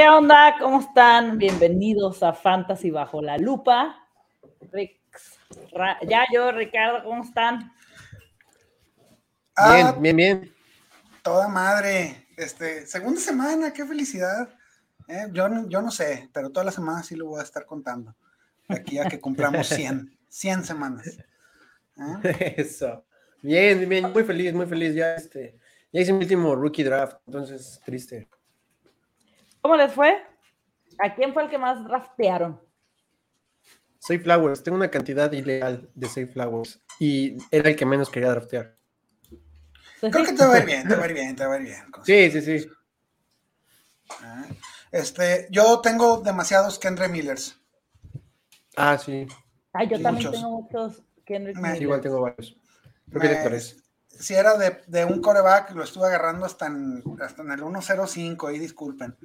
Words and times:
¿Qué 0.00 0.08
onda? 0.08 0.56
¿Cómo 0.58 0.80
están? 0.80 1.36
Bienvenidos 1.36 2.22
a 2.22 2.32
Fantasy 2.32 2.90
Bajo 2.90 3.20
la 3.20 3.36
Lupa. 3.36 4.02
ya 6.08 6.24
yo, 6.32 6.50
Ricardo, 6.52 7.04
¿cómo 7.04 7.22
están? 7.22 7.70
Ah, 9.54 9.74
bien, 9.74 10.00
bien, 10.00 10.16
bien. 10.16 10.54
Toda 11.22 11.48
madre. 11.48 12.28
Este, 12.34 12.86
segunda 12.86 13.20
semana, 13.20 13.74
qué 13.74 13.84
felicidad. 13.84 14.48
Eh, 15.06 15.26
yo, 15.32 15.68
yo 15.68 15.82
no 15.82 15.90
sé, 15.90 16.30
pero 16.32 16.48
toda 16.48 16.64
la 16.64 16.72
semana 16.72 17.02
sí 17.02 17.14
lo 17.14 17.26
voy 17.26 17.40
a 17.40 17.44
estar 17.44 17.66
contando. 17.66 18.16
De 18.70 18.76
aquí 18.76 18.98
a 18.98 19.04
que 19.04 19.20
cumplamos 19.20 19.66
100, 19.68 20.18
100 20.30 20.64
semanas. 20.64 21.08
¿Eh? 22.24 22.54
Eso. 22.56 23.04
Bien, 23.42 23.86
bien, 23.86 24.10
muy 24.10 24.24
feliz, 24.24 24.54
muy 24.54 24.64
feliz. 24.64 24.94
Ya, 24.94 25.14
este, 25.16 25.58
ya 25.92 26.00
hice 26.00 26.14
mi 26.14 26.20
último 26.20 26.56
rookie 26.56 26.84
draft, 26.84 27.18
entonces 27.26 27.82
triste. 27.84 28.30
¿Cómo 29.60 29.76
les 29.76 29.92
fue? 29.92 30.22
¿A 30.98 31.14
quién 31.14 31.32
fue 31.32 31.44
el 31.44 31.50
que 31.50 31.58
más 31.58 31.84
draftearon? 31.84 32.60
Safe 33.98 34.20
Flowers, 34.20 34.62
tengo 34.62 34.76
una 34.76 34.90
cantidad 34.90 35.30
ilegal 35.30 35.90
de 35.94 36.06
Safe 36.06 36.26
Flowers 36.26 36.80
y 36.98 37.36
era 37.50 37.68
el 37.68 37.76
que 37.76 37.84
menos 37.84 38.08
quería 38.08 38.30
draftear. 38.30 38.76
Creo 40.00 40.24
que 40.24 40.32
te 40.32 40.46
va 40.46 40.54
a 40.54 40.58
ir 40.60 40.64
bien, 40.64 40.88
te 40.88 40.94
va 40.96 41.04
a 41.04 41.06
ir 41.06 41.12
bien, 41.12 41.36
te 41.36 41.46
va 41.46 41.54
a 41.54 41.58
ir 41.58 41.64
bien. 41.64 41.84
Sí, 42.04 42.30
sí, 42.30 42.40
sí. 42.40 42.70
Ah, 44.22 44.46
este, 44.90 45.46
yo 45.50 45.80
tengo 45.80 46.20
demasiados 46.22 46.78
Kendra 46.78 47.08
Millers. 47.08 47.60
Ah, 48.76 48.96
sí. 48.96 49.26
Ah, 49.74 49.84
yo 49.84 50.00
también 50.00 50.30
tengo 50.30 50.62
muchos 50.62 51.02
Kendrick 51.24 51.56
Millers. 51.56 51.80
Igual 51.82 52.00
tengo 52.00 52.20
varios. 52.22 52.56
¿Qué 53.12 53.28
te 53.28 53.36
parece? 53.36 53.76
Si 54.08 54.34
era 54.34 54.56
de, 54.56 54.82
de, 54.86 55.04
un 55.04 55.20
coreback, 55.20 55.72
lo 55.72 55.84
estuve 55.84 56.06
agarrando 56.06 56.46
hasta 56.46 56.66
en, 56.66 57.02
hasta 57.22 57.42
en 57.42 57.52
el 57.52 57.60
1.05, 57.60 58.48
ahí 58.48 58.58
disculpen. 58.58 59.16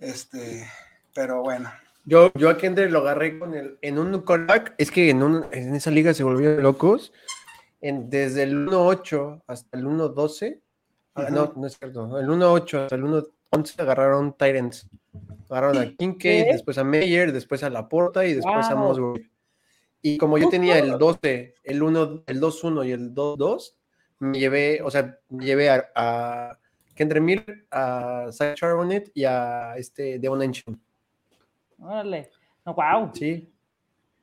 Este, 0.00 0.66
pero 1.14 1.42
bueno. 1.42 1.70
Yo, 2.04 2.32
yo 2.34 2.48
a 2.48 2.56
Kendrick 2.56 2.90
lo 2.90 3.00
agarré 3.00 3.38
con 3.38 3.54
el, 3.54 3.78
en 3.82 3.98
un 3.98 4.22
coreback, 4.22 4.74
es 4.78 4.90
que 4.90 5.10
en, 5.10 5.22
un, 5.22 5.46
en 5.52 5.74
esa 5.74 5.90
liga 5.90 6.14
se 6.14 6.24
volvieron 6.24 6.62
locos. 6.62 7.12
En, 7.82 8.10
desde 8.10 8.42
el 8.42 8.66
1.8 8.66 9.42
hasta 9.46 9.78
el 9.78 9.84
1.12, 9.84 10.60
ah, 11.14 11.28
no, 11.30 11.52
no 11.56 11.66
es 11.66 11.78
cierto, 11.78 12.18
el 12.18 12.26
1.8 12.28 12.84
hasta 12.84 12.96
el 12.96 13.04
1.11 13.04 13.80
agarraron 13.80 14.32
Tyrants. 14.36 14.88
Agarraron 15.48 15.78
a 15.78 15.96
Kincaid, 15.96 16.46
después 16.46 16.78
a 16.78 16.84
Meyer, 16.84 17.32
después 17.32 17.62
a 17.62 17.70
Laporta 17.70 18.24
y 18.24 18.34
después 18.34 18.66
a 18.66 18.74
Moswell. 18.74 19.30
Y 20.02 20.16
como 20.16 20.38
yo 20.38 20.48
tenía 20.48 20.78
el 20.78 20.98
12, 20.98 21.54
el 21.62 21.82
1, 21.82 22.22
el 22.26 22.40
2-1 22.40 22.86
y 22.86 22.92
el 22.92 23.14
2-2, 23.14 23.74
me 24.20 24.38
llevé, 24.38 24.80
o 24.82 24.90
sea, 24.90 25.18
me 25.28 25.44
llevé 25.44 25.68
a, 25.68 25.90
a 25.94 26.59
Kendra 27.00 27.18
Miller, 27.18 27.66
a 27.70 28.30
Zach 28.30 28.58
Charbonnet 28.58 29.10
y 29.14 29.24
a 29.24 29.74
este 29.78 30.18
Devon 30.18 30.42
Anchin. 30.42 30.78
Órale. 31.78 32.28
No, 32.66 32.74
wow. 32.74 33.10
Sí. 33.14 33.50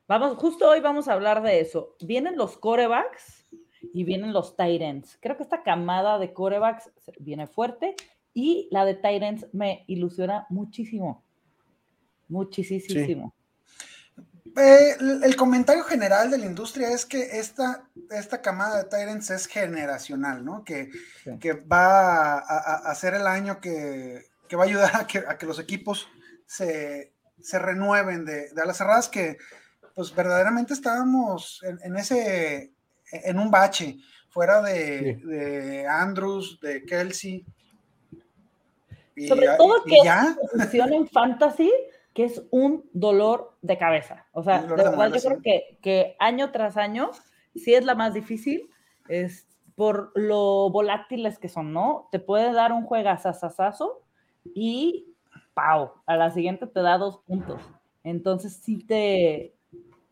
Vamos, 0.06 0.36
justo 0.36 0.68
hoy 0.68 0.78
vamos 0.78 1.08
a 1.08 1.14
hablar 1.14 1.42
de 1.42 1.58
eso. 1.58 1.96
Vienen 2.00 2.36
los 2.36 2.56
corebacks 2.56 3.48
y 3.92 4.04
vienen 4.04 4.32
los 4.32 4.56
Titans. 4.56 5.18
Creo 5.20 5.36
que 5.36 5.42
esta 5.42 5.64
camada 5.64 6.20
de 6.20 6.32
corebacks 6.32 6.92
viene 7.18 7.48
fuerte 7.48 7.96
y 8.32 8.68
la 8.70 8.84
de 8.84 8.94
Titans 8.94 9.48
me 9.52 9.82
ilusiona 9.88 10.46
muchísimo. 10.48 11.24
Muchísimo. 12.28 13.34
Eh, 14.56 14.96
el 14.98 15.36
comentario 15.36 15.84
general 15.84 16.30
de 16.30 16.38
la 16.38 16.46
industria 16.46 16.90
es 16.90 17.06
que 17.06 17.38
esta, 17.38 17.84
esta 18.10 18.40
camada 18.40 18.82
de 18.82 18.88
Tyrants 18.88 19.30
es 19.30 19.46
generacional, 19.46 20.44
¿no? 20.44 20.64
Que, 20.64 20.90
que 21.40 21.52
va 21.52 22.38
a, 22.38 22.94
ser 22.94 23.14
el 23.14 23.26
año 23.26 23.60
que, 23.60 24.26
que 24.48 24.56
va 24.56 24.64
a 24.64 24.66
ayudar 24.66 24.96
a 24.96 25.06
que, 25.06 25.18
a 25.18 25.38
que 25.38 25.46
los 25.46 25.58
equipos 25.58 26.08
se, 26.46 27.12
se, 27.40 27.58
renueven 27.58 28.24
de, 28.24 28.50
de 28.50 28.66
las 28.66 28.78
cerradas 28.78 29.08
que 29.08 29.38
pues 29.94 30.14
verdaderamente 30.14 30.74
estábamos 30.74 31.60
en, 31.64 31.78
en 31.82 31.96
ese, 31.96 32.72
en 33.10 33.38
un 33.38 33.50
bache, 33.50 33.96
fuera 34.30 34.62
de, 34.62 35.20
de 35.24 35.86
Andrews, 35.86 36.60
de 36.60 36.84
Kelsey. 36.84 37.44
Y, 39.16 39.26
Sobre 39.26 39.48
todo 39.56 39.82
que 39.84 39.98
ya. 40.04 40.36
en 40.54 41.08
fantasy 41.08 41.72
que 42.18 42.24
es 42.24 42.44
un 42.50 42.84
dolor 42.92 43.56
de 43.62 43.78
cabeza. 43.78 44.26
O 44.32 44.42
sea, 44.42 44.62
de 44.62 44.66
verdad 44.66 45.12
yo 45.14 45.20
creo 45.20 45.40
que, 45.40 45.78
que, 45.80 46.16
año 46.18 46.50
tras 46.50 46.76
año 46.76 47.12
sí 47.54 47.74
es 47.74 47.84
la 47.84 47.94
más 47.94 48.12
difícil, 48.12 48.68
es 49.08 49.46
por 49.76 50.10
lo 50.16 50.68
volátiles 50.68 51.38
que 51.38 51.48
son, 51.48 51.72
¿no? 51.72 52.08
Te 52.10 52.18
puede 52.18 52.52
dar 52.52 52.72
un 52.72 52.82
juegazazazazo 52.82 54.02
y 54.52 55.14
¡pau! 55.54 55.92
A 56.06 56.16
la 56.16 56.32
siguiente 56.32 56.66
te 56.66 56.82
da 56.82 56.98
dos 56.98 57.18
puntos. 57.18 57.62
Entonces 58.02 58.56
sí 58.64 58.84
te, 58.84 59.54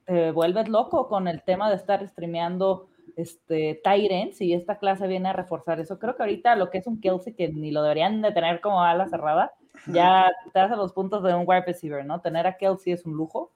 te 0.04 0.30
vuelves 0.30 0.68
loco 0.68 1.08
con 1.08 1.26
el 1.26 1.42
tema 1.42 1.68
de 1.70 1.74
estar 1.74 2.06
streameando 2.06 2.86
este, 3.16 3.80
Tyrants 3.82 4.40
y 4.40 4.54
esta 4.54 4.78
clase 4.78 5.08
viene 5.08 5.30
a 5.30 5.32
reforzar 5.32 5.80
eso. 5.80 5.98
Creo 5.98 6.14
que 6.14 6.22
ahorita 6.22 6.54
lo 6.54 6.70
que 6.70 6.78
es 6.78 6.86
un 6.86 7.00
Kelsey, 7.00 7.34
que 7.34 7.48
ni 7.48 7.72
lo 7.72 7.82
deberían 7.82 8.22
de 8.22 8.30
tener 8.30 8.60
como 8.60 8.80
ala 8.80 9.08
cerrada, 9.08 9.54
ya 9.86 10.30
te 10.52 10.60
hace 10.60 10.76
los 10.76 10.92
puntos 10.92 11.22
de 11.22 11.34
un 11.34 11.44
wide 11.46 11.64
receiver, 11.66 12.04
¿no? 12.04 12.20
Tener 12.20 12.46
a 12.46 12.56
Kelsey 12.56 12.92
es 12.92 13.04
un 13.04 13.14
lujo. 13.14 13.52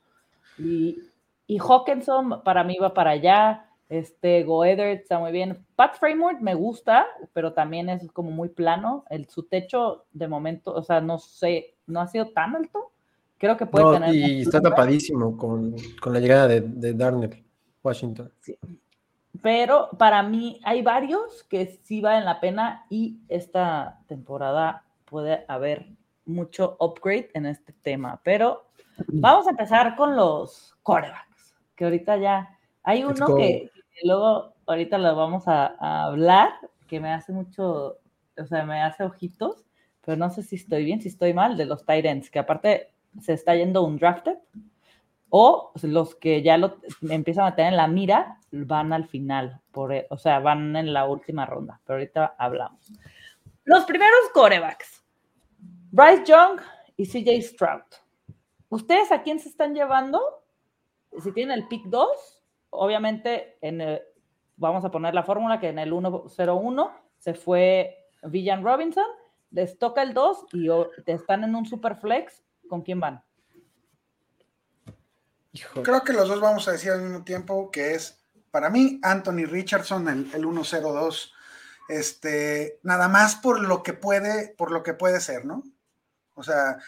Y, 0.59 0.99
y 1.47 1.59
Hawkinson 1.59 2.43
para 2.43 2.65
mí 2.65 2.77
va 2.81 2.95
para 2.95 3.11
allá. 3.11 3.67
Este, 3.89 4.45
Goether 4.45 4.89
está 4.89 5.19
muy 5.19 5.33
bien. 5.33 5.67
Pat 5.75 5.99
Framework 5.99 6.41
me 6.41 6.55
gusta, 6.55 7.07
pero 7.33 7.53
también 7.53 7.89
es 7.89 8.11
como 8.13 8.31
muy 8.31 8.49
plano. 8.49 9.05
El, 9.11 9.29
su 9.29 9.45
techo 9.45 10.05
de 10.13 10.29
momento, 10.29 10.73
o 10.73 10.83
sea, 10.83 11.01
no 11.01 11.19
sé, 11.19 11.75
no 11.87 12.01
ha 12.01 12.07
sido 12.07 12.29
tan 12.29 12.55
alto. 12.57 12.93
Creo 13.39 13.57
que 13.57 13.67
puede 13.67 13.99
tener. 13.99 14.15
Y 14.15 14.43
está 14.43 14.61
tapadísimo 14.61 15.37
con, 15.37 15.75
con, 16.01 16.13
la 16.13 16.21
llegada 16.21 16.47
de, 16.47 16.61
de 16.61 16.95
Darnell, 16.95 17.45
Washington. 17.83 18.31
Sí. 18.41 18.57
Pero 19.43 19.91
para 19.99 20.23
mí 20.23 20.61
hay 20.65 20.83
varios 20.83 21.45
que 21.45 21.81
sí 21.83 22.01
valen 22.01 22.25
la 22.25 22.41
pena 22.41 22.85
y 22.91 23.21
esta 23.29 24.01
temporada 24.07 24.85
puede 25.05 25.45
haber 25.49 25.87
mucho 26.31 26.77
upgrade 26.81 27.31
en 27.35 27.47
este 27.47 27.73
tema. 27.73 28.21
Pero 28.25 28.71
vamos 29.09 29.47
a 29.47 29.51
empezar 29.51 29.97
con 29.97 30.17
los 30.17 30.77
corebacks, 30.83 31.55
que 31.77 31.85
ahorita 31.85 32.17
ya 32.17 32.59
hay 32.83 33.05
uno 33.05 33.37
que, 33.37 33.71
luego 34.03 34.55
ahorita 34.67 34.99
lo 34.99 35.15
vamos 35.15 35.47
a, 35.47 36.07
hablar, 36.07 36.53
que 36.87 37.01
me 37.01 37.13
hace 37.13 37.33
mucho, 37.33 37.99
o 38.37 38.47
sea, 38.47 38.65
me 38.65 38.83
hace 38.83 39.05
ojitos, 39.05 39.65
pero 40.05 40.17
no 40.17 40.31
sé 40.31 40.43
si 40.43 40.57
estoy 40.57 40.85
bien, 40.85 41.01
si 41.01 41.09
estoy 41.09 41.35
mal, 41.35 41.57
de 41.57 41.67
los 41.67 41.85
Titans, 41.85 42.31
que 42.31 42.39
aparte 42.39 42.93
se 43.21 43.33
está 43.33 43.55
yendo 43.55 43.83
un 43.83 43.99
drafted, 43.99 44.39
o 45.29 45.73
los 45.83 46.17
que 46.17 46.43
ya 46.43 46.59
lo 46.59 46.79
empiezan 47.09 47.47
a 47.47 47.55
tener 47.55 47.73
en 47.73 47.77
la 47.77 47.87
mira 47.87 48.39
van 48.51 48.93
al 48.93 49.07
final, 49.07 49.61
por, 49.71 49.95
o 50.11 50.19
sea, 50.19 50.41
van 50.41 50.75
en 50.75 50.93
la 50.93 51.07
última 51.07 51.47
ronda, 51.47 51.81
pero 51.85 51.99
ahorita 51.99 52.35
hablamos. 52.37 52.93
Los 53.65 53.85
primeros 53.85 54.19
corebacks. 54.35 55.00
Bryce 55.93 56.25
Young 56.25 56.61
y 56.97 57.07
CJ 57.07 57.43
Stroud. 57.43 57.83
¿Ustedes 58.69 59.11
a 59.11 59.23
quién 59.23 59.41
se 59.41 59.49
están 59.49 59.75
llevando? 59.75 60.21
Si 61.23 61.33
tienen 61.33 61.59
el 61.59 61.67
pick 61.67 61.85
2, 61.87 62.09
obviamente 62.71 63.59
en 63.61 64.01
vamos 64.57 64.85
a 64.85 64.91
poner 64.91 65.15
la 65.15 65.25
fórmula 65.25 65.59
que 65.59 65.69
en 65.69 65.79
el 65.79 65.93
1-0-1 65.93 66.93
se 67.19 67.35
fue 67.35 68.09
Villan 68.23 68.63
Robinson, 68.63 69.07
les 69.51 69.79
toca 69.79 70.03
el 70.03 70.15
2 70.15 70.47
y 70.53 70.69
están 71.07 71.45
en 71.45 71.55
un 71.55 71.67
super 71.67 71.97
flex, 71.97 72.45
¿con 72.69 72.83
quién 72.83 73.01
van? 73.01 73.25
Creo 75.83 76.05
que 76.05 76.13
los 76.13 76.29
dos 76.29 76.41
vamos 76.41 76.69
a 76.69 76.73
decir 76.73 76.93
al 76.93 77.03
mismo 77.03 77.25
tiempo 77.25 77.71
que 77.73 77.95
es, 77.95 78.23
para 78.53 78.71
mí, 78.71 79.01
Anthony 79.03 79.47
Richardson, 79.47 80.09
el, 80.09 80.31
el 80.33 80.45
1-0-2, 80.45 81.33
este, 81.89 82.79
nada 82.85 83.09
más 83.09 83.35
por 83.37 83.61
lo 83.61 83.83
que 83.83 83.95
puede, 83.95 84.55
por 84.57 84.71
lo 84.71 84.85
que 84.85 84.95
puede 84.95 85.21
ser, 85.21 85.45
¿no? 85.45 85.65
O 86.35 86.43
sea, 86.43 86.79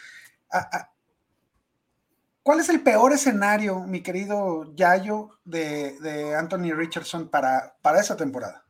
¿cuál 2.41 2.59
es 2.59 2.69
el 2.69 2.81
peor 2.81 3.13
escenario, 3.13 3.81
mi 3.81 4.01
querido 4.01 4.73
Yayo, 4.75 5.29
de, 5.43 6.35
Anthony 6.37 6.73
Richardson 6.73 7.29
para, 7.29 7.75
para 7.81 7.99
esa 7.99 8.15
temporada? 8.15 8.65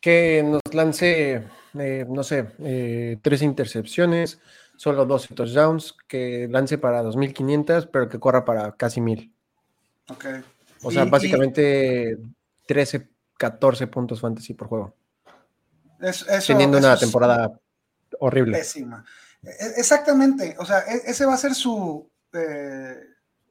Que 0.00 0.44
nos 0.44 0.74
lance, 0.74 1.44
eh, 1.78 2.06
no 2.08 2.22
sé, 2.22 2.52
eh, 2.60 3.18
tres 3.20 3.42
intercepciones, 3.42 4.40
solo 4.76 5.04
dos 5.04 5.28
touchdowns, 5.28 5.96
que 6.06 6.48
lance 6.50 6.78
para 6.78 7.02
2.500, 7.02 7.90
pero 7.92 8.08
que 8.08 8.20
corra 8.20 8.44
para 8.44 8.72
casi 8.72 9.00
1.000. 9.00 9.32
Ok. 10.10 10.24
O 10.82 10.90
sea, 10.90 11.04
básicamente 11.04 12.16
13, 12.66 13.08
14 13.36 13.86
puntos 13.86 14.20
fantasy 14.20 14.54
por 14.54 14.68
juego. 14.68 14.94
teniendo 16.46 16.78
una 16.78 16.96
temporada 16.96 17.58
horrible. 18.20 18.58
Pésima. 18.58 19.04
E-, 19.42 19.74
exactamente, 19.76 20.56
o 20.58 20.64
sea, 20.64 20.80
e-, 20.80 21.10
ese 21.10 21.26
va 21.26 21.34
a 21.34 21.38
ser 21.38 21.54
su... 21.54 22.10
Eh, 22.32 22.96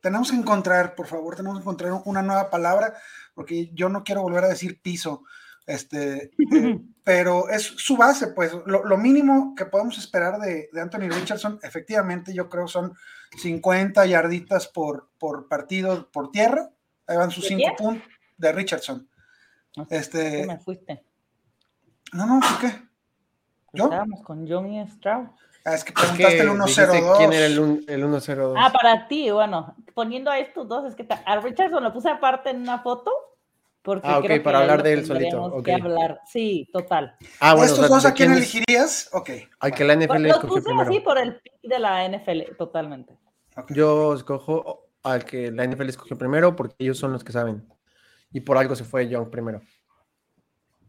tenemos 0.02 0.30
que 0.32 0.38
encontrar, 0.38 0.96
por 0.96 1.08
favor, 1.08 1.36
tenemos 1.36 1.58
que 1.58 1.62
encontrar 1.64 2.02
una 2.06 2.22
nueva 2.22 2.50
palabra, 2.50 2.94
porque 3.34 3.70
yo 3.74 3.90
no 3.90 4.04
quiero 4.04 4.22
volver 4.22 4.44
a 4.44 4.50
decir 4.50 4.82
piso. 4.82 5.24
Este, 5.66 6.32
eh, 6.54 6.80
pero 7.04 7.50
es 7.50 7.64
su 7.64 7.98
base, 7.98 8.28
pues 8.28 8.54
lo, 8.66 8.98
mínimo 8.98 9.54
que 9.56 9.66
podemos 9.66 9.98
esperar 9.98 10.40
de, 10.40 10.70
Anthony 10.80 11.10
Richardson, 11.10 11.60
efectivamente, 11.62 12.34
yo 12.34 12.50
creo 12.50 12.68
son 12.68 12.94
50 13.38 14.06
yarditas 14.06 14.68
por, 14.68 15.10
por 15.18 15.48
partido 15.48 16.10
por 16.12 16.32
tierra. 16.32 16.70
Ahí 17.06 17.18
van 17.18 17.32
sus 17.32 17.48
5 17.48 17.76
puntos 17.78 18.08
de 18.38 18.52
Richardson. 18.52 19.10
Este, 19.90 20.46
me 20.48 20.58
fuiste? 20.60 21.04
No, 22.14 22.26
no, 22.26 22.40
¿por 22.40 22.60
qué? 22.60 22.82
¿Yo? 23.74 23.86
Estábamos 23.86 24.24
con 24.24 24.48
Johnny 24.48 24.86
Stroud. 24.88 25.28
Ah, 25.68 25.76
es 25.76 25.84
que 25.84 25.92
preguntaste 25.92 26.40
el 26.40 26.50
102. 26.50 27.18
¿Quién 27.18 27.34
era 27.34 27.46
el, 27.46 27.84
el 27.88 28.00
102? 28.00 28.56
Ah, 28.58 28.72
para 28.72 29.06
ti, 29.10 29.30
bueno, 29.32 29.76
poniendo 29.94 30.32
a 30.32 30.40
estos 30.40 30.66
dos, 30.66 30.86
es 30.86 30.96
que 30.96 31.06
a 31.10 31.40
Richardson 31.42 31.84
lo 31.84 31.92
puse 31.92 32.10
aparte 32.10 32.52
en 32.52 32.62
una 32.62 32.80
foto 32.80 33.12
porque 33.82 34.08
ah, 34.08 34.20
ok, 34.20 34.44
para 34.44 34.60
hablar 34.60 34.82
de 34.82 34.94
él 34.94 35.06
solito. 35.06 35.44
Okay. 35.44 35.74
hablar. 35.74 36.22
Sí, 36.26 36.70
total. 36.72 37.18
Ah, 37.42 37.54
bueno, 37.54 37.74
¿Estos 37.74 37.90
dos 37.90 38.06
a 38.06 38.14
quién 38.14 38.32
elegirías? 38.32 39.10
Ok. 39.12 39.30
Al 39.60 39.74
que 39.74 39.84
la 39.84 39.96
NFL 39.96 40.26
escogió 40.28 40.48
puse 40.48 40.62
primero. 40.62 40.90
así 40.90 41.00
por 41.02 41.18
el 41.18 41.42
pick 41.42 41.54
de 41.64 41.80
la 41.80 42.08
NFL, 42.08 42.56
totalmente. 42.58 43.18
Yo 43.70 44.14
escojo 44.14 44.88
al 45.04 45.26
que 45.26 45.52
la 45.52 45.66
NFL 45.66 45.90
escogió 45.90 46.18
primero 46.18 46.56
porque 46.56 46.76
ellos 46.80 46.98
son 46.98 47.12
los 47.12 47.26
que 47.26 47.34
saben. 47.34 47.68
Y 48.32 48.40
por 48.40 48.58
algo 48.58 48.74
se 48.74 48.86
fue 48.86 49.10
Young 49.10 49.30
primero. 49.30 49.62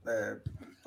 Eh, 0.06 0.38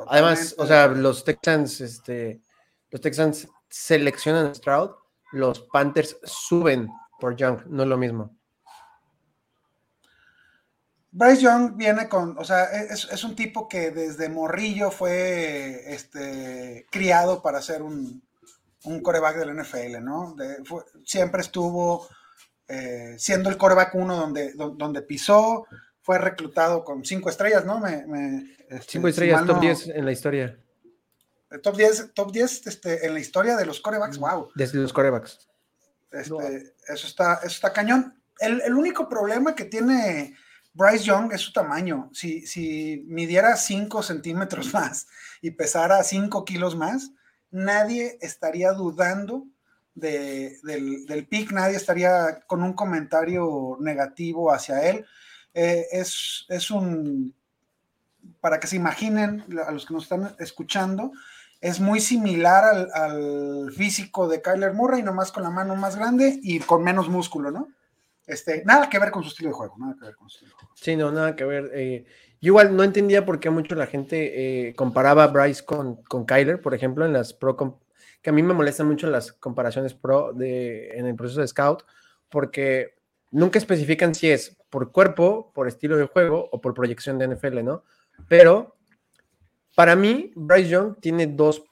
Además, 0.07 0.55
o 0.57 0.65
sea, 0.65 0.87
los 0.87 1.25
Texans, 1.25 1.81
este, 1.81 2.41
los 2.89 3.01
Texans 3.01 3.49
seleccionan 3.71 4.47
a 4.47 4.53
Stroud, 4.53 4.91
los 5.31 5.61
Panthers 5.61 6.17
suben 6.23 6.89
por 7.19 7.35
Young, 7.35 7.65
no 7.67 7.83
es 7.83 7.89
lo 7.89 7.97
mismo. 7.97 8.35
Bryce 11.13 11.41
Young 11.41 11.75
viene 11.75 12.07
con, 12.07 12.37
o 12.37 12.43
sea, 12.43 12.65
es, 12.65 13.23
un 13.23 13.35
tipo 13.35 13.67
que 13.67 13.91
desde 13.91 14.29
morrillo 14.29 14.91
fue 14.91 15.93
este, 15.93 16.85
criado 16.89 17.41
para 17.41 17.61
ser 17.61 17.81
un, 17.81 18.23
un 18.85 19.01
coreback 19.01 19.37
del 19.37 19.57
NFL, 19.57 20.03
¿no? 20.03 20.35
siempre 21.03 21.41
estuvo 21.41 22.07
eh, 22.67 23.15
siendo 23.17 23.49
el 23.49 23.57
coreback 23.57 23.95
uno 23.95 24.15
donde, 24.15 24.53
donde, 24.53 25.01
pisó, 25.01 25.65
fue 26.01 26.17
reclutado 26.17 26.85
con 26.85 27.03
cinco 27.03 27.29
estrellas, 27.29 27.65
¿no? 27.65 27.79
Me, 27.79 28.55
este, 28.69 28.93
cinco 28.93 29.09
estrellas, 29.09 29.45
top 29.45 29.59
10 29.59 29.87
en 29.89 30.05
la 30.05 30.11
historia. 30.13 30.57
Eh, 31.51 31.59
top 31.59 31.77
10, 31.77 32.13
top 32.13 32.31
10 32.31 32.67
este, 32.67 33.05
en 33.05 33.13
la 33.13 33.19
historia 33.19 33.55
de 33.55 33.65
los 33.65 33.79
corebacks, 33.79 34.17
wow. 34.17 34.49
Desde 34.55 34.79
los 34.79 34.93
corebacks. 34.93 35.47
Este, 36.11 36.73
eso, 36.87 37.07
está, 37.07 37.35
eso 37.35 37.47
está 37.47 37.73
cañón. 37.73 38.19
El, 38.39 38.61
el 38.61 38.73
único 38.73 39.07
problema 39.07 39.55
que 39.55 39.65
tiene 39.65 40.35
Bryce 40.73 41.05
Young 41.05 41.33
es 41.33 41.41
su 41.41 41.53
tamaño. 41.53 42.09
Si, 42.13 42.45
si 42.47 43.03
midiera 43.07 43.55
5 43.55 44.03
centímetros 44.03 44.73
más 44.73 45.07
y 45.41 45.51
pesara 45.51 46.03
5 46.03 46.45
kilos 46.45 46.75
más, 46.75 47.11
nadie 47.51 48.17
estaría 48.21 48.71
dudando 48.71 49.45
del, 49.93 51.05
del 51.05 51.27
pick, 51.27 51.51
nadie 51.51 51.75
estaría 51.75 52.39
con 52.47 52.63
un 52.63 52.73
comentario 52.73 53.77
negativo 53.79 54.51
hacia 54.51 54.89
él. 54.89 55.05
Eh, 55.53 55.85
es, 55.91 56.45
es 56.47 56.71
un, 56.71 57.35
para 58.39 58.59
que 58.59 58.67
se 58.67 58.77
imaginen 58.77 59.43
a 59.65 59.71
los 59.71 59.85
que 59.85 59.93
nos 59.93 60.03
están 60.03 60.33
escuchando, 60.39 61.11
es 61.61 61.79
muy 61.79 61.99
similar 61.99 62.89
al, 62.91 63.71
físico 63.71 64.27
de 64.27 64.41
Kyler 64.41 64.73
Murray, 64.73 65.03
nomás 65.03 65.31
con 65.31 65.43
la 65.43 65.51
mano 65.51 65.75
más 65.75 65.95
grande 65.95 66.39
y 66.41 66.59
con 66.59 66.83
menos 66.83 67.07
músculo, 67.07 67.51
¿no? 67.51 67.69
Este, 68.25 68.63
nada 68.65 68.89
que 68.89 68.97
ver 68.97 69.11
con 69.11 69.23
su 69.23 69.29
estilo 69.29 69.49
de 69.49 69.55
juego, 69.55 69.75
nada 69.77 69.95
que 69.97 70.05
ver 70.05 70.15
con 70.15 70.29
su 70.29 70.37
estilo. 70.37 70.55
Sí, 70.73 70.95
no, 70.95 71.11
nada 71.11 71.35
que 71.35 71.45
ver. 71.45 71.69
Eh, 71.73 72.05
yo 72.41 72.47
igual 72.47 72.75
no 72.75 72.83
entendía 72.83 73.25
por 73.25 73.39
qué 73.39 73.51
mucho 73.51 73.75
la 73.75 73.85
gente 73.85 74.69
eh, 74.69 74.75
comparaba 74.75 75.27
Bryce 75.27 75.63
con, 75.63 75.97
con 76.03 76.25
Kyler, 76.25 76.61
por 76.61 76.73
ejemplo, 76.73 77.05
en 77.05 77.13
las 77.13 77.33
pro, 77.33 77.55
que 78.21 78.29
a 78.31 78.33
mí 78.33 78.41
me 78.41 78.53
molestan 78.53 78.87
mucho 78.87 79.07
las 79.07 79.31
comparaciones 79.31 79.93
pro 79.93 80.33
de, 80.33 80.97
en 80.97 81.05
el 81.05 81.15
proceso 81.15 81.41
de 81.41 81.47
scout, 81.47 81.83
porque 82.29 82.95
nunca 83.29 83.59
especifican 83.59 84.15
si 84.15 84.31
es 84.31 84.57
por 84.71 84.91
cuerpo, 84.91 85.51
por 85.53 85.67
estilo 85.67 85.97
de 85.97 86.07
juego 86.07 86.49
o 86.51 86.59
por 86.59 86.73
proyección 86.73 87.19
de 87.19 87.27
NFL, 87.27 87.63
¿no? 87.63 87.83
Pero 88.27 88.75
para 89.75 89.95
mí, 89.95 90.31
Bryce 90.35 90.69
Young 90.69 90.95
tiene 90.99 91.27
dos 91.27 91.63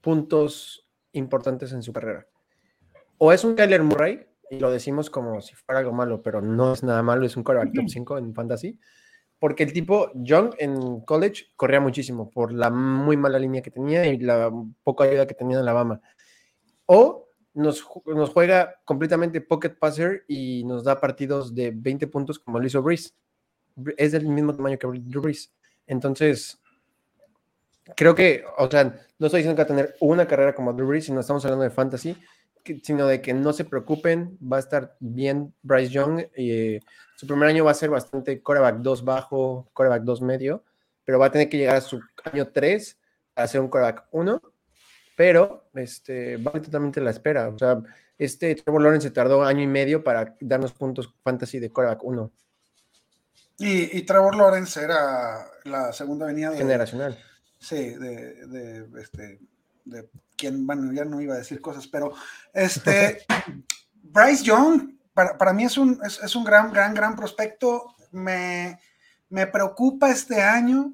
puntos 0.00 0.88
importantes 1.12 1.72
en 1.72 1.82
su 1.82 1.92
carrera. 1.92 2.26
O 3.18 3.32
es 3.32 3.44
un 3.44 3.54
Kyler 3.54 3.82
Murray, 3.82 4.26
y 4.50 4.58
lo 4.58 4.70
decimos 4.70 5.08
como 5.08 5.40
si 5.40 5.54
fuera 5.54 5.80
algo 5.80 5.92
malo, 5.92 6.22
pero 6.22 6.40
no 6.40 6.72
es 6.72 6.82
nada 6.82 7.02
malo, 7.02 7.24
es 7.24 7.36
un 7.36 7.44
quarterback 7.44 7.74
top 7.74 7.88
5 7.88 8.18
en 8.18 8.34
fantasy, 8.34 8.78
porque 9.38 9.62
el 9.62 9.72
tipo 9.72 10.10
Young 10.14 10.54
en 10.58 11.00
college 11.00 11.46
corría 11.56 11.80
muchísimo 11.80 12.30
por 12.30 12.52
la 12.52 12.70
muy 12.70 13.16
mala 13.16 13.38
línea 13.38 13.62
que 13.62 13.70
tenía 13.70 14.06
y 14.06 14.18
la 14.18 14.50
poca 14.82 15.04
ayuda 15.04 15.26
que 15.26 15.34
tenía 15.34 15.56
en 15.56 15.62
Alabama. 15.62 16.00
O 16.86 17.28
nos, 17.54 17.86
nos 18.06 18.30
juega 18.30 18.74
completamente 18.84 19.40
pocket 19.40 19.70
passer 19.78 20.24
y 20.28 20.64
nos 20.64 20.84
da 20.84 21.00
partidos 21.00 21.54
de 21.54 21.70
20 21.70 22.06
puntos 22.08 22.38
como 22.38 22.58
lo 22.58 22.66
hizo 22.66 22.82
Breeze. 22.82 23.12
Es 23.96 24.12
del 24.12 24.28
mismo 24.28 24.54
tamaño 24.54 24.78
que 24.78 24.86
Drew 24.86 25.22
Brees. 25.22 25.52
Entonces, 25.86 26.60
creo 27.96 28.14
que, 28.14 28.44
o 28.58 28.70
sea, 28.70 28.84
no 29.18 29.26
estoy 29.26 29.40
diciendo 29.40 29.56
que 29.56 29.62
va 29.62 29.74
a 29.74 29.76
tener 29.76 29.96
una 30.00 30.26
carrera 30.26 30.54
como 30.54 30.72
Drew 30.72 30.88
Brees, 30.88 31.06
sino 31.06 31.20
estamos 31.20 31.44
hablando 31.44 31.64
de 31.64 31.70
fantasy 31.70 32.16
sino 32.82 33.06
de 33.06 33.20
que 33.20 33.34
no 33.34 33.52
se 33.52 33.64
preocupen, 33.64 34.38
va 34.40 34.56
a 34.56 34.60
estar 34.60 34.96
bien 35.00 35.54
Bryce 35.62 35.92
Young. 35.92 36.26
Eh, 36.34 36.80
su 37.16 37.26
primer 37.26 37.48
año 37.48 37.64
va 37.64 37.72
a 37.72 37.74
ser 37.74 37.90
bastante 37.90 38.42
coreback 38.42 38.76
2 38.76 39.04
bajo, 39.04 39.68
coreback 39.72 40.02
2 40.02 40.22
medio, 40.22 40.64
pero 41.04 41.18
va 41.18 41.26
a 41.26 41.32
tener 41.32 41.48
que 41.48 41.58
llegar 41.58 41.76
a 41.76 41.80
su 41.80 42.00
año 42.24 42.48
3 42.48 42.98
a 43.36 43.46
ser 43.46 43.60
un 43.60 43.68
coreback 43.68 44.06
1, 44.12 44.40
pero 45.16 45.68
este, 45.74 46.38
vale 46.38 46.60
totalmente 46.60 47.00
la 47.00 47.10
espera. 47.10 47.48
O 47.48 47.58
sea, 47.58 47.82
este 48.16 48.54
Trevor 48.54 48.82
Lawrence 48.82 49.08
se 49.08 49.14
tardó 49.14 49.44
año 49.44 49.62
y 49.62 49.66
medio 49.66 50.02
para 50.02 50.34
darnos 50.40 50.72
puntos 50.72 51.12
fantasy 51.22 51.58
de 51.58 51.70
coreback 51.70 52.02
1. 52.02 52.30
Y, 53.56 54.02
Trevor 54.02 54.34
Lawrence 54.34 54.82
era 54.82 55.46
la 55.64 55.92
segunda 55.92 56.26
venida 56.26 56.50
de, 56.50 56.58
generacional. 56.58 57.16
Sí, 57.64 57.94
de, 57.94 58.46
de, 58.46 59.00
este, 59.00 59.40
de 59.86 60.10
quien, 60.36 60.66
bueno, 60.66 60.92
ya 60.92 61.06
no 61.06 61.18
iba 61.22 61.32
a 61.32 61.38
decir 61.38 61.62
cosas, 61.62 61.86
pero 61.86 62.12
este, 62.52 63.24
Bryce 64.02 64.44
Young, 64.44 64.98
para, 65.14 65.52
mí 65.54 65.64
es 65.64 65.78
un, 65.78 65.98
es, 66.04 66.36
un 66.36 66.44
gran, 66.44 66.74
gran, 66.74 66.92
gran 66.92 67.16
prospecto. 67.16 67.94
Me, 68.10 68.78
me 69.30 69.46
preocupa 69.46 70.10
este 70.10 70.42
año. 70.42 70.92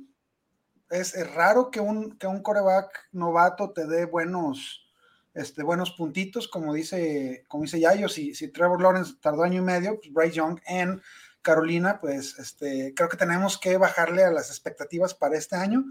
Es, 0.90 1.12
raro 1.34 1.72
que 1.72 1.80
un, 1.80 2.16
que 2.18 2.28
un 2.28 2.40
coreback 2.40 3.08
novato 3.10 3.72
te 3.72 3.88
dé 3.88 4.04
buenos, 4.04 4.88
este, 5.34 5.64
buenos 5.64 5.90
puntitos, 5.90 6.46
como 6.46 6.72
dice, 6.72 7.44
como 7.48 7.64
dice 7.64 7.80
Yayo, 7.80 8.08
si, 8.08 8.32
si 8.32 8.46
Trevor 8.46 8.80
Lawrence 8.80 9.14
tardó 9.20 9.42
año 9.42 9.60
y 9.60 9.64
medio, 9.64 9.96
pues 9.96 10.12
Bryce 10.12 10.36
Young 10.36 10.60
en 10.66 11.02
Carolina, 11.42 11.98
pues 12.00 12.38
este, 12.38 12.94
creo 12.94 13.08
que 13.08 13.16
tenemos 13.16 13.58
que 13.58 13.76
bajarle 13.76 14.22
a 14.22 14.30
las 14.30 14.50
expectativas 14.50 15.14
para 15.14 15.36
este 15.36 15.56
año. 15.56 15.84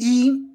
Y 0.00 0.50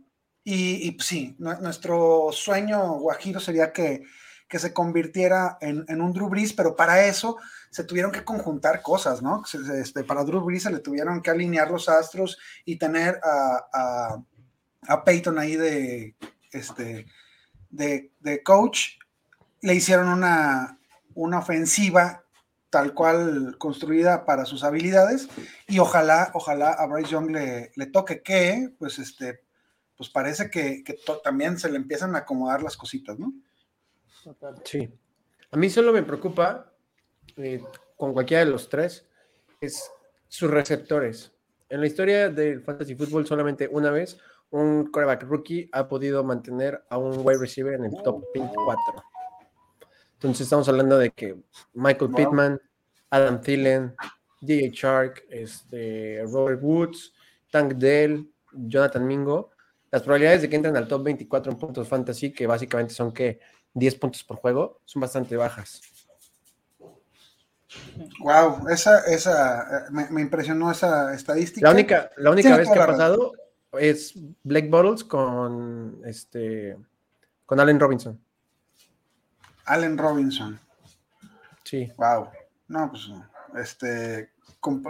y, 0.48 0.92
pues 0.92 1.08
sí, 1.08 1.36
nuestro 1.40 2.30
sueño 2.32 3.00
guajiro 3.00 3.40
sería 3.40 3.74
que, 3.74 4.04
se 4.48 4.74
convirtiera 4.74 5.58
en, 5.60 6.00
un 6.00 6.14
Drew 6.14 6.30
Brees, 6.30 6.54
pero 6.54 6.76
para 6.76 7.08
eso 7.08 7.38
se 7.72 7.84
tuvieron 7.84 8.12
que 8.12 8.24
conjuntar 8.24 8.84
cosas, 8.84 9.22
¿no? 9.24 9.44
Este, 9.74 10.04
para 10.04 10.24
Drew 10.24 10.42
Brees 10.42 10.64
se 10.64 10.72
le 10.72 10.80
tuvieron 10.80 11.22
que 11.22 11.32
alinear 11.32 11.72
los 11.72 11.90
astros 11.90 12.38
y 12.64 12.78
tener 12.78 13.20
a, 13.24 14.24
a, 14.88 15.04
Peyton 15.04 15.40
ahí 15.40 15.56
de, 15.56 16.16
este, 16.52 17.08
de, 17.72 18.44
coach. 18.44 19.00
Le 19.62 19.74
hicieron 19.74 20.10
una, 20.10 20.80
una 21.16 21.40
ofensiva 21.40 22.24
tal 22.76 22.94
cual 22.94 23.56
construida 23.58 24.26
para 24.26 24.44
sus 24.44 24.66
habilidades 24.66 25.30
y 25.66 25.80
ojalá, 25.80 26.32
ojalá 26.34 26.74
a 26.74 26.86
Bryce 26.88 27.12
Young 27.12 27.32
le, 27.32 27.72
le 27.74 27.86
toque 27.86 28.22
que, 28.22 28.70
pues 28.78 29.00
este, 29.00 29.46
pues 29.96 30.10
parece 30.10 30.50
que, 30.50 30.84
también 31.24 31.58
se 31.58 31.70
le 31.70 31.78
empiezan 31.78 32.16
a 32.16 32.20
acomodar 32.20 32.62
las 32.62 32.76
cositas, 32.76 33.18
¿no? 33.18 33.34
Sí. 34.66 34.90
A 35.52 35.56
mí 35.56 35.70
solo 35.70 35.94
me 35.94 36.04
preocupa, 36.04 36.74
eh, 37.38 37.64
con 37.96 38.12
cualquiera 38.12 38.44
de 38.44 38.52
los 38.52 38.68
tres, 38.68 39.08
es 39.62 39.90
sus 40.28 40.52
receptores. 40.52 41.32
En 41.70 41.80
la 41.80 41.88
historia 41.88 42.30
del 42.30 42.62
fantasy 42.62 42.94
fútbol, 42.96 43.26
solamente 43.26 43.70
una 43.72 43.90
vez 43.90 44.20
un 44.50 44.92
quarterback 44.92 45.24
rookie 45.24 45.70
ha 45.72 45.88
podido 45.88 46.26
mantener 46.26 46.84
a 46.90 46.98
un 46.98 47.26
wide 47.26 47.40
receiver 47.40 47.76
en 47.76 47.86
el 47.86 48.04
top 48.04 48.22
24. 48.34 49.15
Entonces 50.16 50.42
estamos 50.42 50.68
hablando 50.68 50.98
de 50.98 51.12
que 51.12 51.36
Michael 51.74 52.12
Pittman, 52.12 52.62
Adam 53.10 53.42
Thielen, 53.42 53.96
DJ 54.42 54.72
Shark, 54.72 55.26
este, 55.30 56.24
Robert 56.24 56.60
Woods, 56.62 57.14
Tank 57.52 57.74
Dell, 57.74 58.30
Jonathan 58.52 59.06
Mingo 59.06 59.52
las 59.96 60.04
probabilidades 60.04 60.42
de 60.42 60.50
que 60.50 60.58
entren 60.58 60.76
al 60.76 60.90
top 60.90 61.04
24 61.04 61.54
en 61.54 61.58
puntos 61.58 61.88
fantasy, 61.88 62.34
que 62.34 62.46
básicamente 62.46 62.94
son 62.94 63.14
que 63.14 63.40
10 63.76 63.96
puntos 63.96 64.26
por 64.26 64.36
juego, 64.36 64.82
son 64.84 65.00
bastante 65.00 65.38
bajas. 65.38 65.82
Wow, 68.20 68.68
esa, 68.68 69.06
esa, 69.06 69.88
me, 69.92 70.22
impresionó 70.22 70.70
esa 70.70 71.14
estadística. 71.14 71.66
La 71.66 71.74
única, 71.74 72.12
la 72.18 72.32
única 72.32 72.58
vez 72.58 72.70
que 72.70 72.78
ha 72.78 72.88
pasado 72.88 73.32
es 73.72 74.14
Black 74.44 74.70
Bottles 74.70 75.06
con 75.06 76.02
este 76.04 76.78
con 77.46 77.62
Allen 77.62 77.80
Robinson. 77.80 78.22
Allen 79.66 79.98
Robinson. 79.98 80.60
Sí. 81.64 81.92
Wow. 81.98 82.30
No, 82.68 82.92
pues 82.92 83.10
este 83.56 84.36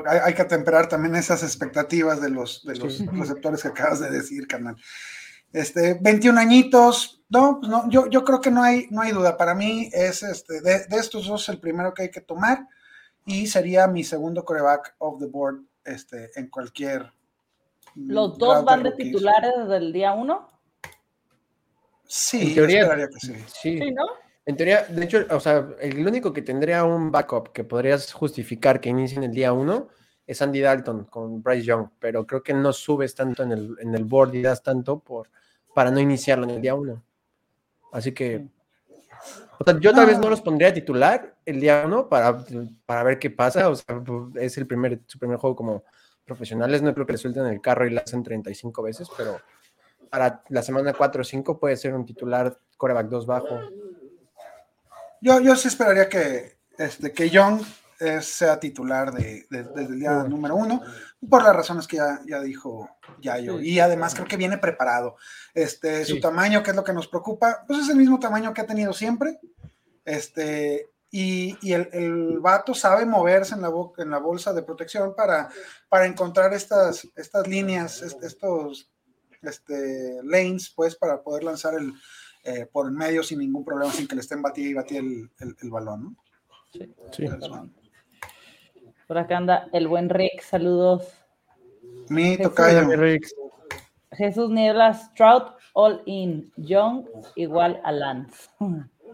hay, 0.05 0.34
que 0.34 0.41
atemperar 0.41 0.88
también 0.88 1.15
esas 1.15 1.44
expectativas 1.44 2.22
de 2.22 2.29
los, 2.29 2.63
de 2.65 2.75
los 2.75 3.05
receptores 3.08 3.62
que 3.62 3.67
acabas 3.70 4.00
de 4.00 4.10
decir, 4.10 4.48
carnal. 4.48 4.77
Este, 5.51 5.98
21 6.00 6.39
añitos, 6.39 7.24
no, 7.29 7.60
pues 7.60 7.70
no, 7.70 7.89
yo, 7.89 8.10
yo 8.10 8.24
creo 8.24 8.41
que 8.41 8.51
no 8.51 8.63
hay, 8.63 8.88
no 8.91 9.01
hay 9.01 9.12
duda. 9.12 9.38
Para 9.38 9.55
mí 9.55 9.89
es 9.94 10.24
este, 10.24 10.62
de, 10.62 10.86
de 10.86 10.98
estos 10.98 11.27
dos 11.27 11.48
el 11.50 11.60
primero 11.60 11.94
que 11.94 12.03
hay 12.03 12.12
que 12.12 12.22
tomar 12.22 12.67
y 13.25 13.48
sería 13.48 13.88
mi 13.88 14.03
segundo 14.03 14.44
coreback 14.44 14.96
of 15.00 15.20
the 15.20 15.27
board 15.27 15.62
este, 15.84 16.32
en 16.36 16.50
cualquier. 16.50 17.12
¿Los 17.96 18.38
dos 18.38 18.65
van 18.65 18.84
de 18.84 18.91
titulares 18.91 19.51
desde 19.58 19.77
el 19.77 19.94
día 19.94 20.13
uno? 20.13 20.50
Sí, 22.03 22.50
en 22.50 22.55
teoría, 22.55 23.08
que 23.08 23.20
sí. 23.20 23.36
sí. 23.62 23.91
¿no? 23.91 24.05
En 24.46 24.56
teoría, 24.56 24.84
de 24.84 25.04
hecho, 25.04 25.25
o 25.32 25.40
sea, 25.40 25.68
el 25.80 26.06
único 26.06 26.32
que 26.32 26.42
tendría 26.42 26.84
un 26.84 27.12
backup 27.12 27.52
que 27.52 27.64
podrías 27.64 28.14
justificar 28.14 28.80
que 28.80 28.90
inicie 28.90 29.18
en 29.18 29.24
el 29.24 29.32
día 29.32 29.54
uno 29.54 29.88
es 30.28 30.42
Andy 30.42 30.62
Dalton 30.62 31.06
con 31.06 31.42
Bryce 31.42 31.64
Young, 31.66 31.88
pero 32.00 32.25
creo 32.25 32.44
que 32.44 32.54
no 32.54 32.72
subes 32.74 33.16
tanto 33.16 33.44
en 33.44 33.52
el, 33.52 33.75
en 33.80 33.96
el 33.96 34.04
board 34.04 34.36
y 34.36 34.42
das 34.42 34.62
tanto 34.62 35.00
por, 35.00 35.30
para 35.74 35.92
no 35.92 36.00
iniciarlo 36.00 36.46
en 36.46 36.52
el 36.52 36.62
día 36.62 36.75
uno. 36.75 37.04
Así 37.92 38.12
que 38.12 38.48
yo 39.80 39.94
tal 39.94 40.06
vez 40.06 40.20
no 40.20 40.30
los 40.30 40.42
pondría 40.42 40.70
a 40.70 40.74
titular 40.74 41.36
el 41.46 41.60
día 41.60 41.84
uno 41.86 42.10
para, 42.10 42.44
para 42.86 43.04
ver 43.04 43.20
qué 43.20 43.30
pasa. 43.30 43.70
O 43.70 43.75
sea, 43.75 44.02
es 44.36 44.58
el 44.58 44.68
primer, 44.68 45.02
su 45.08 45.18
primer 45.18 45.38
juego 45.38 45.56
como 45.56 45.84
profesionales. 46.25 46.82
No 46.82 46.94
creo 46.94 47.06
que 47.06 47.14
le 47.14 47.18
suelten 47.18 47.46
el 47.46 47.62
carro 47.62 47.86
y 47.88 47.92
lo 47.92 48.02
hacen 48.02 48.24
35 48.24 48.84
veces, 48.84 49.08
pero 49.16 49.40
para 50.10 50.44
la 50.50 50.62
semana 50.62 50.94
4 50.94 51.22
o 51.22 51.24
5 51.24 51.60
puede 51.60 51.78
ser 51.78 51.94
un 51.94 52.06
titular 52.06 52.58
coreback 52.78 53.08
2 53.08 53.25
bajo. 53.25 53.60
Yo, 55.25 55.39
yo 55.39 55.55
sí 55.55 55.70
esperaría 55.70 56.08
que, 56.08 56.60
este, 56.77 57.12
que 57.12 57.32
Young 57.32 57.60
sea 58.22 58.60
titular 58.60 59.12
de, 59.12 59.48
desde 59.50 59.86
el 59.86 60.00
día 60.00 60.24
número 60.24 60.55
uno, 60.55 60.84
por 61.27 61.41
las 61.41 61.55
razones 61.55 61.88
que 61.88 61.98
ya, 61.98 62.22
ya 62.27 62.39
dijo 62.41 62.88
Yayo. 63.22 63.60
Y 63.60 63.79
además 63.79 64.13
creo 64.13 64.27
que 64.27 64.38
viene 64.38 64.60
preparado. 64.60 65.15
Este, 65.55 66.05
Su 66.05 66.20
tamaño, 66.20 66.62
que 66.62 66.70
es 66.70 66.75
lo 66.75 66.84
que 66.84 66.94
nos 66.94 67.08
preocupa, 67.08 67.63
pues 67.65 67.79
es 67.79 67.89
el 67.89 67.96
mismo 67.96 68.20
tamaño 68.20 68.53
que 68.53 68.62
ha 68.62 68.67
tenido 68.67 68.94
siempre. 68.94 69.39
Este, 70.03 70.91
y, 71.10 71.58
y 71.60 71.74
el, 71.74 71.89
el, 71.91 72.39
vato 72.39 72.75
sabe 72.75 73.03
moverse 73.08 73.55
en 73.55 73.63
la, 73.63 73.72
en 73.98 74.12
la 74.12 74.20
bolsa 74.20 74.53
de 74.53 74.62
protección 74.62 75.15
para, 75.15 75.50
para 75.89 76.05
encontrar 76.05 76.53
estas, 76.53 77.08
estas 77.15 77.48
líneas, 77.48 78.03
estos 78.03 78.91
este, 79.41 80.20
lanes, 80.22 80.70
pues, 80.70 80.96
para 80.96 81.24
poder 81.24 81.46
lanzar 81.46 81.74
el, 81.74 81.96
eh, 82.46 82.68
por 82.72 82.88
el 82.88 82.94
medio 82.94 83.24
sin 83.24 83.40
ningún 83.40 83.66
problema, 83.66 83.92
sin 83.92 84.08
que 84.08 84.16
le 84.16 84.22
estén 84.22 84.42
batiendo 84.42 84.72
y 84.72 84.74
batir 84.75 84.98
el, 85.00 85.56
el, 85.62 85.70
balón, 85.70 86.04
¿no? 86.04 86.16
Sí. 86.72 86.94
sí. 87.12 87.25
Por 89.08 89.18
acá 89.18 89.38
anda 89.38 89.68
el 89.74 89.88
buen 89.88 90.10
Rick, 90.10 90.42
saludos. 90.42 91.14
Mi 92.10 92.38
tocayo. 92.38 92.88
Rick. 92.96 93.28
Jesús 94.12 94.50
Niebla, 94.50 94.94
Stroud, 94.94 95.44
All 95.74 96.02
In, 96.06 96.52
Young, 96.58 97.06
igual 97.36 97.82
a 97.84 97.92
Lance. 97.92 98.50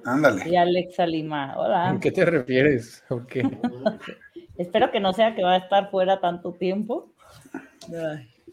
Ándale. 0.05 0.47
Y 0.47 0.55
Alexa 0.55 1.05
Lima, 1.05 1.55
hola. 1.57 1.89
¿A 1.89 1.99
qué 1.99 2.11
te 2.11 2.25
refieres? 2.25 3.03
Okay. 3.09 3.43
Espero 4.57 4.91
que 4.91 4.99
no 4.99 5.13
sea 5.13 5.35
que 5.35 5.43
va 5.43 5.53
a 5.53 5.57
estar 5.57 5.89
fuera 5.89 6.19
tanto 6.19 6.53
tiempo. 6.53 7.11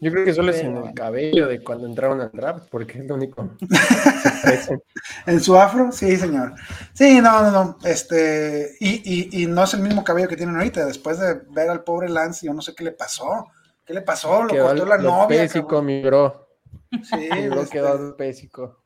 Yo 0.01 0.11
creo 0.11 0.23
que 0.23 0.33
solo 0.33 0.51
es 0.51 0.59
en 0.59 0.77
el 0.77 0.93
cabello 0.93 1.47
de 1.47 1.61
cuando 1.61 1.85
entraron 1.85 2.21
al 2.21 2.31
draft, 2.31 2.67
porque 2.71 2.99
es 2.99 3.05
lo 3.05 3.15
único. 3.15 3.49
en 5.25 5.39
su 5.41 5.57
afro, 5.57 5.91
sí, 5.91 6.15
señor. 6.15 6.53
Sí, 6.93 7.19
no, 7.21 7.41
no, 7.43 7.51
no. 7.51 7.77
Este, 7.83 8.77
y, 8.79 9.43
y, 9.43 9.47
no 9.47 9.63
es 9.63 9.73
el 9.73 9.81
mismo 9.81 10.03
cabello 10.03 10.29
que 10.29 10.37
tienen 10.37 10.55
ahorita. 10.55 10.85
Después 10.85 11.19
de 11.19 11.41
ver 11.49 11.69
al 11.69 11.83
pobre 11.83 12.07
Lance, 12.07 12.45
yo 12.45 12.53
no 12.53 12.61
sé 12.61 12.73
qué 12.73 12.85
le 12.85 12.91
pasó. 12.93 13.47
¿Qué 13.85 13.93
le 13.93 14.01
pasó? 14.01 14.43
Lo 14.43 14.57
cortó 14.57 14.85
la 14.85 14.97
novia. 14.97 15.41
Pésico, 15.41 15.81
mi 15.81 16.01
bro. 16.01 16.47
Sí, 16.91 17.29
mi 17.35 17.49
bro 17.49 17.63
este, 17.63 17.77
quedó 17.77 18.15
pésico. 18.15 18.83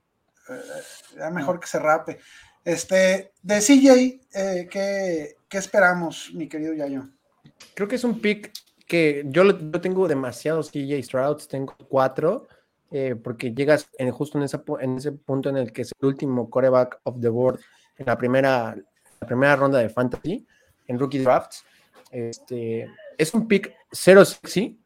Eh, 0.49 1.17
ya 1.17 1.29
mejor 1.29 1.59
que 1.59 1.67
se 1.67 1.77
rape. 1.77 2.19
Este, 2.65 3.33
de 3.41 3.59
CJ, 3.59 4.21
eh, 4.33 4.67
¿qué, 4.71 5.35
¿qué, 5.49 5.57
esperamos, 5.57 6.31
mi 6.33 6.47
querido 6.47 6.73
Yayo? 6.73 7.09
Creo 7.75 7.87
que 7.87 7.95
es 7.95 8.03
un 8.03 8.19
pick 8.19 8.51
que 8.93 9.23
yo, 9.25 9.43
yo 9.43 9.81
tengo 9.81 10.07
demasiados 10.07 10.69
CJ 10.69 11.01
Strouds, 11.01 11.47
tengo 11.47 11.75
cuatro, 11.89 12.47
eh, 12.91 13.15
porque 13.15 13.51
llegas 13.51 13.89
en, 13.97 14.11
justo 14.11 14.37
en, 14.37 14.43
esa, 14.43 14.63
en 14.81 14.97
ese 14.97 15.13
punto 15.13 15.49
en 15.49 15.57
el 15.57 15.73
que 15.73 15.81
es 15.81 15.91
el 15.99 16.07
último 16.07 16.47
coreback 16.47 16.99
of 17.01 17.19
the 17.19 17.27
board 17.27 17.59
en 17.97 18.05
la 18.05 18.15
primera, 18.15 18.75
la 19.19 19.27
primera 19.27 19.55
ronda 19.55 19.79
de 19.79 19.89
fantasy, 19.89 20.45
en 20.85 20.99
rookie 20.99 21.17
drafts. 21.17 21.65
Este, 22.11 22.87
es 23.17 23.33
un 23.33 23.47
pick 23.47 23.73
cero 23.91 24.23
sexy, 24.25 24.79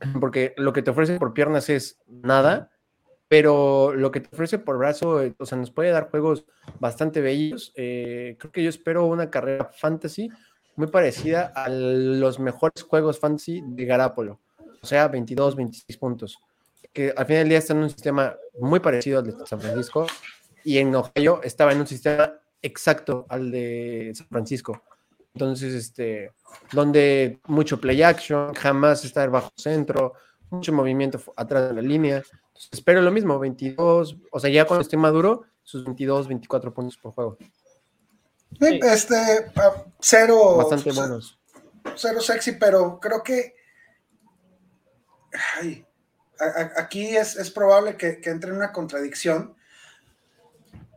porque 0.20 0.54
lo 0.56 0.72
que 0.72 0.82
te 0.82 0.90
ofrece 0.90 1.16
por 1.20 1.32
piernas 1.32 1.68
es 1.68 2.00
nada, 2.08 2.68
pero 3.28 3.94
lo 3.94 4.10
que 4.10 4.22
te 4.22 4.28
ofrece 4.32 4.58
por 4.58 4.76
brazo, 4.76 5.22
eh, 5.22 5.36
o 5.38 5.46
sea, 5.46 5.56
nos 5.56 5.70
puede 5.70 5.90
dar 5.90 6.10
juegos 6.10 6.46
bastante 6.80 7.20
bellos. 7.20 7.72
Eh, 7.76 8.34
creo 8.40 8.50
que 8.50 8.64
yo 8.64 8.70
espero 8.70 9.06
una 9.06 9.30
carrera 9.30 9.70
fantasy 9.72 10.32
muy 10.76 10.86
parecida 10.86 11.52
a 11.54 11.68
los 11.68 12.38
mejores 12.38 12.82
juegos 12.82 13.18
fantasy 13.18 13.62
de 13.64 13.84
Garapolo, 13.84 14.40
o 14.82 14.86
sea, 14.86 15.08
22, 15.08 15.56
26 15.56 15.96
puntos, 15.98 16.38
que 16.92 17.12
al 17.16 17.26
final 17.26 17.42
del 17.42 17.48
día 17.50 17.58
está 17.58 17.72
en 17.72 17.80
un 17.80 17.90
sistema 17.90 18.34
muy 18.58 18.80
parecido 18.80 19.18
al 19.20 19.26
de 19.26 19.46
San 19.46 19.60
Francisco 19.60 20.06
y 20.64 20.78
en 20.78 20.94
Ohio 20.94 21.40
estaba 21.42 21.72
en 21.72 21.80
un 21.80 21.86
sistema 21.86 22.32
exacto 22.60 23.26
al 23.28 23.50
de 23.50 24.12
San 24.14 24.28
Francisco. 24.28 24.82
Entonces, 25.34 25.74
este, 25.74 26.32
donde 26.72 27.40
mucho 27.46 27.80
play 27.80 28.02
action, 28.02 28.54
jamás 28.54 29.04
estar 29.04 29.30
bajo 29.30 29.50
centro, 29.56 30.12
mucho 30.50 30.72
movimiento 30.72 31.20
atrás 31.36 31.68
de 31.68 31.74
la 31.74 31.82
línea. 31.82 32.22
espero 32.70 33.00
lo 33.00 33.10
mismo, 33.10 33.38
22, 33.38 34.16
o 34.30 34.40
sea, 34.40 34.50
ya 34.50 34.66
cuando 34.66 34.82
esté 34.82 34.96
maduro, 34.96 35.44
sus 35.62 35.84
22, 35.84 36.28
24 36.28 36.74
puntos 36.74 36.96
por 36.98 37.12
juego. 37.12 37.38
Este, 38.60 39.50
ah, 39.56 39.84
cero. 40.00 40.56
Bastante 40.56 40.92
buenos. 40.92 41.38
Cero 41.96 42.20
sexy, 42.20 42.52
pero 42.52 42.98
creo 43.00 43.22
que. 43.22 43.54
aquí 46.76 47.16
es, 47.16 47.50
probable 47.50 47.96
que, 47.96 48.20
entre 48.24 48.50
en 48.50 48.56
una 48.56 48.72
contradicción, 48.72 49.54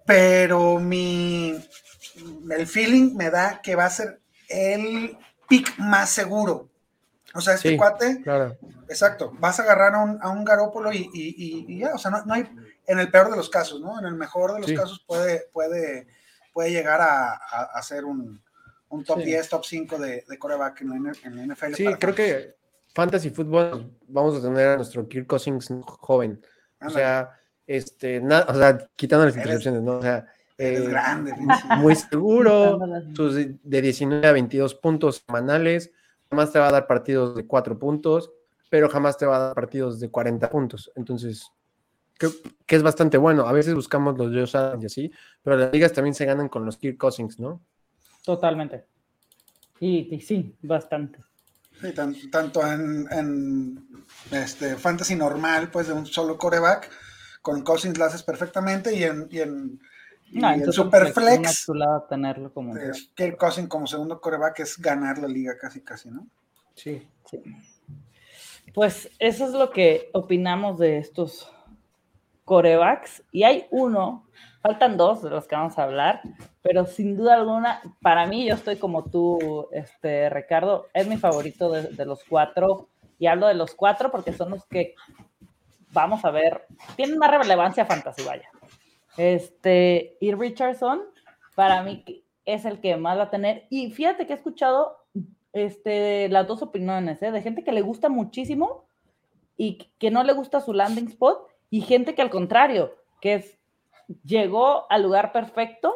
pero 0.05 0.79
mi. 0.79 1.59
El 2.49 2.67
feeling 2.67 3.15
me 3.15 3.29
da 3.29 3.61
que 3.61 3.75
va 3.75 3.85
a 3.85 3.89
ser 3.89 4.21
el 4.47 5.17
pick 5.49 5.77
más 5.77 6.09
seguro. 6.09 6.69
O 7.33 7.41
sea, 7.41 7.55
este 7.55 7.75
cuate. 7.75 8.21
Claro. 8.21 8.57
Exacto. 8.87 9.31
Vas 9.39 9.59
a 9.59 9.63
agarrar 9.63 9.95
a 9.95 10.03
un, 10.03 10.19
a 10.21 10.29
un 10.29 10.45
garópolo 10.45 10.91
y, 10.93 11.77
ya. 11.79 11.93
O 11.93 11.97
sea, 11.97 12.11
no, 12.11 12.33
hay. 12.33 12.49
En 12.87 12.99
el 12.99 13.09
peor 13.09 13.31
de 13.31 13.37
los 13.37 13.49
casos, 13.49 13.81
¿no? 13.81 13.99
En 13.99 14.05
el 14.05 14.13
mejor 14.13 14.53
de 14.53 14.59
los 14.59 14.71
casos 14.71 15.03
puede, 15.07 15.49
puede 15.51 16.07
puede 16.55 16.71
llegar 16.71 17.01
a, 17.01 17.33
a, 17.33 17.83
ser 17.83 18.05
un, 18.05 18.41
un, 18.87 19.03
top 19.03 19.19
10, 19.19 19.49
top 19.49 19.65
5 19.65 19.99
de, 19.99 20.23
de 20.25 20.39
coreback 20.39 20.79
en 20.81 20.89
la, 20.89 21.11
en 21.25 21.51
NFL. 21.51 21.73
Sí, 21.73 21.85
creo 21.99 22.15
que 22.15 22.55
fantasy 22.93 23.29
fútbol 23.29 23.91
vamos 24.07 24.37
a 24.37 24.41
tener 24.41 24.69
a 24.69 24.75
nuestro 24.77 25.05
Kirk 25.05 25.27
Cousins 25.27 25.67
joven. 25.85 26.41
O 26.79 26.89
sea, 26.89 27.37
este, 27.67 28.21
nada, 28.21 28.45
o 28.47 28.55
sea, 28.55 28.89
quitando 28.95 29.25
las 29.25 29.35
intercepciones, 29.35 29.81
¿no? 29.81 29.97
O 29.97 30.01
sea, 30.01 30.25
eh, 30.57 30.79
grande, 30.87 31.33
muy 31.77 31.93
seguro, 31.93 32.79
sus 33.15 33.35
de 33.35 33.81
19 33.81 34.25
a 34.25 34.31
22 34.31 34.75
puntos 34.75 35.25
semanales, 35.27 35.91
jamás 36.29 36.53
te 36.53 36.59
va 36.59 36.69
a 36.69 36.71
dar 36.71 36.87
partidos 36.87 37.35
de 37.35 37.45
4 37.45 37.77
puntos, 37.77 38.31
pero 38.69 38.87
jamás 38.87 39.17
te 39.17 39.25
va 39.25 39.35
a 39.35 39.39
dar 39.39 39.55
partidos 39.55 39.99
de 39.99 40.09
40 40.09 40.49
puntos. 40.49 40.89
Entonces, 40.95 41.51
que, 42.17 42.75
es 42.75 42.83
bastante 42.83 43.17
bueno. 43.17 43.47
A 43.47 43.51
veces 43.51 43.73
buscamos 43.73 44.17
los 44.17 44.33
Josh 44.33 44.55
Adams 44.57 44.83
y 44.83 44.85
así, 44.85 45.11
pero 45.43 45.57
las 45.57 45.71
ligas 45.71 45.93
también 45.93 46.13
se 46.13 46.25
ganan 46.25 46.49
con 46.49 46.65
los 46.65 46.77
Kirk 46.77 46.97
Cousins, 46.97 47.39
¿no? 47.39 47.61
Totalmente. 48.23 48.85
Y, 49.79 50.19
sí, 50.21 50.55
bastante. 50.61 51.19
Sí, 51.81 51.93
tanto 52.31 52.65
en, 52.65 53.87
este 54.31 54.75
fantasy 54.77 55.15
normal, 55.15 55.69
pues 55.69 55.87
de 55.87 55.93
un 55.93 56.05
solo 56.05 56.37
coreback, 56.37 56.89
con 57.41 57.61
Cousins 57.61 57.97
lo 57.97 58.05
haces 58.05 58.23
perfectamente 58.23 58.95
y 58.95 59.03
en, 59.03 59.27
y 59.29 59.39
en, 59.41 59.79
Superflex. 60.71 61.67
tenerlo 62.09 62.51
como. 62.53 62.73
Kirk 63.13 63.37
Cousins 63.37 63.67
como 63.67 63.85
segundo 63.85 64.19
coreback 64.19 64.61
es 64.61 64.77
ganar 64.77 65.19
la 65.19 65.27
liga 65.27 65.57
casi, 65.57 65.81
casi, 65.81 66.09
¿no? 66.09 66.25
Sí. 66.73 67.07
sí. 67.29 67.41
Pues 68.73 69.09
eso 69.19 69.45
es 69.45 69.51
lo 69.51 69.71
que 69.71 70.09
opinamos 70.13 70.79
de 70.79 70.97
estos 70.97 71.49
corebacks 72.45 73.23
y 73.31 73.43
hay 73.43 73.67
uno 73.71 74.25
faltan 74.65 74.97
dos 74.97 75.21
de 75.21 75.29
los 75.29 75.47
que 75.47 75.55
vamos 75.55 75.77
a 75.77 75.83
hablar, 75.83 76.21
pero 76.63 76.87
sin 76.87 77.15
duda 77.15 77.35
alguna, 77.35 77.83
para 78.01 78.25
mí, 78.25 78.47
yo 78.47 78.55
estoy 78.55 78.77
como 78.77 79.03
tú, 79.03 79.67
este, 79.71 80.27
Ricardo, 80.31 80.87
es 80.91 81.07
mi 81.07 81.17
favorito 81.17 81.69
de, 81.69 82.03
los 82.03 82.23
cuatro, 82.23 82.89
y 83.19 83.27
hablo 83.27 83.45
de 83.45 83.53
los 83.53 83.75
cuatro 83.75 84.09
porque 84.09 84.33
son 84.33 84.49
los 84.49 84.65
que 84.65 84.95
vamos 85.91 86.25
a 86.25 86.31
ver, 86.31 86.65
tienen 86.95 87.19
más 87.19 87.29
relevancia 87.29 87.85
fantasy, 87.85 88.23
vaya. 88.23 88.49
Este, 89.17 90.17
y 90.19 90.33
Richardson, 90.33 91.03
para 91.53 91.83
mí 91.83 92.03
es 92.43 92.65
el 92.65 92.81
que 92.81 92.97
más 92.97 93.19
va 93.19 93.23
a 93.23 93.29
tener, 93.29 93.67
y 93.69 93.91
fíjate 93.91 94.25
que 94.25 94.33
he 94.33 94.37
escuchado 94.37 94.97
este, 95.53 96.27
las 96.29 96.47
dos 96.47 96.63
opiniones, 96.63 97.21
¿eh? 97.21 97.29
de 97.29 97.43
gente 97.43 97.63
que 97.63 97.71
le 97.71 97.81
gusta 97.81 98.09
muchísimo 98.09 98.89
y 99.57 99.77
que 99.99 100.09
no 100.09 100.23
le 100.23 100.33
gusta 100.33 100.59
su 100.59 100.73
landing 100.73 101.09
spot, 101.09 101.54
y 101.69 101.81
gente 101.81 102.15
que 102.15 102.21
al 102.21 102.29
contrario, 102.29 102.95
que 103.21 103.35
es 103.35 103.57
llegó 104.23 104.89
al 104.91 105.03
lugar 105.03 105.31
perfecto 105.31 105.93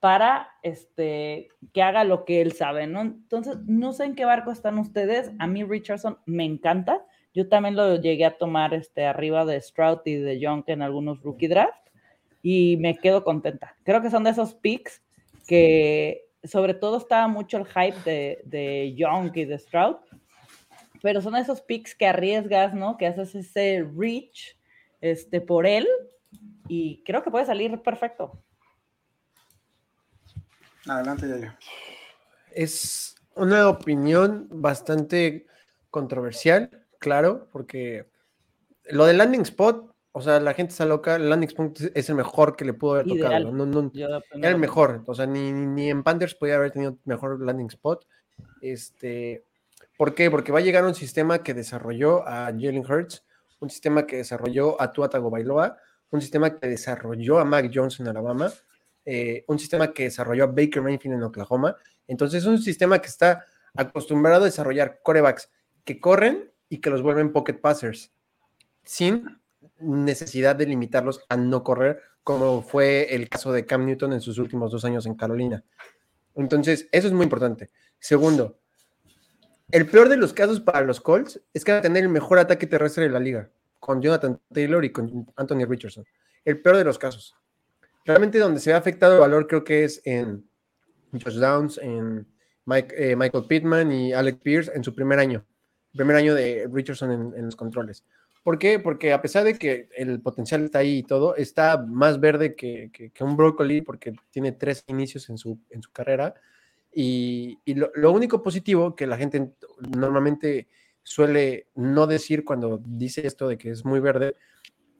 para 0.00 0.50
este, 0.62 1.48
que 1.72 1.82
haga 1.82 2.04
lo 2.04 2.24
que 2.24 2.40
él 2.40 2.52
sabe, 2.52 2.86
¿no? 2.86 3.00
Entonces, 3.00 3.58
no 3.66 3.92
sé 3.92 4.04
en 4.04 4.14
qué 4.14 4.24
barco 4.24 4.52
están 4.52 4.78
ustedes. 4.78 5.32
A 5.38 5.46
mí 5.46 5.64
Richardson 5.64 6.18
me 6.26 6.44
encanta. 6.44 7.04
Yo 7.34 7.48
también 7.48 7.76
lo 7.76 7.96
llegué 7.96 8.24
a 8.24 8.36
tomar 8.36 8.74
este, 8.74 9.04
arriba 9.04 9.44
de 9.44 9.60
Stroud 9.60 10.00
y 10.04 10.14
de 10.14 10.38
Young 10.38 10.64
en 10.68 10.82
algunos 10.82 11.22
rookie 11.22 11.48
draft 11.48 11.88
y 12.42 12.76
me 12.78 12.96
quedo 12.96 13.24
contenta. 13.24 13.74
Creo 13.82 14.00
que 14.00 14.10
son 14.10 14.24
de 14.24 14.30
esos 14.30 14.54
picks 14.54 15.02
que 15.46 16.28
sobre 16.44 16.74
todo 16.74 16.98
estaba 16.98 17.26
mucho 17.28 17.58
el 17.58 17.66
hype 17.66 17.98
de, 18.04 18.42
de 18.44 18.94
Young 18.94 19.32
y 19.34 19.44
de 19.44 19.58
Stroud, 19.58 19.96
pero 21.02 21.20
son 21.20 21.36
esos 21.36 21.60
picks 21.60 21.94
que 21.94 22.06
arriesgas, 22.06 22.74
¿no? 22.74 22.96
Que 22.96 23.06
haces 23.06 23.34
ese 23.34 23.84
reach 23.96 24.55
este, 25.00 25.40
por 25.40 25.66
él 25.66 25.86
y 26.68 27.02
creo 27.04 27.22
que 27.22 27.30
puede 27.30 27.46
salir 27.46 27.80
perfecto. 27.82 28.42
Adelante, 30.86 31.28
yo. 31.28 31.48
Es 32.52 33.16
una 33.34 33.68
opinión 33.68 34.48
bastante 34.50 35.46
controversial, 35.90 36.86
claro, 36.98 37.48
porque 37.52 38.08
lo 38.90 39.06
del 39.06 39.18
landing 39.18 39.42
spot, 39.42 39.94
o 40.12 40.20
sea, 40.20 40.40
la 40.40 40.54
gente 40.54 40.72
está 40.72 40.86
loca, 40.86 41.16
el 41.16 41.28
landing 41.28 41.48
spot 41.48 41.80
es 41.94 42.08
el 42.08 42.14
mejor 42.14 42.56
que 42.56 42.64
le 42.64 42.72
pudo 42.72 42.94
haber 42.94 43.06
tocado. 43.06 43.52
No, 43.52 43.66
no, 43.66 43.90
era 43.94 44.20
el 44.50 44.58
mejor, 44.58 45.02
o 45.06 45.14
sea, 45.14 45.26
ni, 45.26 45.52
ni 45.52 45.90
en 45.90 46.02
Panthers 46.02 46.34
podía 46.34 46.56
haber 46.56 46.70
tenido 46.70 46.98
mejor 47.04 47.40
landing 47.44 47.66
spot. 47.66 48.06
Este, 48.60 49.44
¿Por 49.96 50.14
qué? 50.14 50.30
Porque 50.30 50.52
va 50.52 50.58
a 50.58 50.62
llegar 50.62 50.84
un 50.84 50.94
sistema 50.94 51.42
que 51.42 51.54
desarrolló 51.54 52.26
a 52.26 52.46
Jalen 52.46 52.84
Hurts, 52.84 53.24
un 53.60 53.70
sistema 53.70 54.06
que 54.06 54.16
desarrolló 54.16 54.80
a 54.80 54.92
Tua 54.92 55.08
Tagovailoa, 55.08 55.76
un 56.10 56.20
sistema 56.20 56.58
que 56.58 56.68
desarrolló 56.68 57.38
a 57.38 57.44
Mac 57.44 57.70
Jones 57.72 58.00
en 58.00 58.08
Alabama, 58.08 58.52
eh, 59.04 59.44
un 59.48 59.58
sistema 59.58 59.92
que 59.92 60.04
desarrolló 60.04 60.44
a 60.44 60.48
Baker 60.48 60.82
Mayfield 60.82 61.16
en 61.16 61.22
Oklahoma. 61.22 61.76
Entonces 62.06 62.42
es 62.42 62.46
un 62.46 62.58
sistema 62.60 63.00
que 63.00 63.08
está 63.08 63.44
acostumbrado 63.74 64.42
a 64.42 64.46
desarrollar 64.46 65.00
corebacks 65.02 65.50
que 65.84 66.00
corren 66.00 66.50
y 66.68 66.78
que 66.78 66.90
los 66.90 67.02
vuelven 67.02 67.32
pocket 67.32 67.60
passers, 67.60 68.12
sin 68.84 69.40
necesidad 69.78 70.56
de 70.56 70.66
limitarlos 70.66 71.24
a 71.28 71.36
no 71.36 71.62
correr, 71.62 72.00
como 72.22 72.62
fue 72.62 73.14
el 73.14 73.28
caso 73.28 73.52
de 73.52 73.66
Cam 73.66 73.86
Newton 73.86 74.12
en 74.14 74.20
sus 74.20 74.38
últimos 74.38 74.72
dos 74.72 74.84
años 74.84 75.06
en 75.06 75.14
Carolina. 75.14 75.64
Entonces, 76.34 76.88
eso 76.90 77.06
es 77.06 77.12
muy 77.12 77.24
importante. 77.24 77.70
Segundo, 77.98 78.58
el 79.70 79.86
peor 79.86 80.08
de 80.08 80.16
los 80.16 80.32
casos 80.32 80.60
para 80.60 80.82
los 80.82 81.00
Colts 81.00 81.40
es 81.52 81.64
que 81.64 81.72
van 81.72 81.80
a 81.80 81.82
tener 81.82 82.04
el 82.04 82.08
mejor 82.08 82.38
ataque 82.38 82.66
terrestre 82.66 83.04
de 83.04 83.10
la 83.10 83.20
liga 83.20 83.50
con 83.80 84.00
Jonathan 84.00 84.40
Taylor 84.52 84.84
y 84.84 84.90
con 84.90 85.26
Anthony 85.36 85.64
Richardson. 85.66 86.04
El 86.44 86.60
peor 86.60 86.76
de 86.76 86.84
los 86.84 86.98
casos. 86.98 87.34
Realmente 88.04 88.38
donde 88.38 88.60
se 88.60 88.70
ve 88.70 88.76
afectado 88.76 89.14
el 89.14 89.20
valor 89.20 89.46
creo 89.46 89.64
que 89.64 89.84
es 89.84 90.00
en 90.04 90.48
Josh 91.12 91.38
Downs, 91.38 91.78
en 91.78 92.26
eh, 92.68 93.16
Michael 93.16 93.44
Pittman 93.48 93.92
y 93.92 94.12
Alec 94.12 94.40
Pierce 94.40 94.72
en 94.74 94.84
su 94.84 94.94
primer 94.94 95.18
año. 95.18 95.44
Primer 95.92 96.16
año 96.16 96.34
de 96.34 96.68
Richardson 96.72 97.34
en, 97.36 97.44
los 97.44 97.56
controles. 97.56 98.04
¿Por 98.42 98.58
qué? 98.58 98.78
Porque 98.78 99.12
a 99.12 99.22
pesar 99.22 99.44
de 99.44 99.58
que 99.58 99.88
el 99.96 100.20
potencial 100.20 100.64
está 100.64 100.80
ahí 100.80 100.98
y 100.98 101.02
todo, 101.02 101.34
está 101.34 101.78
más 101.78 102.20
verde 102.20 102.54
que, 102.54 103.12
un 103.20 103.36
brócoli 103.36 103.82
porque 103.82 104.14
tiene 104.30 104.52
tres 104.52 104.84
inicios 104.86 105.28
en 105.30 105.38
su, 105.38 105.58
en 105.70 105.82
su 105.82 105.90
carrera. 105.90 106.34
Y, 106.98 107.58
lo, 107.74 108.10
único 108.10 108.42
positivo 108.42 108.96
que 108.96 109.06
la 109.06 109.18
gente 109.18 109.52
normalmente 109.94 110.66
suele 111.02 111.68
no 111.74 112.06
decir 112.06 112.42
cuando 112.42 112.80
dice 112.82 113.26
esto 113.26 113.48
de 113.48 113.58
que 113.58 113.68
es 113.68 113.84
muy 113.84 114.00
verde. 114.00 114.34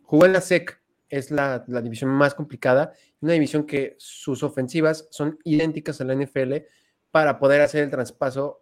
Jugó 0.02 0.26
en 0.26 0.35
la 0.35 0.42
SEC, 0.42 0.78
es 1.09 1.30
la, 1.30 1.64
división 1.82 2.11
más 2.11 2.35
complicada, 2.35 2.92
una 3.22 3.32
división 3.32 3.64
que 3.64 3.96
sus 3.98 4.42
ofensivas 4.42 5.09
son 5.11 5.38
idénticas 5.42 5.98
a 6.02 6.04
la 6.04 6.14
NFL 6.14 6.56
para 7.11 7.38
poder 7.38 7.62
hacer 7.62 7.85
el 7.85 7.90
traspaso 7.90 8.61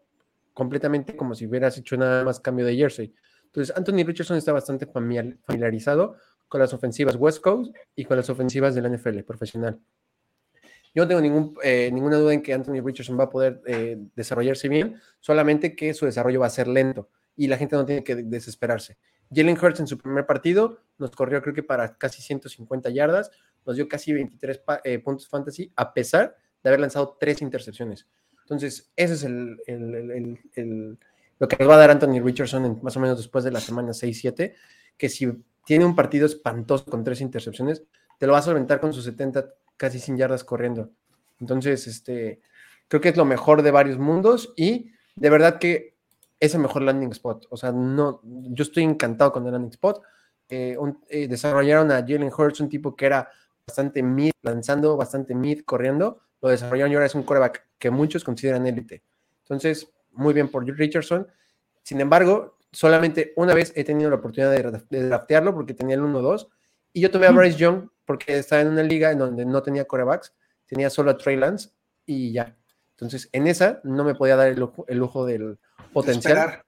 completamente 0.53 1.17
como 1.17 1.35
si 1.35 1.47
hubieras 1.47 1.77
hecho 1.77 1.97
nada 1.97 2.23
más 2.23 2.39
cambio 2.39 2.65
de 2.65 2.77
jersey. 2.77 3.13
Entonces, 3.47 3.77
Anthony 3.77 4.05
Richardson 4.07 4.37
está 4.37 4.53
bastante 4.53 4.87
familiarizado 4.87 6.15
con 6.47 6.61
las 6.61 6.73
ofensivas 6.73 7.17
West 7.17 7.41
Coast 7.41 7.75
y 7.97 8.05
con 8.05 8.17
las 8.17 8.31
ofensivas 8.31 8.77
de 8.77 8.83
la 8.83 8.91
NFL 8.91 9.23
profesional. 9.23 9.81
Yo 10.95 11.03
no 11.03 11.09
tengo 11.09 11.21
ningún, 11.21 11.57
eh, 11.63 11.91
ninguna 11.93 12.17
duda 12.17 12.35
en 12.35 12.43
que 12.43 12.55
Anthony 12.55 12.81
Richardson 12.81 13.19
va 13.19 13.25
a 13.25 13.31
poder 13.31 13.61
eh, 13.67 13.99
desarrollarse 14.15 14.69
bien, 14.69 15.01
solamente 15.19 15.75
que 15.75 15.93
su 15.93 16.07
desarrollo 16.07 16.41
va 16.41 16.47
a 16.47 16.51
ser 16.51 16.69
lento 16.69 17.09
y 17.37 17.49
la 17.49 17.57
gente 17.57 17.75
no 17.75 17.85
tiene 17.85 18.05
que 18.05 18.15
desesperarse. 18.15 18.97
Jalen 19.35 19.59
Hurts 19.61 19.81
en 19.81 19.87
su 19.89 19.99
primer 19.99 20.25
partido 20.25 20.79
nos 20.99 21.11
corrió 21.11 21.43
creo 21.43 21.53
que 21.53 21.65
para 21.65 21.97
casi 21.97 22.23
150 22.23 22.91
yardas, 22.91 23.33
nos 23.67 23.75
dio 23.75 23.89
casi 23.89 24.13
23 24.13 24.63
eh, 24.85 24.99
puntos 25.01 25.29
fantasy 25.29 25.73
a 25.75 25.93
pesar 25.93 26.37
de 26.63 26.71
haber 26.71 26.81
lanzado 26.81 27.17
tres 27.19 27.43
intercepciones. 27.43 28.07
Entonces, 28.43 28.93
ese 28.95 29.15
es 29.15 29.25
el, 29.25 29.57
lo 31.39 31.49
que 31.49 31.57
nos 31.59 31.69
va 31.69 31.75
a 31.75 31.79
dar 31.79 31.91
Anthony 31.91 32.21
Richardson 32.23 32.81
más 32.83 32.97
o 32.97 33.01
menos 33.01 33.17
después 33.19 33.43
de 33.43 33.51
la 33.51 33.61
semana 33.61 33.91
6-7, 33.91 34.55
que 34.97 35.09
si 35.09 35.33
tiene 35.65 35.85
un 35.85 35.97
partido 35.97 36.27
espantoso 36.27 36.85
con 36.85 37.03
tres 37.03 37.21
intercepciones, 37.21 37.83
te 38.19 38.27
lo 38.27 38.35
va 38.35 38.39
a 38.39 38.43
solventar 38.43 38.81
con 38.81 38.93
sus 38.93 39.05
70 39.05 39.55
casi 39.77 39.99
sin 39.99 40.17
yardas 40.17 40.45
corriendo. 40.45 40.91
Entonces, 41.41 41.87
este, 41.87 42.41
creo 42.89 43.01
que 43.01 43.09
es 43.09 43.17
lo 43.17 43.25
mejor 43.25 43.63
de 43.63 43.71
varios 43.71 43.99
mundos 43.99 44.53
y 44.57 44.93
de 45.17 45.31
verdad 45.31 45.59
que 45.59 45.95
es 46.41 46.55
el 46.55 46.61
mejor 46.61 46.83
landing 46.83 47.11
spot. 47.13 47.47
O 47.51 47.57
sea, 47.57 47.73
no, 47.73 48.21
yo 48.23 48.63
estoy 48.63 48.83
encantado 48.83 49.33
con 49.33 49.47
el 49.47 49.53
landing 49.53 49.71
spot. 49.71 50.03
Eh, 50.49 50.77
eh, 51.09 51.29
desarrollaron 51.29 51.91
a 51.91 52.01
Jalen 52.01 52.31
Hurts, 52.37 52.61
un 52.61 52.69
tipo 52.69 52.95
que 52.95 53.07
era 53.07 53.31
bastante 53.67 54.03
mid, 54.03 54.33
lanzando, 54.43 54.97
bastante 54.97 55.35
mid, 55.35 55.63
corriendo. 55.65 56.21
Lo 56.43 56.51
desarrollaron 56.51 56.93
y 56.93 56.95
ahora 56.95 57.07
es 57.07 57.15
un 57.15 57.23
coreback 57.23 57.67
que 57.79 57.91
muchos 57.91 58.25
consideran 58.25 58.67
élite. 58.67 59.03
Entonces, 59.43 59.91
muy 60.13 60.35
bien 60.35 60.49
por 60.49 60.67
Richardson. 60.67 61.27
Sin 61.83 62.01
embargo, 62.01 62.59
solamente 62.73 63.33
una 63.37 63.55
vez 63.55 63.73
he 63.75 63.85
tenido 63.85 64.11
la 64.11 64.17
oportunidad 64.17 64.51
de, 64.53 65.09
draftearlo 65.09 65.55
porque 65.55 65.75
tenía 65.75 65.97
el 65.97 66.03
1-2. 66.03 66.49
Y 66.93 67.01
yo 67.01 67.11
tomé 67.11 67.27
a 67.27 67.31
Bryce 67.31 67.59
Young 67.59 67.89
porque 68.05 68.39
estaba 68.39 68.63
en 68.63 68.69
una 68.69 68.83
liga 68.83 69.11
en 69.11 69.19
donde 69.19 69.45
no 69.45 69.63
tenía 69.63 69.85
corebacks, 69.85 70.35
tenía 70.67 70.91
solo 70.91 71.11
a 71.11 71.17
Trey 71.17 71.37
Lance 71.37 71.71
y 72.07 72.33
ya. 72.33 72.57
Entonces, 72.91 73.29
en 73.33 73.47
esa 73.47 73.81
no 73.85 74.05
me 74.05 74.15
podía 74.15 74.37
dar 74.37 74.49
el 74.49 74.99
lujo 74.99 75.27
del 75.27 75.59
potencial. 75.93 76.63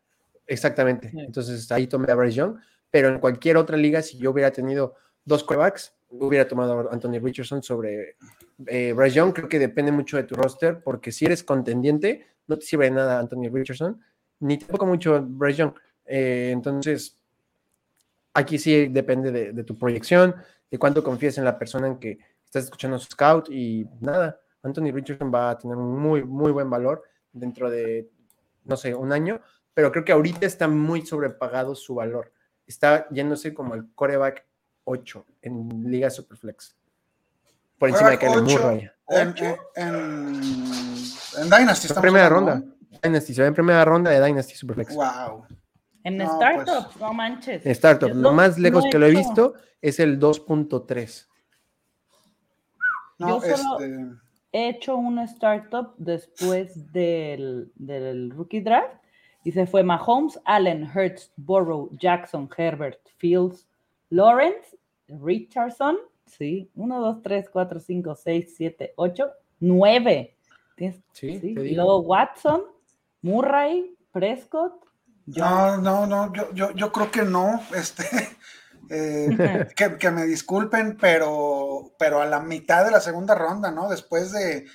Exactamente. 0.47 1.11
Entonces 1.15 1.71
ahí 1.73 1.87
tomé 1.87 2.11
a 2.11 2.15
Bryce 2.15 2.37
Young, 2.37 2.57
pero 2.91 3.09
en 3.09 3.19
cualquier 3.19 3.57
otra 3.57 3.77
liga, 3.77 4.03
si 4.03 4.19
yo 4.19 4.31
hubiera 4.31 4.51
tenido 4.51 4.95
dos 5.25 5.43
quarterbacks, 5.45 5.95
hubiera 6.09 6.47
tomado 6.47 6.89
a 6.89 6.93
Anthony 6.93 7.19
Richardson 7.21 7.63
sobre 7.63 8.17
eh, 8.67 8.93
Bryce 8.93 9.17
Young. 9.17 9.33
Creo 9.33 9.49
que 9.49 9.59
depende 9.59 9.93
mucho 9.93 10.17
de 10.17 10.23
tu 10.23 10.35
roster, 10.37 10.83
porque 10.83 11.11
si 11.11 11.27
eres 11.27 11.43
contendiente, 11.43 12.27
no 12.47 12.59
te 12.59 12.65
sirve 12.65 12.87
de 12.87 12.93
nada 12.93 13.19
Anthony 13.19 13.49
Richardson, 13.53 14.01
ni 14.41 14.59
tampoco 14.59 14.87
mucho 14.87 15.21
Bryce 15.21 15.59
Young. 15.59 15.73
Eh, 16.05 16.51
entonces, 16.53 17.19
aquí 18.35 18.59
sí 18.59 18.87
depende 18.87 19.33
de, 19.33 19.53
de, 19.53 19.65
tu 19.65 19.77
proyección, 19.77 20.37
de 20.71 20.79
cuánto 20.79 21.03
confías 21.03 21.39
en 21.39 21.45
la 21.45 21.59
persona 21.59 21.87
en 21.87 21.99
que 21.99 22.19
estás 22.45 22.65
escuchando 22.65 22.99
su 22.99 23.11
scout 23.11 23.49
y 23.51 23.87
nada. 24.01 24.41
Anthony 24.63 24.91
Richardson 24.93 25.33
va 25.33 25.51
a 25.51 25.59
tener 25.59 25.77
un 25.77 25.99
muy, 25.99 26.25
muy 26.25 26.53
buen 26.53 26.69
valor 26.69 27.03
dentro 27.33 27.71
de 27.71 28.11
no 28.67 28.77
sé, 28.77 28.95
un 28.95 29.13
año, 29.13 29.41
pero 29.73 29.91
creo 29.93 30.05
que 30.05 30.13
ahorita 30.13 30.47
está 30.47 30.69
muy 30.69 31.07
sobrepagado 31.07 31.75
su 31.75 31.95
valor. 31.95 32.33
Está 32.67 33.09
yéndose 33.11 33.55
como 33.55 33.75
el 33.75 33.87
coreback 33.95 34.45
8 34.85 35.27
en 35.43 35.91
Liga 35.91 36.11
Superflex. 36.11 36.77
Por 37.79 37.91
encima 37.91 38.11
de 38.11 38.19
Kyle 38.19 38.43
Murray. 38.43 38.91
En, 39.09 39.35
en, 39.77 40.41
Dynasty. 41.51 41.93
En 41.93 42.01
primera 42.01 42.29
ronda. 42.29 42.63
Dynasty, 43.03 43.35
se 43.35 43.43
ve 43.43 43.49
en 43.49 43.55
primera 43.55 43.85
ronda 43.85 44.11
de 44.11 44.25
Dynasty 44.25 44.55
Superflex. 44.55 44.95
Wow. 44.95 45.47
En 46.07 46.19
no, 46.19 46.25
Startup, 46.25 46.85
pues, 46.87 47.01
no 47.01 47.13
manches. 47.13 47.67
En 47.67 47.73
Startup, 47.73 48.11
lo 48.15 48.33
más 48.33 48.59
lejos 48.59 48.85
que 48.91 48.99
lo 48.99 49.07
he 49.07 49.11
visto 49.11 49.55
es 49.81 49.99
el 49.99 50.21
2.3. 50.21 51.27
No, 53.19 53.29
Yo 53.29 53.41
solo, 53.41 53.81
este 53.81 54.17
he 54.53 54.69
hecho 54.69 54.97
una 54.97 55.25
startup 55.25 55.95
después 55.99 56.93
del, 56.93 57.73
del 57.75 58.31
rookie 58.31 58.61
draft 58.61 58.95
y 59.43 59.53
se 59.53 59.67
fue 59.67 59.83
Mahomes, 59.83 60.39
Allen, 60.45 60.89
Hertz, 60.95 61.33
Burrow, 61.37 61.91
Jackson, 61.99 62.49
Herbert, 62.57 63.01
Fields, 63.19 63.67
Lawrence, 64.11 64.77
Richardson 65.09 65.97
Sí, 66.27 66.71
1, 66.75 67.01
2, 67.01 67.23
3, 67.23 67.49
4, 67.51 67.81
5, 67.81 68.15
6, 68.15 68.55
7, 68.57 68.93
8, 68.97 69.31
9. 69.61 70.37
Sí, 71.13 71.41
y 71.43 71.75
luego 71.75 72.01
Watson, 72.01 72.63
Murray, 73.23 73.95
Prescott. 74.13 74.86
No, 75.27 75.77
no, 75.79 76.07
no, 76.07 76.33
yo, 76.33 76.53
yo, 76.55 76.73
yo 76.73 76.93
creo 76.93 77.11
que 77.11 77.23
no. 77.23 77.63
Este, 77.75 78.05
eh, 78.91 79.67
que, 79.75 80.11
me 80.11 80.25
disculpen, 80.25 80.97
pero, 80.97 81.95
pero 81.99 82.21
a 82.21 82.27
la 82.27 82.41
mitad 82.41 82.85
de 82.85 82.93
la 82.93 83.01
segunda 83.01 83.35
ronda, 83.35 83.71
¿no? 83.71 83.89
Después 83.89 84.33
de. 84.33 84.67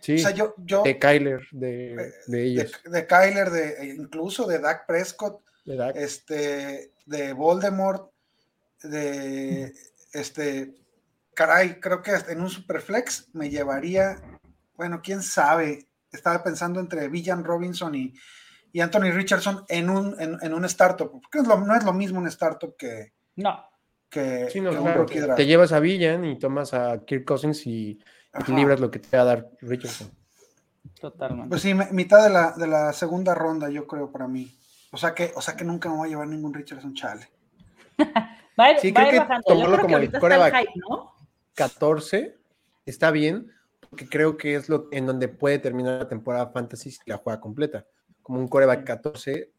Sí, 0.00 0.16
yo, 0.34 0.54
yo, 0.58 0.84
de 0.84 0.98
Kyler, 0.98 1.46
de, 1.50 1.94
eh, 1.94 2.12
de 2.28 2.44
ellos. 2.44 2.72
De, 2.84 3.06
Kyler, 3.06 3.50
de, 3.50 3.94
incluso 3.98 4.46
de 4.46 4.60
Dak 4.60 4.86
Prescott, 4.86 5.42
de 5.64 5.92
este, 5.96 6.92
de 7.04 7.32
Voldemort, 7.32 8.10
de 8.82 9.74
este, 10.12 10.72
caray, 11.34 11.80
creo 11.80 12.00
que 12.00 12.12
en 12.28 12.40
un 12.40 12.48
superflex 12.48 13.28
me 13.34 13.50
llevaría, 13.50 14.22
bueno, 14.76 15.00
quién 15.02 15.20
sabe, 15.20 15.88
estaba 16.12 16.42
pensando 16.44 16.78
entre 16.80 17.08
Villan 17.08 17.44
Robinson 17.44 17.94
y, 17.96 18.14
y 18.72 18.80
Anthony 18.80 19.10
Richardson 19.12 19.64
en 19.68 19.90
un, 19.90 20.16
en, 20.20 20.54
un 20.54 20.64
startup, 20.66 21.10
porque 21.10 21.40
no 21.42 21.74
es 21.74 21.84
lo 21.84 21.92
mismo 21.92 22.18
un 22.18 22.26
startup 22.28 22.76
que, 22.76 23.12
no. 23.36 23.64
que, 24.10 24.48
Te 25.36 25.46
llevas 25.46 25.72
a 25.72 25.80
Villan 25.80 26.24
y 26.24 26.38
tomas 26.38 26.74
a 26.74 27.04
Kirk 27.04 27.24
Cousins 27.24 27.66
y, 27.66 27.98
libras 28.48 28.80
lo 28.80 28.90
que 28.90 28.98
te 28.98 29.16
va 29.16 29.22
a 29.22 29.26
dar 29.26 29.50
Richardson. 29.60 30.10
Totalmente. 31.00 31.48
Pues 31.48 31.62
sí, 31.62 31.74
mitad 31.74 32.22
de 32.22 32.30
la, 32.30 32.52
de 32.52 32.66
la 32.66 32.92
segunda 32.92 33.34
ronda, 33.34 33.68
yo 33.70 33.86
creo, 33.86 34.10
para 34.10 34.28
mí. 34.28 34.54
O 34.90 34.96
sea 34.96 35.14
que, 35.14 35.32
o 35.34 35.40
sea 35.40 35.54
que 35.56 35.64
nunca 35.64 35.88
me 35.88 35.96
voy 35.96 36.08
a 36.08 36.10
llevar 36.10 36.28
ningún 36.28 36.54
Richardson 36.54 36.94
Chale. 36.94 37.28
va 38.58 38.64
a 38.64 38.72
ir, 38.72 38.78
sí, 38.80 38.92
creo 38.92 39.10
que 39.10 39.20
tomarlo 39.46 39.80
como 39.80 39.96
el 39.96 40.12
coreback 40.12 40.66
14 41.54 42.36
está 42.86 43.10
bien, 43.10 43.52
porque 43.90 44.08
creo 44.08 44.36
que 44.36 44.54
es 44.54 44.68
lo 44.68 44.88
en 44.92 45.06
donde 45.06 45.28
puede 45.28 45.58
terminar 45.58 45.98
la 45.98 46.08
temporada 46.08 46.48
fantasy 46.48 46.90
si 46.90 47.00
la 47.06 47.18
juega 47.18 47.40
completa. 47.40 47.86
Como 48.28 48.40
un 48.40 48.48
coreback 48.48 48.84
14 48.84 49.50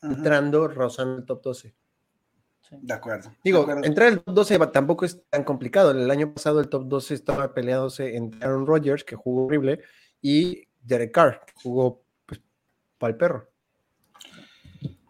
entrando, 0.00 0.68
rozando 0.68 1.18
el 1.18 1.24
top 1.24 1.42
12. 1.42 1.74
De 2.70 2.94
acuerdo. 2.94 3.34
Digo, 3.42 3.62
entrar 3.62 3.84
entrar 3.84 4.08
el 4.12 4.22
top 4.22 4.32
12 4.32 4.58
tampoco 4.72 5.04
es 5.04 5.20
tan 5.28 5.42
complicado. 5.42 5.90
El 5.90 6.08
año 6.08 6.32
pasado 6.32 6.60
el 6.60 6.68
top 6.68 6.86
12 6.86 7.14
estaba 7.14 7.52
peleándose 7.52 8.14
entre 8.14 8.44
Aaron 8.44 8.64
Rodgers, 8.64 9.02
que 9.02 9.16
jugó 9.16 9.46
horrible, 9.46 9.80
y 10.20 10.68
Derek 10.80 11.12
Carr, 11.12 11.40
que 11.44 11.52
jugó 11.60 12.04
pues, 12.24 12.40
para 12.96 13.10
el 13.10 13.16
perro. 13.16 13.48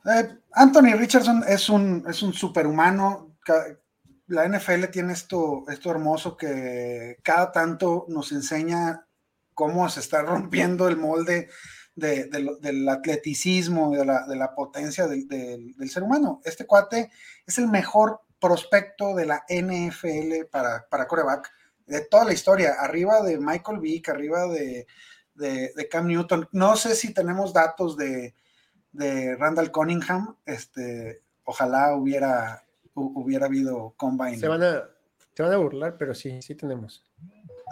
Eh, 0.06 0.38
Anthony 0.52 0.96
Richardson 0.96 1.44
es 1.46 1.68
un, 1.68 2.02
es 2.08 2.22
un 2.22 2.32
superhumano. 2.32 3.36
La 4.28 4.48
NFL 4.48 4.86
tiene 4.86 5.12
esto, 5.12 5.64
esto 5.68 5.90
hermoso 5.90 6.34
que 6.34 7.18
cada 7.22 7.52
tanto 7.52 8.06
nos 8.08 8.32
enseña 8.32 9.06
cómo 9.52 9.86
se 9.90 10.00
está 10.00 10.22
rompiendo 10.22 10.88
el 10.88 10.96
molde 10.96 11.50
del 11.94 12.88
atleticismo, 12.88 13.90
de 13.90 14.04
la, 14.04 14.26
de 14.26 14.36
la 14.36 14.54
potencia 14.54 15.06
del, 15.06 15.74
ser 15.90 16.02
humano. 16.02 16.40
Este 16.44 16.66
cuate 16.66 17.10
es 17.46 17.58
el 17.58 17.68
mejor 17.68 18.20
prospecto 18.40 19.14
de 19.14 19.26
la 19.26 19.44
NFL 19.48 20.46
para, 20.50 20.86
para 20.88 21.06
coreback 21.06 21.50
de 21.86 22.00
toda 22.06 22.24
la 22.24 22.32
historia, 22.32 22.74
arriba 22.78 23.22
de 23.22 23.38
Michael 23.38 23.80
Vick, 23.80 24.08
arriba 24.08 24.46
de, 24.46 24.86
de 25.34 25.88
Cam 25.90 26.06
Newton. 26.06 26.48
No 26.52 26.76
sé 26.76 26.94
si 26.94 27.12
tenemos 27.12 27.52
datos 27.52 27.96
de, 27.96 28.34
de 28.92 29.36
Randall 29.36 29.72
Cunningham, 29.72 30.36
este, 30.46 31.22
ojalá 31.44 31.94
hubiera, 31.96 32.64
hubiera 32.94 33.46
habido 33.46 33.94
combine. 33.96 34.38
Se 34.38 34.48
van, 34.48 34.62
a, 34.62 34.88
se 35.34 35.42
van 35.42 35.52
a 35.52 35.56
burlar, 35.56 35.96
pero 35.98 36.14
sí, 36.14 36.40
sí 36.42 36.54
tenemos. 36.54 37.02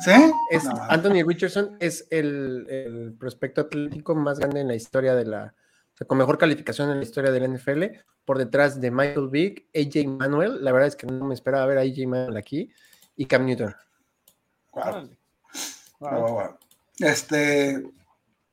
¿Sí? 0.04 0.12
Es, 0.50 0.66
Anthony 0.88 1.22
Richardson 1.26 1.76
es 1.80 2.06
el, 2.10 3.14
prospecto 3.18 3.62
atlético 3.62 4.14
más 4.14 4.38
grande 4.38 4.60
en 4.60 4.68
la 4.68 4.74
historia 4.74 5.14
de 5.14 5.26
la, 5.26 5.54
o 5.94 5.96
sea, 5.96 6.06
con 6.06 6.18
mejor 6.18 6.38
calificación 6.38 6.90
en 6.90 6.98
la 6.98 7.04
historia 7.04 7.30
del 7.30 7.54
NFL, 7.54 7.84
por 8.24 8.38
detrás 8.38 8.80
de 8.80 8.90
Michael 8.90 9.28
Vick, 9.28 9.66
AJ 9.74 10.08
Manuel, 10.08 10.64
la 10.64 10.72
verdad 10.72 10.88
es 10.88 10.96
que 10.96 11.06
no 11.06 11.26
me 11.26 11.34
esperaba 11.34 11.66
ver 11.66 11.78
a 11.78 11.82
AJ 11.82 12.06
Manuel 12.06 12.36
aquí, 12.36 12.72
y 13.16 13.26
Cam 13.26 13.44
Newton. 13.44 13.74
Este, 16.98 17.82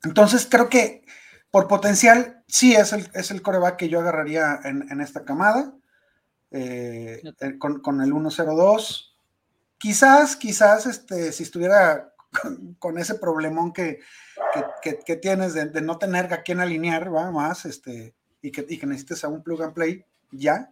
entonces 0.04 0.48
creo 0.50 0.70
que 0.70 1.04
por 1.52 1.68
potencial, 1.68 2.44
sí 2.48 2.76
es 2.76 2.94
el, 2.94 3.10
es 3.14 3.32
el 3.32 3.42
coreback 3.42 3.78
que 3.78 3.90
yo 3.90 4.00
agarraría 4.00 4.60
en, 4.64 5.02
esta 5.02 5.24
camada, 5.24 5.74
eh, 6.52 7.22
eh, 7.40 7.58
con, 7.58 8.02
el 8.02 8.12
1-0-2. 8.12 9.16
Quizás, 9.78 10.36
quizás, 10.36 10.86
este, 10.86 11.32
si 11.32 11.44
estuviera 11.44 12.14
con, 12.80 12.98
ese 12.98 13.16
problemón 13.16 13.74
que, 13.74 14.00
que, 14.82 15.16
tienes 15.16 15.54
de, 15.54 15.82
no 15.82 15.98
tener 15.98 16.34
a 16.34 16.42
quién 16.42 16.60
alinear, 16.60 17.14
¿va? 17.14 17.32
Más, 17.32 17.66
este, 17.66 18.14
y 18.42 18.52
que, 18.52 18.66
y 18.68 18.78
que 18.78 18.86
necesites 18.86 19.24
a 19.24 19.28
un 19.28 19.44
plug 19.44 19.64
and 19.64 19.74
play, 19.74 20.06
ya, 20.32 20.72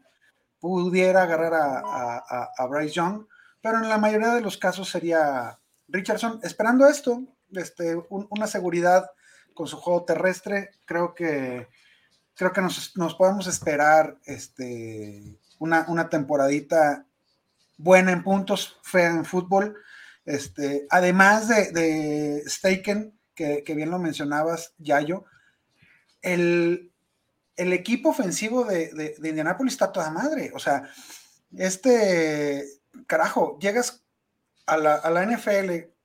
pudiera 0.60 1.24
agarrar 1.24 1.54
a, 1.56 2.68
Bryce 2.68 2.94
Young, 2.94 3.26
pero 3.62 3.78
en 3.78 3.89
la 3.89 3.98
mayoría 3.98 4.34
de 4.34 4.41
los 4.41 4.58
casos 4.58 4.89
sería 4.89 5.60
Richardson, 5.88 6.39
esperando 6.44 6.88
esto, 6.88 7.24
este, 7.52 7.96
una 8.10 8.48
seguridad 8.48 9.12
con 9.54 9.68
su 9.68 9.78
juego 9.78 10.04
terrestre, 10.04 10.72
creo 10.86 11.13
que 11.13 11.68
creo 12.36 12.52
que 12.52 12.62
nos, 12.62 13.15
podemos 13.18 13.48
esperar 13.48 14.18
este, 14.26 15.39
una, 15.58 15.86
una, 15.88 16.10
temporadita 16.10 17.06
buena 17.78 18.12
en 18.12 18.24
puntos, 18.24 18.80
fea 18.84 19.10
en 19.12 19.26
fútbol. 19.26 19.76
Este, 20.26 20.88
además 20.90 21.48
de, 21.48 21.72
de 21.72 22.44
Staken, 22.48 23.18
que, 23.36 23.64
bien 23.76 23.92
lo 23.92 24.00
mencionabas, 24.00 24.74
Yayo, 24.78 25.26
el, 26.22 26.92
el 27.56 27.74
equipo 27.74 28.10
ofensivo 28.10 28.64
de, 28.64 28.92
de, 28.94 29.16
de 29.20 29.56
está 29.68 29.92
toda 29.92 30.10
madre. 30.10 30.52
O 30.56 30.60
sea, 30.60 30.90
este, 31.58 32.66
carajo, 33.08 33.58
llegas 33.60 34.04
a 34.66 34.78
la, 34.78 34.96
a 34.96 35.10
la 35.10 35.26
NFL 35.26 35.96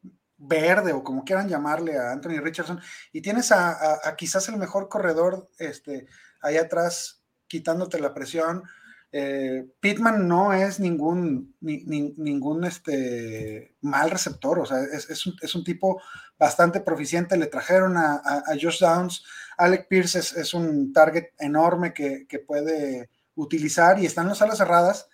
verde 0.41 0.93
o 0.93 1.05
como 1.05 1.25
quieran 1.25 1.49
llamarle 1.49 1.99
a 1.99 2.13
Anthony 2.13 2.41
Richardson 2.41 2.81
y 3.13 3.21
tienes 3.21 3.53
a, 3.53 4.01
quizás 4.17 4.49
el 4.49 4.57
mejor 4.57 4.89
corredor 4.89 5.51
este, 5.59 6.07
ahí 6.41 6.57
atrás 6.57 7.23
quitándote 7.47 8.01
la 8.01 8.15
presión. 8.15 8.65
Eh, 9.12 9.66
Pittman 9.81 10.29
no 10.29 10.53
es 10.53 10.79
ningún, 10.79 11.57
ningún 11.61 12.64
este, 12.64 13.75
mal 13.81 14.11
receptor, 14.11 14.61
o 14.61 14.66
sea, 14.66 14.79
es, 14.83 15.55
un, 15.55 15.64
tipo 15.64 16.01
bastante 16.38 16.81
proficiente. 16.81 17.37
Le 17.37 17.46
trajeron 17.46 17.96
a, 17.96 18.42
Josh 18.61 18.81
Downs, 18.81 19.25
Alec 19.59 19.88
Pierce 19.88 20.18
es, 20.18 20.55
un 20.55 20.92
target 20.92 21.31
enorme 21.38 21.92
que, 21.92 22.44
puede 22.46 23.11
utilizar 23.35 23.99
y 23.99 24.07
están 24.07 24.29
las 24.29 24.42
alas 24.42 24.59
cerradas. 24.59 25.09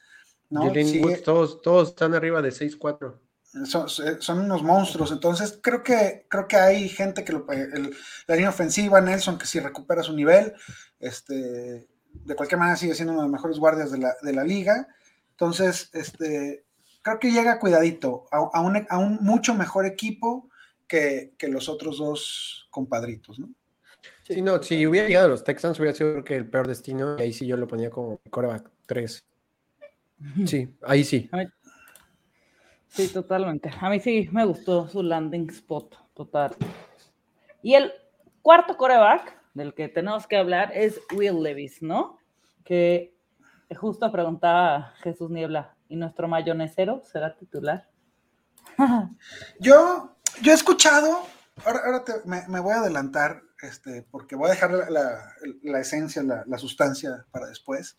¿no? 0.50 0.72
todos, 1.24 1.61
todos 1.62 1.88
están 1.88 2.14
arriba 2.14 2.42
de 2.42 2.50
6-4 2.50 3.18
son, 3.64 4.38
unos 4.40 4.62
monstruos. 4.62 5.12
Entonces, 5.12 5.59
creo 5.62 5.82
que, 5.82 6.26
creo 6.28 6.46
que 6.46 6.56
hay 6.56 6.88
gente 6.88 7.24
que 7.24 7.32
lo, 7.32 7.46
la 8.26 8.35
línea 8.35 8.50
ofensiva, 8.50 9.00
Nelson, 9.00 9.38
que 9.38 9.46
si 9.46 9.61
recupera 9.61 10.02
su 10.02 10.12
nivel, 10.14 10.52
este, 10.98 11.87
de 12.24 12.35
cualquier 12.35 12.59
manera 12.59 12.76
sigue 12.76 12.94
siendo 12.94 13.12
uno 13.12 13.22
de 13.22 13.29
los 13.29 13.33
mejores 13.33 13.59
guardias 13.59 13.90
de 13.90 14.33
la, 14.33 14.44
liga. 14.44 14.88
Entonces, 15.31 15.90
este, 15.92 16.64
creo 17.02 17.18
que 17.18 17.31
llega 17.31 17.59
cuidadito 17.59 18.26
a, 18.31 18.61
un, 18.61 19.18
mucho 19.20 19.55
mejor 19.55 19.87
equipo 19.87 20.48
que, 20.87 21.33
los 21.42 21.68
otros 21.68 21.98
dos 21.98 22.68
compadritos, 22.70 23.38
¿no? 23.38 23.48
Sí, 24.22 24.42
no, 24.42 24.62
si 24.62 24.87
hubiera 24.87 25.07
llegado 25.07 25.26
a 25.26 25.31
los 25.31 25.44
Texans 25.44 25.79
hubiera 25.79 25.94
sido 25.94 26.24
que 26.24 26.37
el 26.37 26.48
peor 26.48 26.66
destino 26.66 27.16
y 27.18 27.22
ahí 27.22 27.33
sí 27.33 27.46
yo 27.46 27.57
lo 27.57 27.68
ponía 27.68 27.90
como 27.90 28.20
coreback 28.31 28.70
3. 28.87 29.24
Sí, 30.46 30.68
ahí 30.83 31.05
sí. 31.05 31.31
Sí, 32.88 33.09
totalmente. 33.09 33.70
A 33.81 33.90
mí 33.90 34.00
sí 34.00 34.29
me 34.33 34.44
gustó 34.44 34.88
su 34.88 35.02
landing 35.02 35.50
spot, 35.50 35.96
total. 36.14 36.57
Y 37.62 37.74
el 37.74 37.92
cuarto 38.42 38.76
coreback 38.76 39.36
del 39.57 39.73
que 39.73 39.88
tenemos 39.88 40.27
que 40.27 40.37
hablar 40.37 40.71
es 40.75 41.01
Will 41.14 41.42
Levis, 41.42 41.81
¿no? 41.81 42.19
Que 42.62 43.14
justo 43.75 44.12
preguntaba 44.12 44.92
Jesús 45.03 45.31
Niebla, 45.31 45.75
¿y 45.88 45.97
nuestro 45.97 46.29
mayonesero 46.29 47.03
será 47.11 47.35
titular? 47.35 47.88
yo, 49.59 50.14
yo 50.42 50.53
he 50.53 50.55
escuchado, 50.55 51.23
ahora, 51.64 52.05
me, 52.27 52.61
voy 52.61 52.75
a 52.75 52.81
adelantar, 52.81 53.42
este, 53.62 54.03
porque 54.03 54.37
voy 54.37 54.49
a 54.49 54.53
dejar 54.53 54.73
la, 54.73 55.81
esencia, 55.81 56.23
la, 56.23 56.59
sustancia 56.59 57.25
para 57.31 57.47
después. 57.47 57.97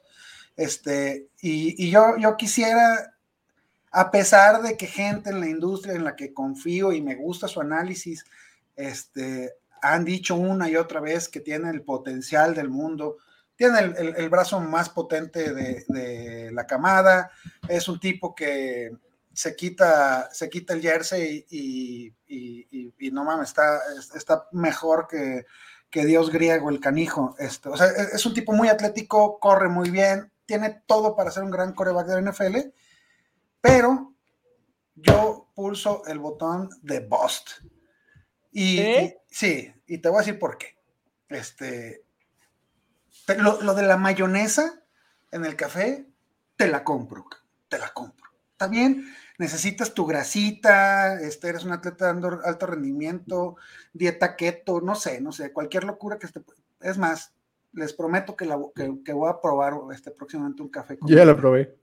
Este, 0.55 1.29
y, 1.41 1.83
y 1.83 1.89
yo, 1.89 2.17
yo 2.19 2.37
quisiera 2.37 3.13
a 3.91 4.11
pesar 4.11 4.61
de 4.61 4.77
que 4.77 4.85
gente 4.85 5.31
en 5.31 5.39
la 5.39 5.49
industria 5.49 5.95
en 5.95 6.03
la 6.03 6.15
que 6.15 6.33
confío 6.33 6.91
y 6.91 7.01
me 7.01 7.15
gusta 7.15 7.47
su 7.47 7.61
análisis, 7.61 8.25
este, 8.75 9.53
han 9.81 10.05
dicho 10.05 10.35
una 10.35 10.69
y 10.69 10.75
otra 10.75 10.99
vez 10.99 11.29
que 11.29 11.39
tiene 11.39 11.69
el 11.69 11.81
potencial 11.81 12.53
del 12.53 12.69
mundo, 12.69 13.17
tiene 13.55 13.79
el, 13.79 14.29
brazo 14.29 14.59
más 14.59 14.89
potente 14.89 15.53
de, 15.53 16.51
la 16.51 16.67
camada, 16.67 17.31
es 17.67 17.87
un 17.87 17.99
tipo 17.99 18.35
que, 18.35 18.91
se 19.33 19.55
quita, 19.55 20.29
se 20.31 20.49
quita 20.49 20.73
el 20.73 20.81
jersey 20.81 21.45
y, 21.49 22.11
y, 22.27 23.11
no 23.11 23.23
mames, 23.23 23.49
está, 23.49 23.81
está 24.15 24.47
mejor 24.51 25.07
que, 25.07 25.45
que, 25.91 26.05
Dios 26.05 26.31
griego, 26.31 26.69
el 26.69 26.79
canijo. 26.79 27.35
Este, 27.37 27.69
o 27.69 27.77
sea, 27.77 27.87
es, 27.87 28.13
es, 28.13 28.25
un 28.25 28.33
tipo 28.33 28.53
muy 28.53 28.67
atlético, 28.67 29.39
corre 29.39 29.69
muy 29.69 29.91
bien, 29.91 30.31
tiene 30.47 30.81
todo 30.87 31.15
para 31.15 31.29
ser 31.29 31.43
un 31.43 31.51
gran 31.51 31.73
coreback 31.73 32.07
de 32.07 32.21
la 32.21 32.31
NFL, 32.31 32.57
pero 33.61 34.15
yo 34.95 35.51
pulso 35.53 36.03
el 36.07 36.17
botón 36.17 36.69
de 36.81 37.01
Bust. 37.01 37.49
Y, 38.51 39.13
sí, 39.37 39.71
y 39.85 39.99
te 39.99 40.09
voy 40.09 40.17
a 40.17 40.21
decir 40.21 40.39
por 40.39 40.57
qué. 40.57 40.75
Este, 41.29 42.03
lo, 43.37 43.61
lo, 43.61 43.75
de 43.75 43.83
la 43.83 43.97
mayonesa 43.97 44.81
en 45.31 45.45
el 45.45 45.55
café, 45.55 46.07
te 46.55 46.67
la 46.67 46.83
compro, 46.83 47.25
te 47.67 47.77
la 47.77 47.93
compro. 47.93 48.25
Está 48.53 48.67
bien, 48.67 49.05
necesitas 49.37 49.93
tu 49.93 50.07
grasita, 50.07 51.19
este, 51.21 51.49
eres 51.49 51.63
un 51.63 51.73
atleta 51.73 52.07
dando 52.07 52.39
alto 52.43 52.65
rendimiento, 52.65 53.57
dieta 53.93 54.35
keto, 54.35 54.81
no 54.81 54.95
sé, 54.95 55.21
no 55.21 55.31
sé, 55.31 55.53
cualquier 55.53 55.83
locura 55.83 56.17
que 56.17 56.25
esté. 56.25 56.41
Es 56.81 56.97
más, 56.97 57.35
les 57.73 57.93
prometo 57.93 58.35
que, 58.35 58.45
la, 58.45 58.57
que, 58.73 59.13
voy 59.13 59.29
a 59.29 59.39
probar 59.39 59.73
este 59.93 60.09
próximamente 60.09 60.63
un 60.63 60.69
café. 60.69 60.97
Yo 61.01 61.15
ya 61.15 61.25
lo 61.25 61.37
probé. 61.37 61.77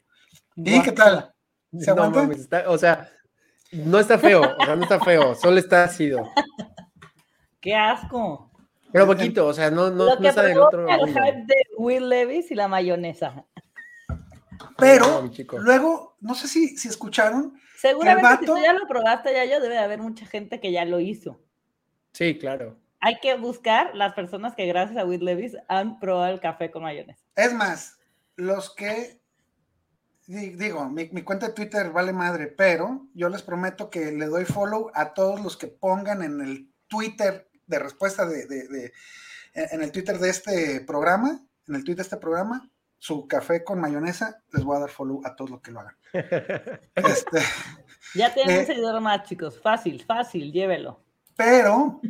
¿Y 0.57 0.83
qué 0.83 0.93
tal? 0.93 1.33
¿Se 1.79 1.91
aguanta? 1.91 2.29
o 2.67 2.79
sea, 2.79 3.09
no 3.71 4.01
está 4.01 4.19
feo, 4.19 4.41
o 4.41 4.65
sea, 4.65 4.75
no 4.75 4.83
está 4.83 4.99
feo, 4.99 5.35
solo 5.37 5.59
está 5.59 5.85
ácido. 5.85 6.25
¡Qué 7.65 7.75
asco! 7.75 8.51
Pero 8.93 9.07
poquito, 9.07 9.47
o 9.47 9.55
sea, 9.55 9.71
no, 9.71 9.89
no, 9.89 10.05
Lo 10.05 10.21
no 10.21 10.29
está 10.29 10.43
del 10.43 10.59
otro. 10.59 10.87
El 10.87 11.09
hype 11.09 11.45
de 11.47 11.67
Will 11.79 12.11
Levis 12.11 12.51
y 12.51 12.55
la 12.55 12.69
mayonesa. 12.69 13.47
Pero 14.77 15.31
luego, 15.61 16.15
no 16.21 16.35
sé 16.35 16.47
si, 16.47 16.77
si 16.77 16.89
escucharon. 16.89 17.59
Seguramente 17.79 18.41
si 18.41 18.45
tú 18.45 18.59
ya 18.63 18.75
lo 18.75 18.87
probaste, 18.87 19.33
ya 19.33 19.47
yo 19.47 19.61
debe 19.61 19.79
haber 19.79 19.99
mucha 20.01 20.27
gente 20.27 20.61
que 20.61 20.73
ya 20.73 20.85
lo 20.85 21.01
hizo. 21.01 21.41
Sí, 22.13 22.37
claro. 22.37 22.77
Hay 23.01 23.19
que 23.21 23.35
buscar 23.37 23.95
las 23.95 24.13
personas 24.13 24.55
que 24.55 24.67
gracias 24.67 24.99
a 24.99 25.07
Will 25.07 25.25
Levis 25.25 25.57
han 25.67 25.99
probado 26.01 26.35
el 26.35 26.41
café 26.41 26.71
con 26.71 26.83
mayonesa. 26.83 27.25
Es 27.35 27.55
más, 27.55 27.99
los 28.37 28.75
que 28.75 29.23
digo, 30.27 30.87
mi, 30.91 31.09
cuenta 31.23 31.47
de 31.47 31.55
Twitter 31.55 31.93
vale 31.93 32.13
madre, 32.13 32.49
pero 32.49 33.07
yo 33.15 33.31
les 33.31 33.41
prometo 33.41 33.89
que 33.89 34.13
le 34.13 34.27
doy 34.27 34.45
follow 34.45 34.91
a 34.93 35.15
todos 35.15 35.41
los 35.41 35.57
que 35.57 35.69
pongan 35.69 36.23
en 36.23 36.43
el 36.43 36.69
Twitter 36.89 37.49
de 37.67 37.79
respuesta 37.79 38.27
de, 38.27 38.93
en 39.55 39.83
el 39.83 39.93
Twitter 39.93 40.19
de 40.19 40.31
este 40.31 40.81
programa, 40.81 41.41
en 41.69 41.75
el 41.75 41.85
Twitter 41.85 41.97
de 41.97 42.03
este 42.03 42.17
programa, 42.17 42.71
su 42.99 43.27
café 43.29 43.65
con 43.65 43.81
mayonesa, 43.81 44.43
les 44.53 44.65
voy 44.65 44.77
a 44.77 44.81
dar 44.81 44.91
follow 44.91 45.21
a 45.25 45.37
todos 45.37 45.51
los 45.51 45.61
que 45.61 45.71
lo 45.71 45.81
hagan. 45.81 45.97
Este, 46.95 47.41
ya 48.15 48.33
tienen 48.33 48.57
un 48.57 48.63
eh, 48.63 48.67
seguidor 48.67 49.01
más, 49.01 49.29
chicos. 49.29 49.61
Fácil, 49.61 50.05
fácil, 50.05 50.53
llévelo. 50.53 51.03
Pero 51.37 52.01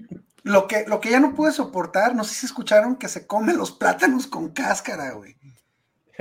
lo 0.42 0.66
que, 0.68 0.84
lo 0.86 1.00
que 1.00 1.10
ya 1.10 1.20
no 1.20 1.34
pude 1.34 1.52
soportar, 1.52 2.14
no 2.14 2.24
sé 2.24 2.34
si 2.34 2.46
escucharon 2.46 2.96
que 2.96 3.08
se 3.08 3.26
comen 3.26 3.56
los 3.56 3.72
plátanos 3.72 4.26
con 4.26 4.50
cáscara, 4.50 5.12
güey. 5.12 5.36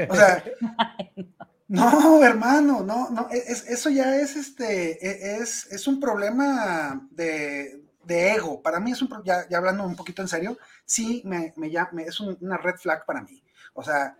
O 0.10 0.16
sea, 0.16 0.44
No, 1.74 2.24
hermano, 2.24 2.84
no, 2.84 3.10
no, 3.10 3.28
e, 3.32 3.38
es, 3.38 3.68
eso 3.68 3.90
ya 3.90 4.18
es 4.18 4.36
este, 4.36 5.04
e, 5.04 5.38
es, 5.42 5.66
es 5.72 5.88
un 5.88 6.00
problema 6.00 7.08
de, 7.10 7.83
ego. 8.08 8.62
Para 8.62 8.80
mí 8.80 8.92
es 8.92 9.02
un, 9.02 9.10
ya, 9.24 9.48
ya, 9.50 9.58
hablando 9.58 9.86
un 9.86 9.96
poquito 9.96 10.22
en 10.22 10.28
serio, 10.28 10.58
sí 10.86 11.22
me, 11.26 11.54
me, 11.56 11.70
es 12.04 12.20
una 12.20 12.58
red 12.58 12.76
flag 12.76 13.06
para 13.06 13.22
mí. 13.22 13.44
O 13.74 13.84
sea, 13.84 14.18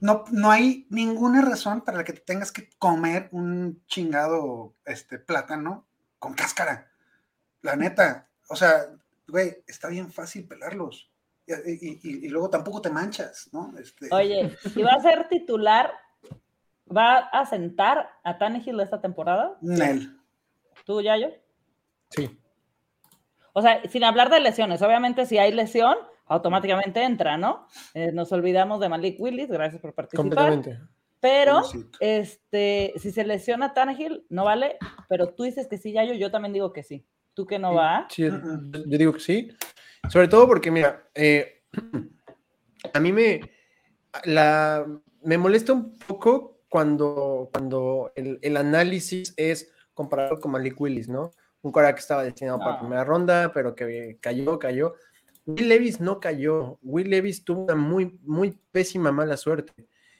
no, 0.00 0.24
no 0.30 0.50
hay 0.50 0.86
ninguna 0.90 1.42
razón 1.42 1.82
para 1.82 1.98
la 1.98 2.04
que 2.04 2.12
te 2.12 2.20
tengas 2.20 2.52
que 2.52 2.68
comer 2.78 3.28
un 3.32 3.82
chingado 3.86 4.74
este, 4.84 5.18
plátano 5.18 5.86
con 6.18 6.34
cáscara. 6.34 6.90
La 7.62 7.76
neta, 7.76 8.28
o 8.48 8.56
sea, 8.56 8.86
güey, 9.28 9.62
está 9.66 9.88
bien 9.88 10.10
fácil 10.10 10.46
pelarlos. 10.46 11.10
Y, 11.46 12.26
y, 12.26 12.28
luego 12.28 12.48
tampoco 12.48 12.80
te 12.80 12.88
manchas, 12.88 13.48
¿no? 13.52 13.74
Este... 13.76 14.08
Oye, 14.12 14.56
si 14.72 14.82
va 14.82 14.92
a 14.92 15.02
ser 15.02 15.28
titular 15.28 15.92
¿Va 16.94 17.18
a 17.18 17.46
sentar 17.46 18.10
a 18.22 18.38
Tannehill 18.38 18.80
esta 18.80 19.00
temporada? 19.00 19.56
Nel. 19.60 20.18
¿Tú, 20.84 21.00
Yayo? 21.00 21.28
Sí. 22.10 22.38
O 23.52 23.62
sea, 23.62 23.82
sin 23.88 24.04
hablar 24.04 24.30
de 24.30 24.40
lesiones, 24.40 24.82
obviamente 24.82 25.26
si 25.26 25.38
hay 25.38 25.52
lesión, 25.52 25.96
automáticamente 26.26 27.02
entra, 27.02 27.36
¿no? 27.36 27.66
Eh, 27.94 28.10
nos 28.12 28.32
olvidamos 28.32 28.80
de 28.80 28.88
Malik 28.88 29.20
Willis, 29.20 29.48
gracias 29.48 29.80
por 29.80 29.94
participar. 29.94 30.22
Completamente. 30.22 30.80
Pero, 31.20 31.62
este, 32.00 32.94
si 32.96 33.12
se 33.12 33.24
lesiona 33.24 33.74
Tannehill, 33.74 34.26
no 34.28 34.44
vale, 34.44 34.76
pero 35.08 35.28
tú 35.28 35.44
dices 35.44 35.68
que 35.68 35.78
sí, 35.78 35.92
Yayo, 35.92 36.14
yo 36.14 36.32
también 36.32 36.52
digo 36.52 36.72
que 36.72 36.82
sí. 36.82 37.06
¿Tú 37.34 37.46
que 37.46 37.60
no 37.60 37.74
va? 37.74 38.08
Sí, 38.10 38.24
yo 38.24 38.98
digo 38.98 39.12
que 39.12 39.20
sí. 39.20 39.48
Sobre 40.08 40.26
todo 40.26 40.48
porque, 40.48 40.70
mira, 40.70 41.08
eh, 41.14 41.62
a 42.92 42.98
mí 42.98 43.12
me, 43.12 43.40
la, 44.24 44.84
me 45.22 45.38
molesta 45.38 45.72
un 45.72 45.96
poco 45.96 46.62
cuando, 46.68 47.50
cuando 47.52 48.10
el, 48.16 48.40
el 48.42 48.56
análisis 48.56 49.32
es 49.36 49.72
comparado 49.94 50.40
con 50.40 50.50
Malik 50.50 50.80
Willis, 50.80 51.08
¿no? 51.08 51.30
Un 51.62 51.72
cara 51.72 51.94
que 51.94 52.00
estaba 52.00 52.24
destinado 52.24 52.58
para 52.58 52.72
la 52.72 52.80
primera 52.80 53.04
ronda, 53.04 53.52
pero 53.52 53.74
que 53.74 54.18
cayó, 54.20 54.58
cayó. 54.58 54.94
Will 55.46 55.68
Levis 55.68 56.00
no 56.00 56.20
cayó. 56.20 56.78
Will 56.82 57.10
Levis 57.10 57.44
tuvo 57.44 57.64
una 57.64 57.74
muy, 57.74 58.18
muy 58.22 58.58
pésima 58.70 59.12
mala 59.12 59.36
suerte. 59.36 59.72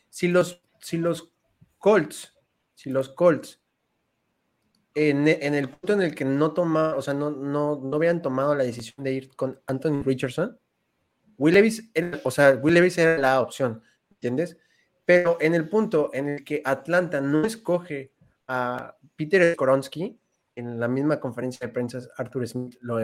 Si 0.08 0.28
los, 0.28 0.62
si 0.80 0.98
los 0.98 1.32
Colts, 1.78 2.34
si 2.74 2.90
los 2.90 3.08
Colts, 3.08 3.60
en, 4.94 5.26
en 5.26 5.54
el 5.54 5.68
punto 5.68 5.94
en 5.94 6.02
el 6.02 6.14
que 6.14 6.24
no 6.24 6.52
toma, 6.52 6.94
o 6.96 7.02
sea, 7.02 7.14
no, 7.14 7.30
no, 7.30 7.80
no 7.82 7.96
habían 7.96 8.22
tomado 8.22 8.54
la 8.54 8.64
decisión 8.64 9.04
de 9.04 9.12
ir 9.12 9.34
con 9.34 9.60
Anthony 9.66 10.02
Richardson, 10.04 10.58
Will 11.38 11.54
Levis, 11.54 11.90
o 12.24 12.30
sea, 12.30 12.50
Will 12.62 12.74
Levis 12.74 12.98
era 12.98 13.18
la 13.18 13.40
opción, 13.40 13.82
¿entiendes? 14.10 14.58
Pero 15.04 15.38
en 15.40 15.54
el 15.54 15.68
punto 15.68 16.10
en 16.12 16.28
el 16.28 16.44
que 16.44 16.62
Atlanta 16.64 17.20
no 17.20 17.44
escoge 17.44 18.12
a 18.46 18.96
Peter 19.16 19.54
Skoronsky, 19.54 20.18
en 20.54 20.78
la 20.78 20.88
misma 20.88 21.18
conferencia 21.18 21.66
de 21.66 21.72
prensa, 21.72 22.00
Arthur 22.16 22.46
Smith 22.46 22.76
lo, 22.80 22.98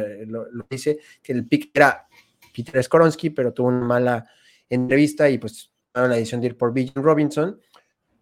dice, 0.68 0.98
que 1.22 1.32
el 1.32 1.46
pick 1.46 1.70
era 1.74 2.06
Peter 2.54 2.82
Skoronsky, 2.82 3.30
pero 3.30 3.52
tuvo 3.52 3.68
una 3.68 3.84
mala 3.84 4.30
entrevista 4.68 5.28
y 5.30 5.38
pues 5.38 5.70
tomaron 5.92 6.10
la 6.10 6.16
decisión 6.16 6.40
de 6.40 6.48
ir 6.48 6.56
por 6.56 6.72
Bijan 6.72 7.02
Robinson. 7.02 7.60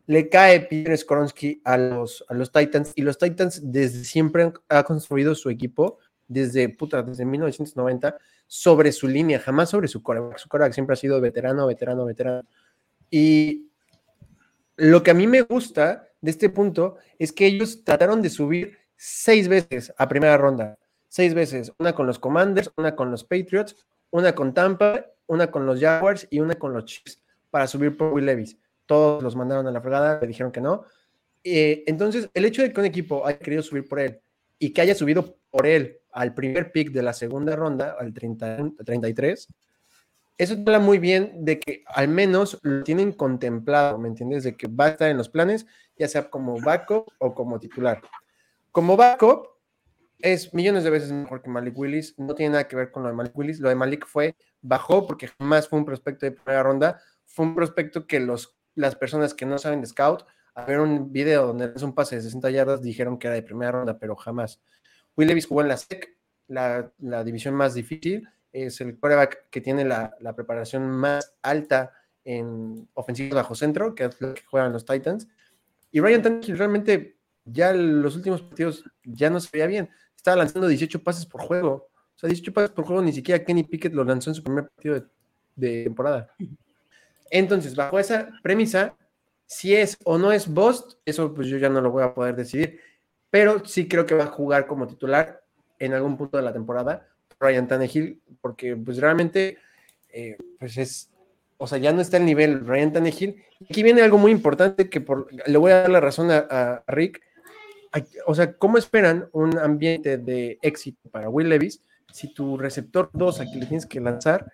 Le 0.07 0.29
cae 0.29 0.61
Peter 0.61 0.97
Skoronsky 0.97 1.61
a 1.65 1.77
los, 1.77 2.25
a 2.29 2.35
los 2.35 2.53
Titans 2.53 2.93
y 2.95 3.03
los 3.03 3.19
Titans 3.19 3.61
desde 3.65 4.05
siempre 4.05 4.53
han, 4.69 4.83
construido 4.85 5.35
su 5.35 5.51
equipo 5.51 5.99
desde, 6.29 6.69
puta, 6.69 7.03
desde 7.03 7.25
1990 7.25 8.17
sobre 8.47 8.93
su 8.93 9.09
línea, 9.09 9.41
jamás 9.41 9.71
sobre 9.71 9.89
su 9.89 10.03
coreback. 10.03 10.39
Su 10.39 10.49
coreback 10.49 10.73
siempre 10.73 10.95
ha 10.95 10.97
sido 10.97 11.21
veterano, 11.21 11.67
veterano, 11.67 12.05
veterano. 12.05 12.49
Y 13.11 13.69
lo 14.77 15.03
que 15.03 15.11
a 15.11 15.15
mí 15.15 15.27
me 15.27 15.43
gusta 15.43 16.09
de 16.21 16.31
este 16.31 16.51
punto 16.51 16.97
es 17.19 17.33
que 17.33 17.47
ellos 17.47 17.83
trataron 17.85 18.23
de 18.23 18.31
subir 18.31 18.79
seis 18.97 19.49
veces 19.49 19.93
a 19.97 20.09
primera 20.09 20.37
ronda. 20.37 20.79
Seis 21.09 21.35
veces. 21.35 21.73
Una 21.79 21.95
con 21.95 22.07
los 22.07 22.19
Commanders, 22.19 22.71
una 22.77 22.97
con 22.97 23.11
los 23.11 23.25
Patriots, 23.25 23.77
una 24.11 24.35
con 24.35 24.53
Tampa, 24.55 25.07
una 25.27 25.51
con 25.51 25.67
los 25.67 25.81
Jaguars 25.81 26.27
y 26.31 26.41
una 26.41 26.55
con 26.57 26.73
los 26.73 26.85
Chiefs 26.85 27.23
para 27.51 27.67
subir 27.67 27.97
por 27.97 28.13
Will 28.13 28.27
Levis. 28.27 28.59
Todos 28.87 29.23
los 29.23 29.35
mandaron 29.35 29.67
a 29.67 29.71
la 29.71 29.81
fregada, 29.81 30.21
le 30.21 30.27
dijeron 30.27 30.53
que 30.53 30.61
no. 30.61 30.85
Eh, 31.43 31.85
entonces, 31.87 32.29
el 32.35 32.45
hecho 32.45 32.63
de 32.63 32.73
que 32.73 32.81
un 32.81 32.87
equipo 32.87 33.27
haya 33.27 33.39
querido 33.39 33.63
subir 33.63 33.89
por 33.89 34.01
él 34.01 34.21
y 34.59 34.71
que 34.71 34.81
haya 34.81 34.95
subido 34.95 35.37
por 35.51 35.67
él 35.67 36.01
al 36.13 36.35
primer 36.35 36.73
pick 36.73 36.91
de 36.91 37.03
la 37.03 37.13
segunda 37.13 37.57
ronda, 37.57 37.97
al 37.99 38.13
30, 38.13 38.73
33, 38.85 39.49
eso 40.39 40.55
habla 40.55 40.81
muy 40.81 40.99
bien 40.99 41.45
de 41.45 41.59
que 41.59 41.83
al 41.87 42.09
menos 42.09 42.59
lo 42.63 42.83
tienen 42.83 43.13
contemplado, 43.13 43.99
¿me 43.99 44.09
entiendes? 44.09 44.45
De 44.45 44.57
que 44.57 44.67
va 44.67 44.87
a 44.87 44.89
estar 44.91 45.11
en 45.11 45.17
los 45.17 45.29
planes, 45.29 45.67
ya 45.97 46.09
sea 46.09 46.29
como 46.29 46.61
backup 46.61 47.11
o 47.19 47.35
como 47.35 47.59
titular. 47.59 48.03
Como 48.77 48.95
backup, 48.95 49.49
es 50.19 50.53
millones 50.53 50.85
de 50.85 50.91
veces 50.91 51.11
mejor 51.11 51.41
que 51.41 51.49
Malik 51.49 51.79
Willis, 51.79 52.15
no 52.19 52.35
tiene 52.35 52.53
nada 52.53 52.69
que 52.69 52.77
ver 52.77 52.91
con 52.91 53.03
lo 53.03 53.09
de 53.09 53.15
Malik 53.15 53.35
Willis, 53.35 53.59
lo 53.59 53.71
de 53.71 53.75
Malik 53.75 54.07
fue, 54.07 54.37
bajó 54.61 55.07
porque 55.07 55.29
jamás 55.29 55.67
fue 55.67 55.79
un 55.79 55.87
prospecto 55.87 56.27
de 56.27 56.33
primera 56.33 56.63
ronda, 56.63 57.01
fue 57.25 57.47
un 57.47 57.55
prospecto 57.55 58.07
que 58.07 58.21
los, 58.21 58.55
las 58.75 58.95
personas 58.95 59.33
que 59.33 59.47
no 59.47 59.57
saben 59.57 59.81
de 59.81 59.87
scout, 59.87 60.27
a 60.55 60.67
ver 60.67 60.81
un 60.81 61.11
video 61.11 61.47
donde 61.47 61.73
es 61.75 61.83
un 61.83 61.95
pase 61.95 62.17
de 62.17 62.21
60 62.21 62.51
yardas, 62.51 62.83
dijeron 62.83 63.19
que 63.19 63.29
era 63.29 63.37
de 63.37 63.43
primera 63.43 63.73
ronda, 63.73 63.99
pero 63.99 64.15
jamás. 64.15 64.61
Will 65.17 65.29
Levis 65.29 65.47
jugó 65.47 65.63
en 65.63 65.69
la 65.69 65.79
SEC, 65.79 66.15
la, 66.47 66.93
la 66.99 67.25
división 67.25 67.55
más 67.55 67.73
difícil, 67.73 68.29
es 68.53 68.79
el 68.83 68.99
quarterback 68.99 69.49
que 69.49 69.63
tiene 69.63 69.87
la, 69.87 70.15
preparación 70.37 70.87
más 70.91 71.35
alta 71.41 71.95
en 72.25 72.87
ofensiva 72.93 73.37
bajo 73.37 73.55
centro, 73.55 73.95
que 73.95 74.05
es 74.05 74.21
lo 74.21 74.35
que 74.35 74.45
juegan 74.45 74.75
los 74.75 74.85
Titans. 74.85 75.29
Y 75.93 76.01
Ryan 76.01 76.21
Tannehill 76.21 76.59
realmente 76.59 77.16
ya 77.47 77.73
los 77.73 78.17
últimos 78.17 78.43
partidos 78.43 78.85
ya 79.05 79.31
no 79.31 79.41
se 79.41 79.49
veía 79.53 79.67
bien. 79.67 79.91
Estaba 80.15 80.37
lanzando 80.37 80.69
18 80.69 81.03
pases 81.03 81.25
por 81.25 81.43
juego. 81.43 81.89
O 82.15 82.19
sea, 82.19 82.29
18 82.29 82.53
pases 82.53 82.71
por 82.71 82.85
juego, 82.85 83.03
ni 83.03 83.13
siquiera 83.13 83.45
Kenny 83.45 83.63
Pickett 83.65 83.95
lo 83.95 84.05
lanzó 84.05 84.31
en 84.31 84.35
su 84.35 84.43
primer 84.43 84.69
partido 84.69 85.07
de, 85.55 85.85
temporada. 85.85 86.35
Entonces, 87.31 87.75
bajo 87.75 87.99
esa 87.99 88.29
premisa, 88.43 88.95
Si 89.49 89.75
es 89.75 89.97
o 90.05 90.19
no 90.19 90.33
es 90.33 90.49
Bust, 90.49 90.99
eso 91.05 91.33
pues 91.33 91.47
yo 91.47 91.57
ya 91.57 91.69
no 91.69 91.81
lo 91.81 91.93
voy 91.93 92.03
a 92.03 92.13
poder 92.13 92.35
decidir. 92.35 92.81
Pero 93.31 93.65
sí 93.65 93.87
creo 93.87 94.05
que 94.05 94.15
va 94.15 94.25
a 94.25 94.29
jugar 94.29 94.67
como 94.67 94.87
titular 94.87 95.43
en 95.79 95.93
algún 95.93 96.17
punto 96.17 96.37
de 96.37 96.43
la 96.43 96.53
temporada 96.53 97.09
Ryan 97.39 97.69
Tannehill, 97.69 98.21
porque 98.41 98.77
pues 98.77 98.99
realmente 98.99 99.59
eh, 100.11 100.37
pues 100.59 100.79
es, 100.79 101.11
o 101.59 101.67
sea, 101.67 101.79
ya 101.79 101.93
no 101.93 102.01
está 102.01 102.17
el 102.17 102.25
nivel 102.25 102.67
Ryan 102.67 102.93
Tannehill. 102.93 103.43
Aquí 103.69 103.83
viene 103.83 104.03
algo 104.03 104.19
muy 104.19 104.33
importante 104.33 104.89
que 104.89 105.01
por, 105.01 105.29
le 105.31 105.59
voy 105.59 105.73
a 105.73 105.83
dar 105.83 105.91
la 105.91 106.01
razón 106.01 106.31
a, 106.31 106.83
Rick. 106.87 107.23
O 108.27 108.35
sea, 108.35 108.57
¿cómo 108.57 108.79
esperan 108.79 109.29
un 109.33 109.59
ambiente 109.59 110.19
de 110.19 110.59
éxito 110.63 111.09
para 111.11 111.29
Will 111.29 111.49
Levis 111.49 111.83
si 112.13 112.33
tu 112.33 112.57
receptor 112.57 113.11
2 113.13 113.41
a 113.41 113.45
quien 113.45 113.61
le 113.61 113.67
tienes 113.67 113.87
que 113.87 114.01
lanzar 114.01 114.51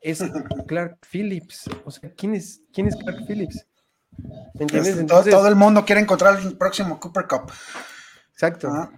es 0.00 0.22
Clark 0.66 0.98
Phillips? 1.10 1.70
O 1.84 1.90
sea, 1.90 2.10
¿quién 2.12 2.34
es, 2.34 2.62
quién 2.72 2.86
es 2.86 2.96
Clark 2.96 3.26
Phillips? 3.26 3.66
¿Entiendes? 4.58 5.06
todo, 5.06 5.48
el 5.48 5.54
mundo 5.54 5.84
quiere 5.84 6.00
encontrar 6.00 6.40
el 6.40 6.56
próximo 6.56 6.98
Cooper 6.98 7.26
Cup. 7.26 7.52
Exacto. 8.32 8.90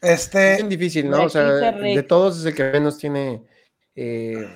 Este, 0.00 0.60
es 0.60 0.68
difícil, 0.68 1.10
¿no? 1.10 1.24
O 1.24 1.28
sea, 1.28 1.72
de 1.72 2.02
todos 2.04 2.38
es 2.38 2.44
el 2.46 2.54
que 2.54 2.70
menos 2.70 2.98
tiene, 2.98 3.44
eh, 3.96 4.48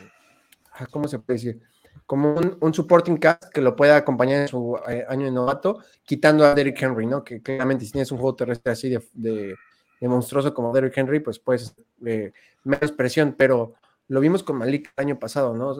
ah, 0.73 0.87
¿cómo 0.87 1.09
se 1.09 1.19
puede 1.19 1.39
decir? 1.39 1.72
Como 2.07 2.35
un, 2.61 2.75
supporting 2.75 3.17
cast 3.17 3.45
que 3.53 3.61
lo 3.61 3.75
pueda 3.75 3.97
acompañar 3.97 4.43
en 4.43 4.49
su 4.49 4.79
eh, 4.89 5.05
año 5.09 5.27
de 5.27 5.31
novato, 5.31 5.79
quitando 6.05 6.45
a 6.45 6.55
Derrick 6.55 6.83
Henry, 6.83 7.07
¿no? 7.07 7.25
Que 7.25 7.41
claramente 7.41 7.85
si 7.85 7.93
tienes 7.93 8.13
un 8.13 8.19
juego 8.19 8.35
terrestre 8.35 8.73
así 8.73 8.91
de, 8.91 9.57
monstruoso 10.01 10.53
como 10.53 10.73
Derrick 10.73 10.97
Henry, 10.97 11.21
pues 11.21 11.39
puedes 11.39 11.75
eh, 12.05 12.33
menos 12.65 12.93
presión, 12.93 13.35
pero 13.39 13.75
lo 14.09 14.21
vimos 14.21 14.43
con 14.43 14.57
Malik 14.57 14.93
el 14.97 15.05
año 15.05 15.19
pasado, 15.19 15.55
¿no? 15.55 15.75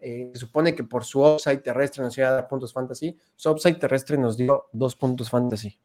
se 0.00 0.30
supone 0.34 0.76
que 0.76 0.84
por 0.84 1.04
su 1.04 1.24
upside 1.24 1.58
terrestre 1.58 2.04
nos 2.04 2.16
iba 2.16 2.28
a 2.28 2.32
dar 2.32 2.48
puntos 2.48 2.72
fantasy, 2.72 3.18
su 3.34 3.50
upside 3.50 3.74
terrestre 3.74 4.16
nos 4.16 4.36
dio 4.36 4.68
dos 4.72 4.94
puntos 4.94 5.28
fantasy 5.28 5.78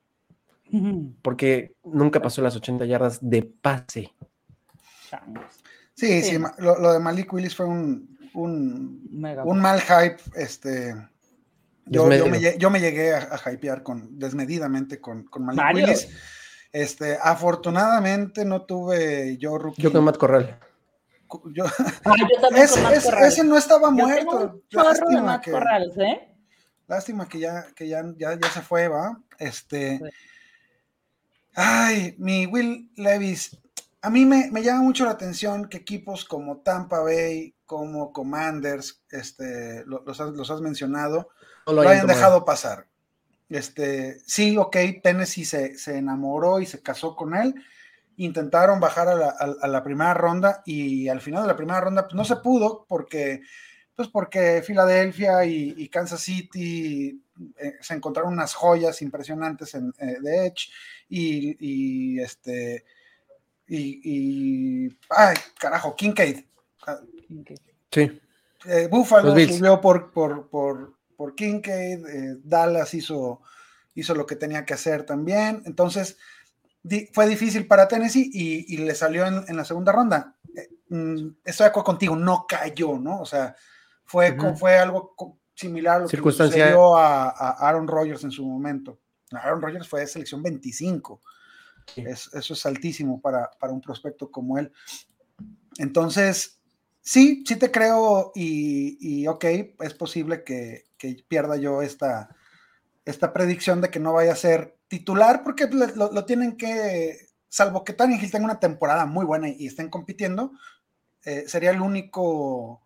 porque 1.21 1.75
nunca 1.83 2.21
pasó 2.21 2.41
las 2.41 2.55
80 2.55 2.85
yardas 2.85 3.19
de 3.21 3.43
pase. 3.43 4.13
Sí, 5.93 6.23
sí, 6.23 6.39
lo, 6.57 6.93
de 6.93 6.99
Malik 6.99 7.31
Willis 7.31 7.55
fue 7.55 7.67
un, 7.67 8.12
un, 8.33 9.09
mal 9.11 9.81
hype. 9.81 10.17
Este, 10.35 10.95
yo, 11.85 12.05
me, 12.05 12.79
llegué 12.79 13.13
a, 13.13 13.39
hypear 13.51 13.83
con, 13.83 14.17
desmedidamente 14.17 14.99
con, 14.99 15.23
con 15.25 15.45
Malik 15.45 15.75
Willis. 15.75 16.07
Este, 16.71 17.17
afortunadamente 17.21 18.45
no 18.45 18.63
tuve 18.63 19.37
yo 19.37 19.57
rookie. 19.57 19.81
Yo 19.81 19.91
con 19.91 20.03
Matt 20.03 20.17
Corral. 20.17 20.59
Yo, 21.51 21.65
ah, 22.05 22.15
ese, 23.25 23.43
no 23.43 23.57
estaba 23.57 23.89
muerto. 23.89 24.61
Lástima 24.69 25.41
que, 25.41 25.51
¿eh? 25.51 26.35
lástima 26.87 27.27
que 27.27 27.39
ya, 27.39 27.65
que 27.75 27.87
ya, 27.87 28.03
ya, 28.17 28.39
ya 28.39 28.49
se 28.49 28.61
fue, 28.61 28.87
¿va? 28.87 29.19
Este, 29.39 29.99
Ay, 31.55 32.15
mi 32.17 32.45
Will 32.47 32.89
Levis. 32.95 33.57
A 34.01 34.09
mí 34.09 34.25
me, 34.25 34.49
llama 34.61 34.81
mucho 34.81 35.05
la 35.05 35.11
atención 35.11 35.69
que 35.69 35.77
equipos 35.77 36.25
como 36.25 36.57
Tampa 36.57 36.99
Bay, 36.99 37.52
como 37.73 38.13
Commanders, 38.13 39.01
este, 39.09 39.83
los, 39.87 40.19
has, 40.21 40.61
mencionado, 40.61 41.29
lo, 41.65 41.81
hayan 41.81 42.05
dejado 42.05 42.45
pasar. 42.45 42.85
Este, 43.49 44.19
sí, 44.27 44.55
ok, 44.57 44.77
Tennessee 45.01 45.43
se, 45.43 45.75
se, 45.75 45.97
enamoró 45.97 46.59
y 46.59 46.67
se 46.67 46.83
casó 46.83 47.15
con 47.15 47.33
él. 47.33 47.55
Intentaron 48.17 48.79
bajar 48.79 49.07
a 49.07 49.67
la, 49.67 49.83
primera 49.83 50.13
ronda 50.13 50.61
y 50.67 51.07
al 51.07 51.19
final 51.19 51.41
de 51.41 51.47
la 51.47 51.55
primera 51.55 51.81
ronda 51.81 52.03
pues, 52.03 52.13
no 52.13 52.23
se 52.25 52.35
pudo 52.35 52.85
porque, 52.87 53.41
pues 53.95 54.07
porque 54.07 54.61
Filadelfia 54.61 55.43
y, 55.45 55.89
Kansas 55.89 56.21
City 56.21 57.23
eh, 57.57 57.73
se 57.81 57.95
encontraron 57.95 58.33
unas 58.33 58.53
joyas 58.53 59.01
impresionantes 59.01 59.73
en, 59.73 59.91
eh, 59.97 60.17
de 60.21 60.45
Edge 60.45 60.69
y, 61.09 62.19
este, 62.19 62.85
y, 63.67 64.89
ay, 65.09 65.37
carajo, 65.57 65.95
Kincaid. 65.95 66.45
Sí. 67.91 68.21
Eh, 68.65 68.87
Buffalo 68.89 69.31
subió 69.31 69.81
por, 69.81 70.11
por, 70.11 70.49
por, 70.49 70.93
por 71.15 71.35
Kincaid, 71.35 72.05
eh, 72.05 72.37
Dallas 72.43 72.93
hizo, 72.93 73.41
hizo 73.95 74.15
lo 74.15 74.25
que 74.25 74.35
tenía 74.35 74.65
que 74.65 74.73
hacer 74.73 75.05
también, 75.05 75.61
entonces 75.65 76.17
fue 77.13 77.27
difícil 77.27 77.67
para 77.67 77.87
Tennessee 77.87 78.29
y, 78.33 78.77
le 78.77 78.93
salió 78.95 79.25
en, 79.25 79.55
la 79.55 79.63
segunda 79.63 79.91
ronda. 79.91 80.35
Eh, 80.55 80.69
mm, 80.89 81.27
estoy 81.45 81.65
de 81.65 81.69
acuerdo 81.69 81.85
contigo, 81.85 82.15
no 82.15 82.45
cayó, 82.47 82.99
¿no? 82.99 83.21
O 83.21 83.25
sea, 83.25 83.55
fue, 84.03 84.37
fue 84.57 84.77
algo 84.77 85.15
similar 85.55 85.97
a 85.97 85.99
lo 85.99 86.09
que 86.09 86.17
sucedió 86.17 86.97
a, 86.97 87.29
a 87.29 87.69
Aaron 87.69 87.87
Rodgers 87.87 88.23
en 88.23 88.31
su 88.31 88.45
momento. 88.45 88.99
Aaron 89.37 89.61
Rodgers 89.61 89.87
fue 89.87 90.01
de 90.01 90.07
selección 90.07 90.41
25. 90.43 91.21
eso 91.95 92.53
es 92.53 92.65
altísimo 92.65 93.21
para, 93.21 93.49
un 93.69 93.81
prospecto 93.81 94.29
como 94.31 94.57
él. 94.57 94.71
Entonces, 95.77 96.59
sí, 97.03 97.43
sí 97.45 97.57
te 97.57 97.69
creo 97.69 98.31
y, 98.33 99.27
ok, 99.27 99.45
es 99.81 99.93
posible 99.93 100.43
que, 100.43 100.85
pierda 101.27 101.57
yo 101.57 101.81
esta, 101.81 102.29
esta 103.03 103.33
predicción 103.33 103.81
de 103.81 103.89
que 103.89 103.99
no 103.99 104.13
vaya 104.13 104.31
a 104.31 104.37
ser 104.37 104.77
titular 104.87 105.43
porque 105.43 105.67
lo, 105.67 106.25
tienen 106.25 106.55
que, 106.55 107.17
salvo 107.49 107.83
que 107.83 107.91
Hill 107.99 108.31
tenga 108.31 108.45
una 108.45 108.59
temporada 108.59 109.05
muy 109.05 109.25
buena 109.25 109.49
y, 109.49 109.67
estén 109.67 109.89
compitiendo, 109.89 110.53
eh, 111.25 111.43
sería 111.47 111.71
el 111.71 111.81
único... 111.81 112.81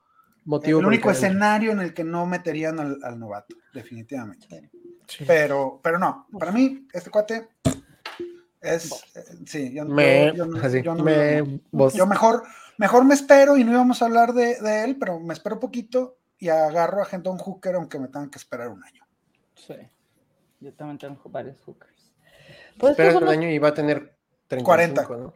Motivo 0.46 0.80
el 0.80 0.86
único 0.86 1.12
escenario 1.12 1.72
en 1.74 1.82
el 1.82 1.94
que 1.94 2.06
no 2.06 2.26
meterían 2.26 2.80
al, 2.80 3.20
novato, 3.20 3.54
definitivamente. 3.74 4.72
Pero, 5.28 5.82
pero 5.84 6.00
no, 6.00 6.26
para 6.40 6.54
mí, 6.54 6.88
este 6.94 7.10
cuate 7.10 7.50
es. 8.62 8.92
Eh, 9.14 9.24
sí, 9.46 9.74
yo, 9.74 9.84
yo, 11.94 12.06
mejor, 12.08 12.44
mejor 12.78 13.06
me 13.06 13.14
espero 13.14 13.58
y 13.58 13.64
no 13.64 13.72
íbamos 13.72 14.02
a 14.02 14.06
hablar 14.06 14.34
de, 14.34 14.84
él, 14.84 14.98
pero 15.00 15.20
me 15.20 15.34
espero 15.34 15.60
poquito 15.60 16.18
y 16.40 16.50
agarro 16.50 17.04
a 17.04 17.30
un 17.30 17.38
Hooker, 17.38 17.76
aunque 17.76 18.00
me 18.00 18.08
tengan 18.08 18.30
que 18.30 18.38
esperar 18.38 18.70
un 18.70 18.84
año. 18.84 19.04
Sí, 19.56 19.76
yo 20.60 20.74
también 20.74 20.98
tengo 20.98 21.22
varios 21.30 21.60
Hookers. 21.62 22.14
Pues 22.78 22.92
Espera 22.92 23.18
un 23.18 23.28
año 23.28 23.50
y 23.50 23.58
va 23.58 23.70
a 23.70 23.74
tener 23.74 24.16
35, 24.48 24.66
40. 24.66 25.08
¿no? 25.10 25.34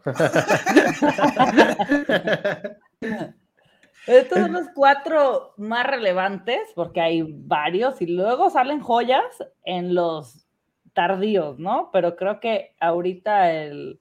Estos 4.07 4.39
son 4.39 4.53
los 4.53 4.67
cuatro 4.73 5.53
más 5.57 5.85
relevantes, 5.85 6.59
porque 6.75 7.01
hay 7.01 7.23
varios, 7.23 8.01
y 8.01 8.07
luego 8.07 8.49
salen 8.49 8.79
joyas 8.79 9.23
en 9.63 9.93
los 9.93 10.47
tardíos, 10.93 11.59
¿no? 11.59 11.89
Pero 11.93 12.15
creo 12.15 12.39
que 12.39 12.75
ahorita 12.79 13.51
el, 13.51 14.00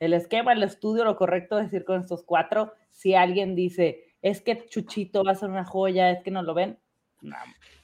esquema, 0.00 0.52
el 0.52 0.62
estudio, 0.62 1.04
lo 1.04 1.16
correcto 1.16 1.58
es 1.58 1.70
decir 1.70 1.84
con 1.84 2.00
estos 2.00 2.22
cuatro, 2.22 2.72
si 2.90 3.14
alguien 3.14 3.54
dice, 3.54 4.14
es 4.22 4.40
que 4.40 4.66
Chuchito 4.66 5.24
va 5.24 5.32
a 5.32 5.36
ser 5.36 5.50
una 5.50 5.64
joya, 5.64 6.10
es 6.10 6.22
que 6.22 6.30
no 6.30 6.42
lo 6.42 6.54
ven. 6.54 6.78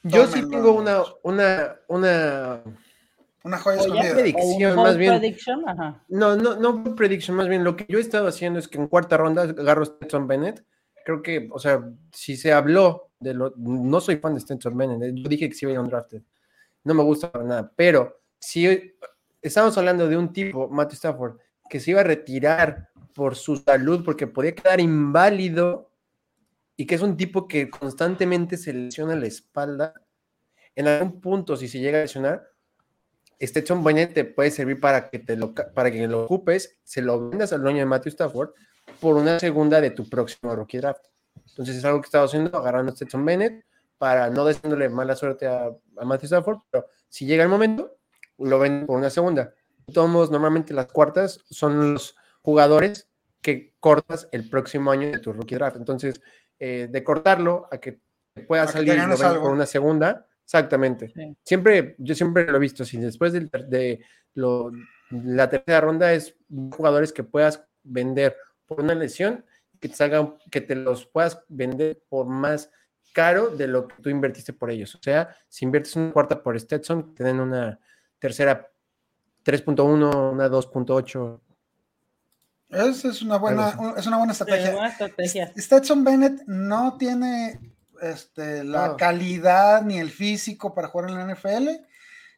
Yo 0.03 0.27
sí 0.27 0.47
tengo 0.49 0.73
una, 0.73 1.01
una, 1.23 1.75
una, 1.87 2.61
una 3.43 3.57
joya, 3.57 4.13
predicción, 4.13 4.75
más 4.75 4.97
bien. 4.97 5.21
No, 6.07 6.35
no, 6.35 6.55
no 6.55 6.95
predicción, 6.95 7.37
más 7.37 7.47
bien 7.47 7.63
lo 7.63 7.75
que 7.75 7.85
yo 7.89 7.97
he 7.97 8.01
estado 8.01 8.27
haciendo 8.27 8.59
es 8.59 8.67
que 8.67 8.77
en 8.77 8.87
cuarta 8.87 9.17
ronda 9.17 9.43
agarro 9.43 9.85
Stetson 9.85 10.27
Bennett 10.27 10.63
creo 11.03 11.21
que, 11.21 11.49
o 11.51 11.59
sea, 11.59 11.83
si 12.11 12.37
se 12.37 12.53
habló 12.53 13.11
de 13.19 13.33
lo, 13.33 13.53
no 13.57 14.01
soy 14.01 14.17
fan 14.17 14.33
de 14.33 14.41
Stenson 14.41 14.77
Bennett, 14.77 15.01
¿eh? 15.03 15.11
yo 15.13 15.29
dije 15.29 15.49
que 15.49 15.55
sí 15.55 15.65
iba 15.65 15.77
a 15.77 15.83
ir 15.83 15.89
drafted, 15.89 16.21
no 16.83 16.93
me 16.93 17.03
gusta 17.03 17.31
para 17.31 17.45
nada, 17.45 17.71
pero 17.75 18.21
si 18.39 18.95
estamos 19.41 19.77
hablando 19.77 20.07
de 20.07 20.17
un 20.17 20.31
tipo, 20.33 20.67
Matthew 20.69 20.95
Stafford, 20.95 21.37
que 21.73 21.79
se 21.79 21.89
iba 21.89 22.01
a 22.01 22.03
retirar 22.03 22.89
por 23.15 23.35
su 23.35 23.57
salud, 23.57 24.05
porque 24.05 24.27
podía 24.27 24.53
quedar 24.53 24.79
inválido, 24.79 25.89
y 26.77 26.85
que 26.85 26.93
es 26.93 27.01
un 27.01 27.17
tipo 27.17 27.47
que 27.47 27.71
constantemente 27.71 28.57
se 28.57 28.73
lesiona 28.73 29.15
la 29.15 29.25
espalda, 29.25 29.95
en 30.75 30.87
algún 30.87 31.19
punto, 31.19 31.57
si 31.57 31.67
se 31.67 31.79
llega 31.79 31.97
a 31.97 32.01
lesionar, 32.03 32.47
Stetson 33.41 33.83
Bennett 33.83 34.13
te 34.13 34.23
puede 34.23 34.51
servir 34.51 34.79
para 34.79 35.09
que, 35.09 35.17
te 35.17 35.35
lo, 35.35 35.55
para 35.55 35.89
que 35.89 36.07
lo 36.07 36.25
ocupes, 36.25 36.77
se 36.83 37.01
lo 37.01 37.31
vendas 37.31 37.51
al 37.53 37.63
dueño 37.63 37.79
de 37.79 37.85
Matthew 37.87 38.11
Stafford, 38.11 38.51
por 38.99 39.15
una 39.15 39.39
segunda 39.39 39.81
de 39.81 39.89
tu 39.89 40.07
próximo 40.07 40.55
rookie 40.55 40.77
draft. 40.77 41.07
Entonces 41.47 41.77
es 41.77 41.85
algo 41.85 42.01
que 42.01 42.05
estaba 42.05 42.25
haciendo, 42.25 42.55
agarrando 42.55 42.91
a 42.91 42.95
Stetson 42.95 43.25
Bennett 43.25 43.65
para 43.97 44.29
no 44.29 44.45
deseándole 44.45 44.89
mala 44.89 45.15
suerte 45.15 45.47
a, 45.47 45.71
a 45.97 46.05
Matthew 46.05 46.27
Stafford, 46.27 46.59
pero 46.69 46.85
si 47.09 47.25
llega 47.25 47.41
el 47.41 47.49
momento, 47.49 47.97
lo 48.37 48.59
ven 48.59 48.85
por 48.85 48.99
una 48.99 49.09
segunda. 49.09 49.55
Todos 49.91 50.31
normalmente 50.31 50.73
las 50.73 50.87
cuartas 50.87 51.39
son 51.49 51.93
los 51.93 52.15
jugadores 52.41 53.09
que 53.41 53.73
cortas 53.79 54.29
el 54.31 54.49
próximo 54.49 54.91
año 54.91 55.11
de 55.11 55.19
tu 55.19 55.33
rookie 55.33 55.55
draft. 55.55 55.77
Entonces, 55.77 56.21
eh, 56.59 56.87
de 56.89 57.03
cortarlo 57.03 57.67
a 57.71 57.77
que 57.77 57.99
pueda 58.47 58.67
salir 58.67 58.97
por 59.41 59.51
una 59.51 59.65
segunda, 59.65 60.25
exactamente. 60.43 61.13
Siempre, 61.43 61.95
yo 61.97 62.15
siempre 62.15 62.45
lo 62.45 62.57
he 62.57 62.59
visto 62.59 62.83
así. 62.83 62.97
Después 62.97 63.33
de, 63.33 63.49
de 63.67 63.99
lo, 64.33 64.71
la 65.11 65.49
tercera 65.49 65.81
ronda 65.81 66.13
es 66.13 66.35
jugadores 66.71 67.11
que 67.11 67.23
puedas 67.23 67.63
vender 67.83 68.35
por 68.65 68.81
una 68.81 68.95
lesión 68.95 69.45
que 69.79 69.89
te 69.89 69.95
salgan, 69.95 70.37
que 70.49 70.61
te 70.61 70.75
los 70.75 71.05
puedas 71.05 71.43
vender 71.49 72.01
por 72.07 72.25
más 72.25 72.71
caro 73.13 73.49
de 73.49 73.67
lo 73.67 73.87
que 73.87 73.95
tú 74.01 74.09
invertiste 74.09 74.53
por 74.53 74.71
ellos. 74.71 74.95
O 74.95 74.99
sea, 75.01 75.35
si 75.49 75.65
inviertes 75.65 75.95
una 75.95 76.11
cuarta 76.11 76.41
por 76.41 76.59
Stetson, 76.59 77.13
te 77.13 77.23
dan 77.23 77.39
una 77.39 77.79
tercera 78.17 78.71
3.1, 79.45 80.31
una 80.31 80.47
2.8. 80.47 81.39
Es, 82.69 83.05
es, 83.05 83.21
una 83.21 83.37
buena, 83.37 83.77
es 83.97 84.07
una 84.07 84.17
buena 84.17 84.33
estrategia. 84.33 85.53
Stetson 85.55 86.03
Bennett 86.03 86.43
no 86.47 86.97
tiene 86.97 87.59
este, 88.01 88.63
la 88.63 88.95
calidad 88.97 89.83
ni 89.83 89.99
el 89.99 90.09
físico 90.09 90.73
para 90.73 90.87
jugar 90.87 91.09
en 91.09 91.15
la 91.15 91.33
NFL. 91.33 91.69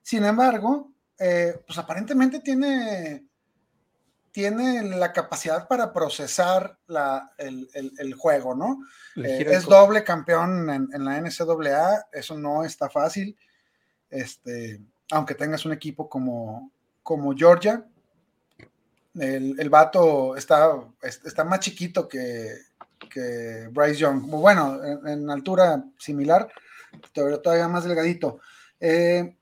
Sin 0.01 0.25
embargo, 0.25 0.91
eh, 1.17 1.55
pues 1.65 1.79
aparentemente 1.79 2.41
tiene, 2.41 3.25
tiene 4.31 4.83
la 4.83 5.13
capacidad 5.13 5.67
para 5.67 5.93
procesar 5.93 6.77
la, 6.87 7.33
el, 7.37 7.69
el, 7.97 8.13
juego, 8.13 8.53
¿no? 8.53 8.79
Eh, 9.15 9.45
es 9.49 9.63
doble 9.65 10.03
campeón 10.03 10.69
en, 10.69 10.89
en, 10.91 11.05
la 11.05 11.21
NCAA, 11.21 12.07
eso 12.11 12.37
no 12.37 12.65
está 12.65 12.89
fácil. 12.89 13.37
Este, 14.09 14.81
aunque 15.11 15.35
tengas 15.35 15.65
un 15.65 15.71
equipo 15.71 16.09
como, 16.09 16.71
como 17.05 17.35
Georgia, 17.35 17.85
el, 19.13 19.59
el 19.59 19.69
vato 19.69 20.35
está, 20.35 20.71
está 21.03 21.43
más 21.43 21.59
chiquito 21.59 22.07
que, 22.07 22.49
que 23.11 23.69
Bryce 23.71 23.99
Young. 23.99 24.21
Bueno, 24.21 24.83
en, 24.83 25.29
altura 25.29 25.85
similar, 25.99 26.51
pero 27.13 27.39
todavía 27.41 27.67
más 27.67 27.83
delgadito. 27.83 28.39
Eh, 28.79 29.37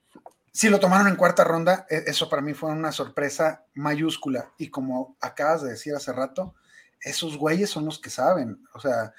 si 0.52 0.68
lo 0.68 0.78
tomaron 0.78 1.08
en 1.08 1.16
cuarta 1.16 1.46
ronda, 1.46 1.88
e, 1.90 2.04
eso 2.08 2.28
para 2.28 2.42
mí 2.42 2.54
fue 2.54 2.70
una 2.70 2.92
sorpresa 2.92 3.64
mayúscula. 3.76 4.52
Y 4.58 4.68
como 4.68 5.16
acabas 5.22 5.62
de 5.62 5.70
decir 5.70 5.96
hace 5.96 6.12
rato, 6.12 6.56
esos 7.00 7.38
güeyes 7.38 7.70
son 7.70 7.86
los 7.86 7.98
que 7.98 8.10
saben. 8.10 8.62
O 8.74 8.82
sea, 8.82 9.14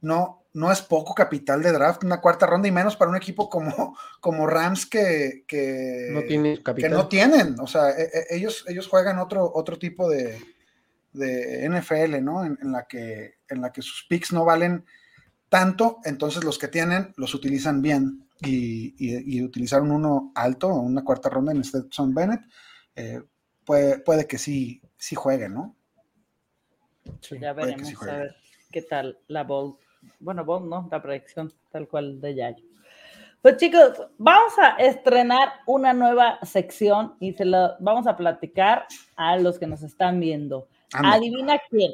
no, 0.00 0.39
no 0.52 0.72
es 0.72 0.82
poco 0.82 1.14
capital 1.14 1.62
de 1.62 1.72
draft, 1.72 2.02
una 2.04 2.20
cuarta 2.20 2.46
ronda 2.46 2.66
y 2.66 2.72
menos 2.72 2.96
para 2.96 3.10
un 3.10 3.16
equipo 3.16 3.48
como, 3.48 3.96
como 4.20 4.46
Rams 4.46 4.86
que, 4.86 5.44
no 6.12 6.22
tiene 6.22 6.62
que 6.62 6.88
no 6.88 7.08
tienen. 7.08 7.58
O 7.60 7.66
sea, 7.66 7.90
e, 7.90 8.02
e, 8.02 8.36
ellos, 8.36 8.64
ellos 8.68 8.88
juegan 8.88 9.18
otro, 9.18 9.50
otro 9.54 9.78
tipo 9.78 10.08
de, 10.08 10.40
de 11.12 11.68
NFL, 11.68 12.22
¿no? 12.22 12.44
En, 12.44 12.72
la 12.72 12.86
que, 12.86 13.38
en 13.48 13.60
la 13.60 13.72
que 13.72 13.82
sus 13.82 14.06
picks 14.08 14.32
no 14.32 14.44
valen 14.44 14.84
tanto, 15.48 15.98
entonces 16.04 16.44
los 16.44 16.58
que 16.58 16.68
tienen 16.68 17.12
los 17.16 17.34
utilizan 17.34 17.82
bien. 17.82 18.26
Y, 18.42 18.94
y, 18.96 19.42
utilizaron 19.42 19.90
uno 19.90 20.32
alto, 20.34 20.68
una 20.68 21.04
cuarta 21.04 21.28
ronda 21.28 21.52
en 21.52 21.62
Stetson 21.62 22.14
Bennett, 22.14 22.40
eh, 22.96 23.20
puede, 23.66 23.98
puede 23.98 24.26
que 24.26 24.38
sí, 24.38 24.80
sí 24.96 25.14
juegue, 25.14 25.50
¿no? 25.50 25.76
ya 27.38 27.52
veremos 27.52 28.02
a 28.02 28.16
ver 28.16 28.36
qué 28.70 28.80
tal 28.80 29.18
la 29.26 29.44
Bowl. 29.44 29.78
Bueno, 30.18 30.44
Bowl 30.44 30.68
no, 30.68 30.88
la 30.90 31.02
predicción 31.02 31.52
tal 31.70 31.88
cual 31.88 32.20
de 32.20 32.34
Yayo. 32.34 32.64
Pues 33.42 33.56
chicos, 33.56 34.06
vamos 34.18 34.52
a 34.58 34.76
estrenar 34.76 35.48
una 35.66 35.94
nueva 35.94 36.38
sección 36.42 37.16
y 37.20 37.32
se 37.32 37.46
lo 37.46 37.74
vamos 37.80 38.06
a 38.06 38.14
platicar 38.14 38.86
a 39.16 39.38
los 39.38 39.58
que 39.58 39.66
nos 39.66 39.82
están 39.82 40.20
viendo. 40.20 40.68
Adivina 40.92 41.58
quién. 41.70 41.92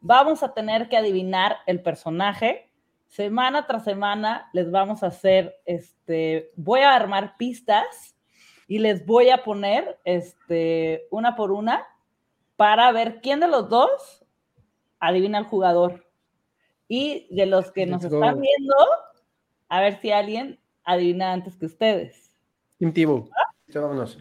Vamos 0.00 0.44
a 0.44 0.54
tener 0.54 0.88
que 0.88 0.96
adivinar 0.96 1.56
el 1.66 1.82
personaje. 1.82 2.70
Semana 3.08 3.66
tras 3.66 3.82
semana 3.82 4.48
les 4.52 4.70
vamos 4.70 5.02
a 5.02 5.08
hacer, 5.08 5.56
este, 5.64 6.52
voy 6.54 6.80
a 6.80 6.94
armar 6.94 7.36
pistas 7.36 8.14
y 8.68 8.78
les 8.78 9.04
voy 9.04 9.30
a 9.30 9.42
poner, 9.42 9.98
este, 10.04 11.08
una 11.10 11.34
por 11.34 11.50
una 11.50 11.84
para 12.54 12.92
ver 12.92 13.20
quién 13.20 13.40
de 13.40 13.48
los 13.48 13.68
dos 13.68 14.24
adivina 15.00 15.38
el 15.38 15.44
jugador. 15.46 16.07
Y 16.88 17.28
de 17.30 17.46
los 17.46 17.70
que 17.70 17.86
nos 17.86 18.02
están 18.02 18.40
viendo, 18.40 18.74
a 19.68 19.80
ver 19.80 20.00
si 20.00 20.10
alguien 20.10 20.58
adivina 20.84 21.32
antes 21.32 21.56
que 21.56 21.66
ustedes. 21.66 22.30
Team 22.78 23.28
Vámonos. 23.74 24.18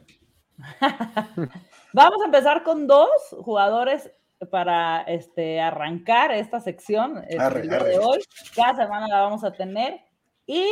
Vamos 1.93 2.21
a 2.21 2.25
empezar 2.25 2.63
con 2.63 2.87
dos 2.87 3.09
jugadores 3.39 4.11
para 4.51 5.01
este, 5.03 5.59
arrancar 5.59 6.31
esta 6.31 6.59
sección 6.59 7.23
este, 7.27 7.59
el 7.59 7.69
día 7.69 7.83
de 7.83 7.99
hoy. 7.99 8.19
Cada 8.55 8.75
semana 8.75 9.07
la 9.07 9.21
vamos 9.21 9.43
a 9.43 9.51
tener. 9.51 9.99
Y 10.45 10.67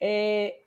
eh, 0.00 0.66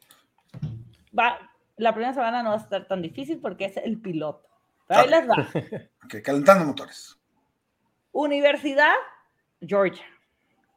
va, 1.18 1.40
la 1.76 1.94
primera 1.94 2.14
semana 2.14 2.42
no 2.42 2.50
va 2.50 2.56
a 2.56 2.60
estar 2.60 2.88
tan 2.88 3.02
difícil 3.02 3.40
porque 3.40 3.66
es 3.66 3.78
el 3.78 4.02
piloto. 4.02 4.48
Pero 4.88 5.02
ahí 5.02 5.10
les 5.10 5.30
va. 5.30 5.36
Ok, 6.06 6.22
calentando 6.24 6.64
motores. 6.64 7.20
Universidad 8.14 8.94
Georgia. 9.60 10.06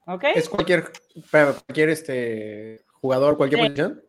¿Ok? 0.07 0.25
¿Es 0.35 0.49
cualquier, 0.49 0.91
cualquier 1.31 1.89
este, 1.91 2.85
jugador, 2.93 3.37
cualquier 3.37 3.61
posición? 3.63 4.03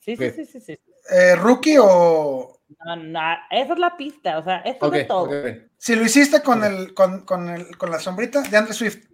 Sí, 0.00 0.16
sí, 0.16 0.30
sí, 0.30 0.46
sí, 0.46 0.60
sí. 0.60 0.78
Eh, 1.10 1.36
¿Rookie 1.36 1.76
o 1.80 2.54
no, 2.84 2.96
no, 2.96 3.20
esa 3.50 3.72
es 3.72 3.78
la 3.78 3.96
pista, 3.96 4.38
o 4.38 4.42
sea, 4.42 4.58
esto 4.58 4.92
es 4.92 5.06
todo. 5.06 5.30
Si 5.76 5.94
lo 5.94 6.02
hiciste 6.02 6.42
con 6.42 6.64
el, 6.64 6.94
con, 6.94 7.24
con, 7.24 7.48
el, 7.48 7.76
con 7.76 7.90
la 7.90 7.98
sombrita 7.98 8.42
de 8.42 8.56
Andre 8.56 8.72
Swift. 8.72 9.06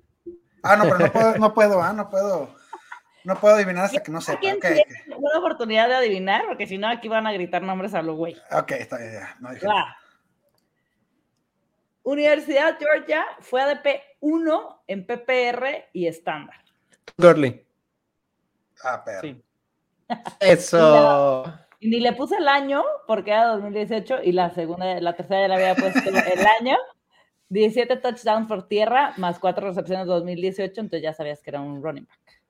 Ah, 0.63 0.77
no, 0.77 0.85
pero 0.85 0.99
no 0.99 1.13
puedo, 1.13 1.39
no 1.39 1.55
puedo, 1.55 1.83
ah, 1.83 1.93
no 1.93 2.11
puedo. 2.11 2.55
No 3.23 3.39
puedo 3.39 3.55
adivinar 3.55 3.85
hasta 3.85 4.03
que 4.03 4.11
no 4.11 4.21
sepa. 4.21 4.39
Okay, 4.39 4.53
okay. 4.53 4.83
Una 5.15 5.39
oportunidad 5.39 5.89
de 5.89 5.97
adivinar, 5.97 6.47
porque 6.47 6.67
si 6.67 6.79
no, 6.79 6.89
aquí 6.89 7.09
van 7.09 7.27
a 7.27 7.33
gritar 7.33 7.63
nombres 7.63 7.93
a 7.93 8.03
los 8.03 8.17
güey. 8.17 8.35
Ok, 8.51 8.73
está 8.73 8.97
bien, 8.97 9.13
ya. 9.13 9.37
No 9.41 9.51
Universidad 12.03 12.79
Georgia 12.79 13.25
fue 13.41 13.61
ADP 13.61 14.03
1 14.21 14.83
en 14.87 15.07
PPR 15.07 15.89
y 15.93 16.07
estándar. 16.07 16.57
Gurley. 17.17 17.67
Ah, 18.83 19.03
pero. 19.05 19.21
Sí. 19.21 19.43
Eso. 20.41 21.45
Y 21.79 21.89
ni 21.89 22.01
le 22.01 22.13
puse 22.13 22.37
el 22.37 22.49
año 22.49 22.85
porque 23.07 23.31
era 23.31 23.47
2018 23.47 24.23
y 24.23 24.33
la 24.33 24.51
segunda, 24.51 25.01
la 25.01 25.17
tercera 25.17 25.43
ya 25.43 25.49
le 25.49 25.55
había 25.55 25.75
puesto 25.75 26.01
el 26.09 26.47
año. 26.61 26.77
17 27.49 27.97
touchdowns 27.97 28.47
por 28.47 28.69
tierra 28.69 29.13
más 29.17 29.39
4 29.41 29.69
recepciones 29.69 30.07
2018, 30.07 30.81
entonces 30.81 31.03
ya 31.03 31.13
sabías 31.13 31.43
que 31.43 31.51
era 31.51 31.61
un 31.61 31.83
running 31.83 32.07
back. 32.07 32.43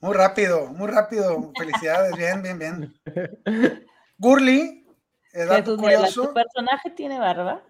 Muy 0.00 0.14
rápido, 0.14 0.66
muy 0.66 0.88
rápido. 0.88 1.52
Felicidades, 1.56 2.16
bien, 2.16 2.42
bien, 2.42 2.58
bien. 2.58 2.94
Gurley, 4.18 4.81
¿Tu 5.32 6.34
personaje 6.34 6.90
tiene 6.90 7.18
barba? 7.18 7.62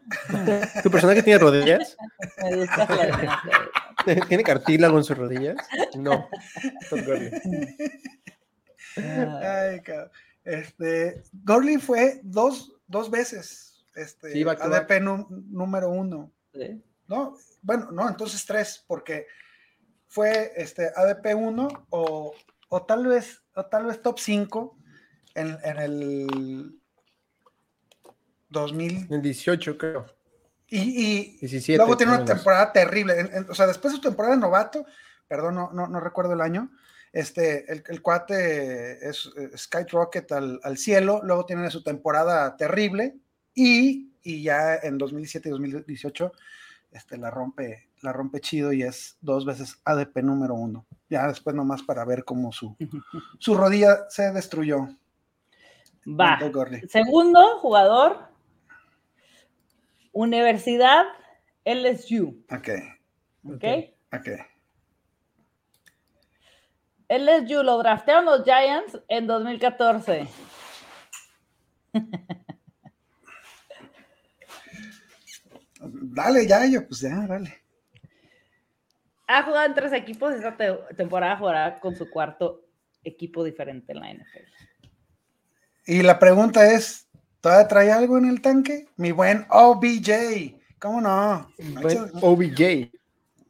¿Tu 0.83 0.91
personaje 0.91 1.23
tiene 1.23 1.39
rodillas? 1.39 1.97
¿Tiene 4.29 4.43
cartílago 4.43 4.99
en 4.99 5.05
sus 5.05 5.17
rodillas? 5.17 5.57
No. 5.97 6.29
Ay, 8.97 9.81
Este, 10.45 11.23
Gorley 11.45 11.79
fue 11.79 12.21
dos, 12.25 12.73
dos 12.89 13.11
veces 13.11 13.85
este, 13.95 14.45
ADP 14.45 15.01
número 15.01 15.91
uno. 15.91 16.33
¿No? 17.07 17.37
Bueno, 17.63 17.91
no, 17.93 18.09
entonces 18.09 18.45
tres, 18.45 18.85
porque 18.87 19.27
fue 20.09 20.53
este 20.57 20.91
ADP 20.95 21.35
1 21.35 21.87
o, 21.91 22.35
o, 22.69 22.83
tal 22.83 23.07
vez 23.07 23.43
o 23.55 23.65
tal 23.65 23.87
vez 23.87 24.03
top 24.03 24.19
5 24.19 24.77
en, 25.35 25.59
en 25.65 25.79
el 25.79 26.82
2018 28.53 29.79
creo. 29.79 30.07
Y, 30.69 31.39
y 31.43 31.77
luego 31.77 31.97
tiene 31.97 32.15
una 32.15 32.25
temporada 32.25 32.73
terrible. 32.73 33.15
o 33.49 33.55
sea, 33.55 33.67
después 33.67 33.93
de 33.93 33.97
su 33.97 34.03
temporada 34.03 34.35
de 34.35 34.41
novato, 34.41 34.87
perdón, 35.29 35.55
no, 35.57 35.71
no, 35.73 35.87
no 35.87 36.01
recuerdo 36.01 36.33
el 36.33 36.41
año, 36.41 36.71
este, 37.13 37.71
el, 37.71 38.01
cuate 38.01 39.07
es, 39.07 39.31
Skyrocket 39.55 40.33
al, 40.33 40.61
al, 40.63 40.79
cielo, 40.79 41.21
luego 41.23 41.45
tiene 41.45 41.71
su 41.71 41.83
temporada 41.83 42.57
terrible 42.57 43.17
y, 43.55 44.11
ya 44.25 44.77
en 44.77 44.97
2017 44.97 45.49
y 45.49 45.53
2018 45.53 46.33
este, 46.91 47.19
la, 47.19 47.31
rompe, 47.31 47.89
la 48.01 48.15
rompe 48.15 48.41
chido 48.41 48.73
y 48.73 48.83
es 48.83 49.19
dos 49.21 49.45
veces 49.45 49.79
ADP 49.85 50.23
número 50.23 50.55
uno. 50.55 50.87
Ya 51.11 51.27
después 51.29 51.55
nomás 51.55 51.83
para 51.83 52.05
ver 52.07 52.25
cómo 52.25 52.51
su, 52.51 52.77
su 53.39 53.55
rodilla 53.55 54.09
se 54.09 54.33
destruyó. 54.33 54.89
Va. 56.07 56.39
Segundo 56.89 57.59
jugador, 57.59 58.32
Universidad 60.13 61.05
LSU. 61.65 62.45
Ok. 62.51 62.69
Ok. 63.45 63.65
Ok. 64.13 64.29
LSU 67.09 67.63
lo 67.63 67.79
draftearon 67.79 68.25
los 68.25 68.45
Giants 68.45 68.99
en 69.09 69.27
2014. 69.27 70.29
Dale, 75.81 76.47
ya, 76.47 76.67
yo, 76.67 76.87
pues 76.87 77.01
ya, 77.01 77.27
dale. 77.27 77.63
Ha 79.27 79.43
jugado 79.43 79.67
en 79.67 79.75
tres 79.75 79.93
equipos. 79.93 80.35
Esta 80.35 80.57
temporada 80.97 81.37
jugará 81.37 81.81
con 81.81 81.97
su 81.97 82.09
cuarto 82.09 82.65
equipo 83.05 83.45
diferente 83.45 83.93
en 83.93 84.01
la 84.01 84.13
NFL. 84.13 84.53
Y 85.87 86.03
la 86.03 86.19
pregunta 86.19 86.73
es: 86.73 87.09
¿todavía 87.43 87.69
trae 87.69 87.93
algo 87.93 88.17
en 88.17 88.25
el 88.25 88.41
tanque? 88.41 88.87
Mi 88.97 89.13
buen 89.13 89.45
OBJ. 89.51 90.55
¿Cómo 90.79 91.01
no? 91.03 91.53
Buen 91.83 92.11
OBJ. 92.23 92.91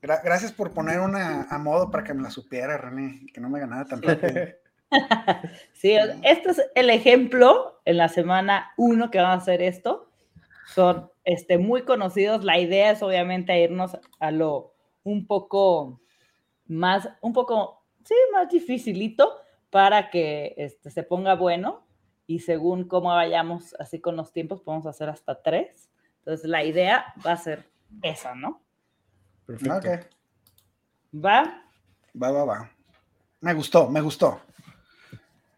gracias 0.01 0.51
por 0.51 0.73
poner 0.73 0.99
una 0.99 1.43
a 1.45 1.59
modo 1.59 1.91
para 1.91 2.03
que 2.03 2.15
me 2.15 2.23
la 2.23 2.31
supiera, 2.31 2.79
René, 2.79 3.27
que 3.33 3.41
no 3.41 3.49
me 3.49 3.61
ganara 3.61 3.85
tan 3.85 4.03
rápido. 4.03 4.47
sí, 5.73 5.95
este 6.23 6.51
es 6.51 6.63
el 6.75 6.91
ejemplo 6.91 7.81
en 7.85 7.99
la 7.99 8.09
semana 8.09 8.73
uno 8.77 9.11
que 9.11 9.19
van 9.19 9.33
a 9.33 9.35
hacer 9.35 9.63
esto. 9.63 10.11
Son 10.75 11.11
este, 11.25 11.59
muy 11.59 11.83
conocidos. 11.83 12.45
La 12.45 12.59
idea 12.59 12.91
es 12.93 13.03
obviamente 13.03 13.61
irnos 13.61 13.99
a 14.19 14.31
lo 14.31 14.75
un 15.05 15.27
poco 15.27 16.01
más, 16.67 17.09
un 17.21 17.35
poco, 17.35 17.85
sí, 18.05 18.15
más 18.33 18.49
dificilito 18.49 19.31
para 19.69 20.09
que 20.09 20.55
este, 20.57 20.91
se 20.91 21.03
ponga 21.03 21.35
bueno 21.35 21.85
y 22.27 22.41
según 22.41 22.89
cómo 22.89 23.11
vayamos 23.11 23.75
así 23.79 24.01
con 24.01 24.17
los 24.17 24.33
tiempos 24.33 24.63
podemos 24.63 24.87
hacer 24.87 25.09
hasta 25.09 25.43
tres. 25.43 25.91
Entonces 26.19 26.49
la 26.49 26.65
idea 26.65 27.15
va 27.27 27.33
a 27.33 27.37
ser 27.37 27.69
esa, 28.03 28.35
¿no? 28.35 28.63
Perfecto. 29.47 30.09
¿Va? 31.15 31.65
Va, 32.21 32.31
va, 32.31 32.45
va. 32.45 32.71
Me 33.41 33.55
gustó, 33.55 33.89
me 33.89 34.01
gustó. 34.01 34.41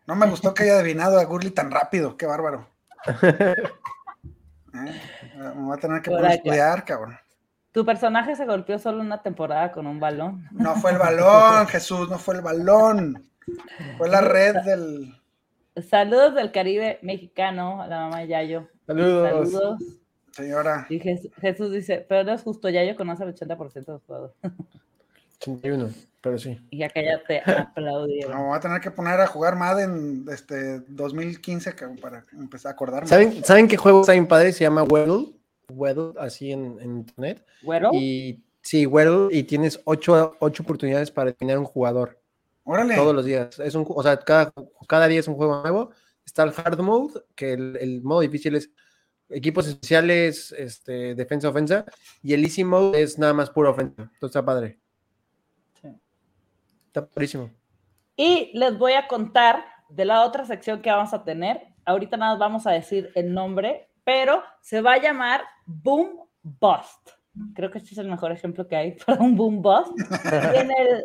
No 0.06 0.16
me 0.16 0.28
gustó 0.28 0.52
que 0.52 0.64
haya 0.64 0.78
adivinado 0.78 1.18
a 1.18 1.24
Gurley 1.24 1.50
tan 1.50 1.70
rápido, 1.70 2.16
qué 2.16 2.26
bárbaro. 2.26 2.68
Eh, 4.76 5.00
me 5.38 5.62
voy 5.66 5.76
a 5.76 5.80
tener 5.80 6.02
que 6.02 6.10
poner 6.10 6.26
a 6.26 6.34
estudiar, 6.34 6.84
cabrón. 6.84 7.16
Tu 7.70 7.84
personaje 7.84 8.34
se 8.34 8.44
golpeó 8.44 8.78
solo 8.78 9.00
una 9.00 9.22
temporada 9.22 9.70
con 9.70 9.86
un 9.86 10.00
balón. 10.00 10.48
No 10.50 10.74
fue 10.74 10.90
el 10.90 10.98
balón, 10.98 11.66
Jesús, 11.68 12.10
no 12.10 12.18
fue 12.18 12.34
el 12.34 12.40
balón. 12.40 13.24
Fue 13.96 14.08
la 14.08 14.20
red 14.20 14.56
del. 14.62 15.14
Saludos 15.82 16.34
del 16.34 16.52
Caribe 16.52 16.98
mexicano 17.02 17.82
a 17.82 17.88
la 17.88 18.00
mamá 18.00 18.20
de 18.20 18.28
Yayo. 18.28 18.68
Saludos. 18.86 19.50
Saludos. 19.50 19.82
Señora. 20.30 20.86
Y 20.88 21.00
Jesús 21.00 21.72
dice, 21.72 22.04
pero 22.08 22.24
no 22.24 22.32
es 22.32 22.42
justo, 22.42 22.68
Yayo 22.68 22.96
conoce 22.96 23.24
el 23.24 23.34
80% 23.34 23.72
de 23.72 23.92
los 23.92 24.02
jugadores. 24.02 24.36
81, 25.40 25.90
pero 26.20 26.38
sí. 26.38 26.58
Y 26.70 26.78
ya 26.78 26.88
cállate, 26.88 27.40
aplaudieron. 27.46 28.32
No, 28.32 28.46
voy 28.46 28.56
a 28.56 28.60
tener 28.60 28.80
que 28.80 28.90
poner 28.90 29.20
a 29.20 29.26
jugar 29.26 29.56
Madden 29.56 30.24
este 30.30 30.80
2015 30.88 31.74
para 32.00 32.24
empezar 32.32 32.70
a 32.70 32.72
acordarme. 32.72 33.08
¿Saben, 33.08 33.44
¿Saben 33.44 33.68
qué 33.68 33.76
juego 33.76 34.00
está 34.00 34.12
bien 34.12 34.26
padre? 34.26 34.52
Se 34.52 34.64
llama 34.64 34.82
Weddle. 34.84 35.34
Weddle, 35.68 36.12
así 36.18 36.52
en, 36.52 36.78
internet. 36.82 37.44
¿Weddle? 37.62 37.90
Y 37.94 38.44
sí, 38.62 38.86
Weddle, 38.86 39.28
y 39.36 39.42
tienes 39.44 39.80
ocho, 39.84 40.36
ocho 40.40 40.62
oportunidades 40.62 41.10
para 41.10 41.30
definir 41.30 41.58
un 41.58 41.64
jugador. 41.64 42.18
Órale. 42.64 42.96
Todos 42.96 43.14
los 43.14 43.24
días. 43.24 43.58
Es 43.60 43.74
un, 43.74 43.84
o 43.88 44.02
sea, 44.02 44.16
cada, 44.18 44.52
cada 44.88 45.06
día 45.06 45.20
es 45.20 45.28
un 45.28 45.34
juego 45.34 45.62
nuevo. 45.62 45.90
Está 46.24 46.42
el 46.42 46.52
hard 46.56 46.80
mode, 46.80 47.22
que 47.34 47.52
el, 47.52 47.76
el 47.76 48.02
modo 48.02 48.20
difícil 48.20 48.56
es 48.56 48.70
equipos 49.28 49.66
especiales, 49.66 50.52
este, 50.52 51.14
defensa, 51.14 51.48
ofensa, 51.48 51.84
y 52.22 52.34
el 52.34 52.44
easy 52.44 52.64
mode 52.64 53.02
es 53.02 53.18
nada 53.18 53.32
más 53.32 53.50
pura 53.50 53.70
ofensa. 53.70 54.02
Entonces 54.02 54.36
está 54.36 54.44
padre. 54.44 54.78
Está 56.86 57.06
padrísimo. 57.06 57.50
Y 58.16 58.56
les 58.56 58.78
voy 58.78 58.92
a 58.92 59.08
contar 59.08 59.64
de 59.88 60.04
la 60.04 60.24
otra 60.24 60.46
sección 60.46 60.80
que 60.80 60.90
vamos 60.90 61.12
a 61.12 61.24
tener. 61.24 61.60
Ahorita 61.84 62.16
nada 62.16 62.32
más 62.32 62.38
vamos 62.38 62.66
a 62.66 62.70
decir 62.70 63.10
el 63.14 63.34
nombre, 63.34 63.88
pero 64.04 64.42
se 64.62 64.80
va 64.80 64.94
a 64.94 65.02
llamar 65.02 65.42
Boom 65.66 66.20
Bust. 66.42 67.10
Creo 67.54 67.70
que 67.70 67.78
este 67.78 67.90
es 67.92 67.98
el 67.98 68.08
mejor 68.08 68.30
ejemplo 68.30 68.68
que 68.68 68.76
hay 68.76 68.92
para 69.06 69.20
un 69.20 69.34
Boom 69.34 69.60
Bust. 69.60 69.98
en, 70.54 70.70
el, 70.70 71.04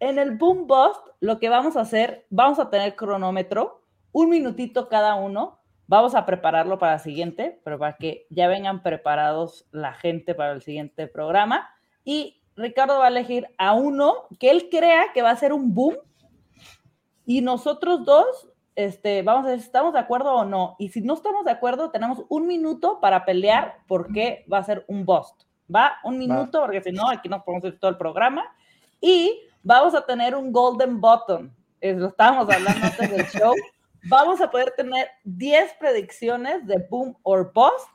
en 0.00 0.18
el 0.18 0.36
Boom 0.36 0.66
Bust, 0.66 1.06
lo 1.20 1.38
que 1.38 1.48
vamos 1.48 1.76
a 1.76 1.82
hacer, 1.82 2.26
vamos 2.30 2.58
a 2.58 2.70
tener 2.70 2.96
cronómetro, 2.96 3.82
un 4.12 4.30
minutito 4.30 4.88
cada 4.88 5.14
uno. 5.14 5.60
Vamos 5.86 6.14
a 6.14 6.24
prepararlo 6.24 6.78
para 6.78 6.94
el 6.94 7.00
siguiente, 7.00 7.60
pero 7.64 7.78
para 7.78 7.96
que 7.96 8.26
ya 8.30 8.46
vengan 8.46 8.82
preparados 8.82 9.66
la 9.72 9.92
gente 9.92 10.34
para 10.36 10.52
el 10.52 10.62
siguiente 10.62 11.08
programa. 11.08 11.68
Y 12.04 12.40
Ricardo 12.54 12.98
va 12.98 13.06
a 13.06 13.08
elegir 13.08 13.48
a 13.58 13.74
uno 13.74 14.26
que 14.38 14.50
él 14.50 14.68
crea 14.70 15.06
que 15.12 15.22
va 15.22 15.30
a 15.30 15.36
ser 15.36 15.52
un 15.52 15.74
boom 15.74 15.96
y 17.26 17.40
nosotros 17.42 18.04
dos 18.04 18.48
este, 18.76 19.22
vamos 19.22 19.44
a 19.46 19.50
ver 19.50 19.60
si 19.60 19.66
estamos 19.66 19.92
de 19.92 19.98
acuerdo 19.98 20.34
o 20.34 20.44
no. 20.44 20.76
Y 20.78 20.88
si 20.88 21.00
no 21.00 21.14
estamos 21.14 21.44
de 21.44 21.50
acuerdo, 21.50 21.90
tenemos 21.90 22.24
un 22.28 22.46
minuto 22.46 22.98
para 23.00 23.24
pelear 23.24 23.78
porque 23.86 24.44
va 24.52 24.58
a 24.58 24.64
ser 24.64 24.84
un 24.88 25.04
bust. 25.04 25.42
¿Va? 25.72 25.98
Un 26.02 26.18
minuto, 26.18 26.60
porque 26.60 26.82
si 26.82 26.90
no, 26.90 27.08
aquí 27.08 27.28
nos 27.28 27.44
podemos 27.44 27.64
ir 27.66 27.78
todo 27.78 27.90
el 27.90 27.96
programa. 27.96 28.44
Y 29.00 29.38
vamos 29.62 29.94
a 29.94 30.04
tener 30.04 30.34
un 30.34 30.52
golden 30.52 31.00
button. 31.00 31.54
lo 31.82 32.08
estábamos 32.08 32.48
hablando 32.52 32.86
antes 32.86 33.10
del 33.10 33.26
show. 33.26 33.54
Vamos 34.08 34.40
a 34.40 34.50
poder 34.50 34.72
tener 34.76 35.08
10 35.24 35.74
predicciones 35.78 36.66
de 36.66 36.78
boom 36.88 37.16
or 37.22 37.52
bust 37.52 37.88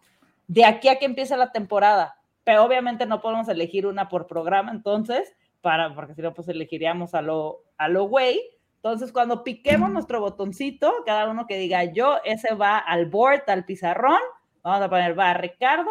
de 0.47 0.63
aquí 0.63 0.88
a 0.88 0.99
que 0.99 1.05
empiece 1.05 1.36
la 1.36 1.51
temporada 1.51 2.16
pero 2.45 2.63
obviamente 2.63 3.05
no 3.05 3.22
podemos 3.22 3.49
elegir 3.49 3.86
una 3.88 4.07
por 4.07 4.28
programa, 4.28 4.72
entonces, 4.72 5.36
para, 5.61 5.93
porque 5.93 6.13
si 6.13 6.22
no, 6.22 6.34
pues 6.34 6.47
elegiríamos 6.47 7.13
a 7.16 7.22
lo, 7.22 7.63
a 7.78 7.89
lo 7.89 8.07
güey. 8.07 8.39
Entonces, 8.76 9.11
cuando 9.11 9.43
piquemos 9.43 9.89
nuestro 9.89 10.22
botoncito, 10.22 10.93
cada 11.07 11.28
uno 11.28 11.47
que 11.47 11.57
diga 11.57 11.84
yo, 11.86 12.20
ese 12.24 12.53
va 12.53 12.78
al 12.78 13.07
board, 13.07 13.41
al 13.47 13.66
pizarrón, 13.66 14.20
vamos 14.61 14.80
a 14.84 14.89
poner 14.89 15.18
va 15.18 15.32
a 15.32 15.34
Ricardo, 15.34 15.89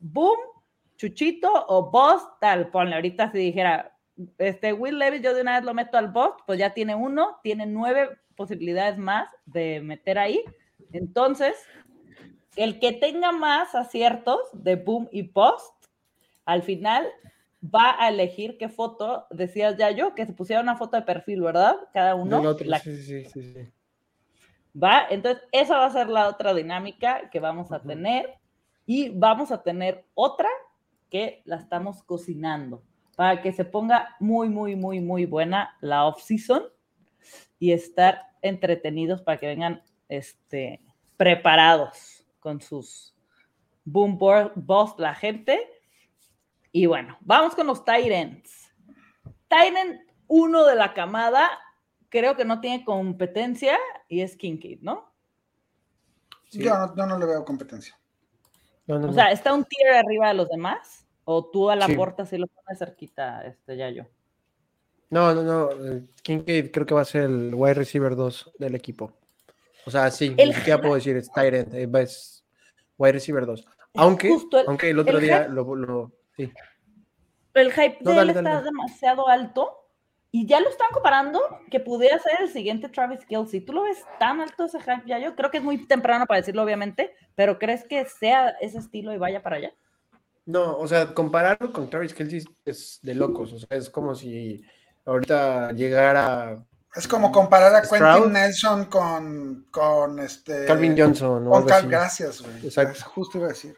boom, 0.00 0.38
Chuchito 0.96 1.50
o 1.68 1.90
boss, 1.90 2.22
tal, 2.40 2.68
ponle. 2.70 2.96
Ahorita 2.96 3.30
si 3.30 3.38
dijera, 3.38 3.91
este 4.38 4.72
Will 4.72 4.98
Levis, 4.98 5.22
yo 5.22 5.34
de 5.34 5.42
una 5.42 5.56
vez 5.56 5.64
lo 5.64 5.74
meto 5.74 5.96
al 5.98 6.08
boss, 6.08 6.34
pues 6.46 6.58
ya 6.58 6.74
tiene 6.74 6.94
uno, 6.94 7.38
tiene 7.42 7.66
nueve 7.66 8.18
posibilidades 8.36 8.98
más 8.98 9.28
de 9.46 9.80
meter 9.80 10.18
ahí. 10.18 10.42
Entonces, 10.92 11.56
el 12.56 12.78
que 12.78 12.92
tenga 12.92 13.32
más 13.32 13.74
aciertos 13.74 14.40
de 14.52 14.76
boom 14.76 15.08
y 15.12 15.24
post, 15.24 15.72
al 16.44 16.62
final 16.62 17.06
va 17.62 17.96
a 17.98 18.08
elegir 18.08 18.58
qué 18.58 18.68
foto, 18.68 19.26
decías 19.30 19.76
ya 19.76 19.90
yo, 19.90 20.14
que 20.14 20.26
se 20.26 20.32
pusiera 20.32 20.62
una 20.62 20.76
foto 20.76 20.96
de 20.96 21.02
perfil, 21.02 21.42
¿verdad? 21.42 21.76
Cada 21.92 22.14
uno. 22.14 22.54
sí, 22.54 22.96
sí, 22.96 23.24
sí, 23.24 23.42
sí. 23.42 23.68
Va, 24.74 25.06
entonces 25.10 25.42
esa 25.52 25.76
va 25.78 25.86
a 25.86 25.90
ser 25.90 26.08
la 26.08 26.28
otra 26.28 26.54
dinámica 26.54 27.28
que 27.30 27.40
vamos 27.40 27.72
a 27.72 27.82
tener 27.82 28.38
y 28.86 29.10
vamos 29.10 29.52
a 29.52 29.62
tener 29.62 30.06
otra 30.14 30.48
que 31.10 31.42
la 31.44 31.56
estamos 31.56 32.02
cocinando 32.02 32.82
para 33.22 33.40
que 33.40 33.52
se 33.52 33.64
ponga 33.64 34.16
muy, 34.18 34.48
muy, 34.48 34.74
muy, 34.74 35.00
muy 35.00 35.26
buena 35.26 35.76
la 35.80 36.06
off-season 36.06 36.64
y 37.60 37.70
estar 37.70 38.20
entretenidos 38.42 39.22
para 39.22 39.38
que 39.38 39.46
vengan 39.46 39.80
este, 40.08 40.82
preparados 41.16 42.26
con 42.40 42.60
sus 42.60 43.14
boom 43.84 44.18
boss 44.18 44.94
la 44.98 45.14
gente 45.14 45.70
y 46.72 46.86
bueno, 46.86 47.16
vamos 47.20 47.54
con 47.54 47.68
los 47.68 47.84
Titans. 47.84 48.74
Titan, 49.46 50.04
uno 50.26 50.66
de 50.66 50.74
la 50.74 50.92
camada, 50.92 51.48
creo 52.08 52.34
que 52.34 52.44
no 52.44 52.60
tiene 52.60 52.84
competencia 52.84 53.78
y 54.08 54.22
es 54.22 54.36
Kincaid, 54.36 54.80
¿no? 54.80 55.14
Yo, 56.50 56.74
no, 56.96 57.16
le 57.20 57.26
veo 57.26 57.44
competencia. 57.44 57.96
o 58.88 59.12
sea, 59.12 59.30
¿está 59.30 59.54
un 59.54 59.64
tier 59.64 59.94
arriba 59.94 60.26
de 60.26 60.34
los 60.34 60.48
demás? 60.48 61.06
¿O 61.32 61.50
tú 61.50 61.70
a 61.70 61.76
la 61.76 61.88
puerta 61.88 62.26
si 62.26 62.36
lo 62.36 62.46
pones 62.46 62.78
cerquita, 62.78 63.44
este, 63.46 63.76
ya 63.76 63.88
yo? 63.88 64.04
No, 65.08 65.34
no, 65.34 65.42
no. 65.42 66.06
Kincaid 66.22 66.70
creo 66.70 66.86
que 66.86 66.94
va 66.94 67.00
a 67.00 67.06
ser 67.06 67.24
el 67.24 67.54
wide 67.54 67.74
receiver 67.74 68.14
2 68.14 68.52
del 68.58 68.74
equipo. 68.74 69.12
O 69.86 69.90
sea, 69.90 70.10
sí, 70.10 70.36
ya 70.66 70.78
puedo 70.78 70.94
decir, 70.94 71.16
es 71.16 71.30
Tyrant, 71.32 71.72
eh, 71.74 71.88
es 72.00 72.44
wide 72.98 73.12
receiver 73.12 73.46
2. 73.46 73.66
Aunque, 73.94 74.30
aunque 74.66 74.90
el 74.90 74.98
otro 74.98 75.18
día 75.18 75.48
lo, 75.48 76.12
Sí. 76.36 76.50
El 77.54 77.72
hype 77.72 77.98
de 78.00 78.18
él 78.18 78.30
está 78.30 78.62
demasiado 78.62 79.28
alto 79.28 79.86
y 80.30 80.46
ya 80.46 80.60
lo 80.60 80.70
están 80.70 80.88
comparando 80.92 81.40
que 81.70 81.78
pudiera 81.78 82.18
ser 82.18 82.40
el 82.40 82.48
siguiente 82.48 82.88
Travis 82.88 83.26
Kelsey. 83.26 83.60
¿Tú 83.60 83.74
lo 83.74 83.82
ves 83.82 84.02
tan 84.18 84.40
alto 84.40 84.64
ese 84.64 84.80
hype 84.80 85.02
ya? 85.04 85.18
Yo 85.18 85.36
creo 85.36 85.50
que 85.50 85.58
es 85.58 85.64
muy 85.64 85.86
temprano 85.86 86.24
para 86.26 86.40
decirlo, 86.40 86.62
obviamente, 86.62 87.14
pero 87.34 87.58
¿crees 87.58 87.84
que 87.84 88.06
sea 88.06 88.48
ese 88.60 88.78
estilo 88.78 89.12
y 89.12 89.18
vaya 89.18 89.42
para 89.42 89.56
allá? 89.56 89.74
No, 90.44 90.76
o 90.76 90.88
sea, 90.88 91.14
compararlo 91.14 91.72
con 91.72 91.88
Travis 91.88 92.14
Kelsey 92.14 92.44
es 92.64 92.98
de 93.02 93.14
locos. 93.14 93.52
O 93.52 93.58
sea, 93.58 93.78
es 93.78 93.90
como 93.90 94.14
si 94.14 94.64
ahorita 95.04 95.72
llegara. 95.72 96.64
Es 96.94 97.08
como 97.08 97.30
comparar 97.32 97.74
a 97.74 97.82
Quentin 97.82 98.32
Nelson 98.32 98.86
con, 98.86 99.66
con 99.70 100.18
este. 100.18 100.66
Calvin 100.66 100.96
Johnson. 100.98 101.48
Con 101.48 101.64
Cal, 101.64 101.88
gracias, 101.88 102.42
güey. 102.42 102.66
Exacto. 102.66 103.04
Justo 103.14 103.38
iba 103.38 103.46
a 103.46 103.50
decir. 103.50 103.76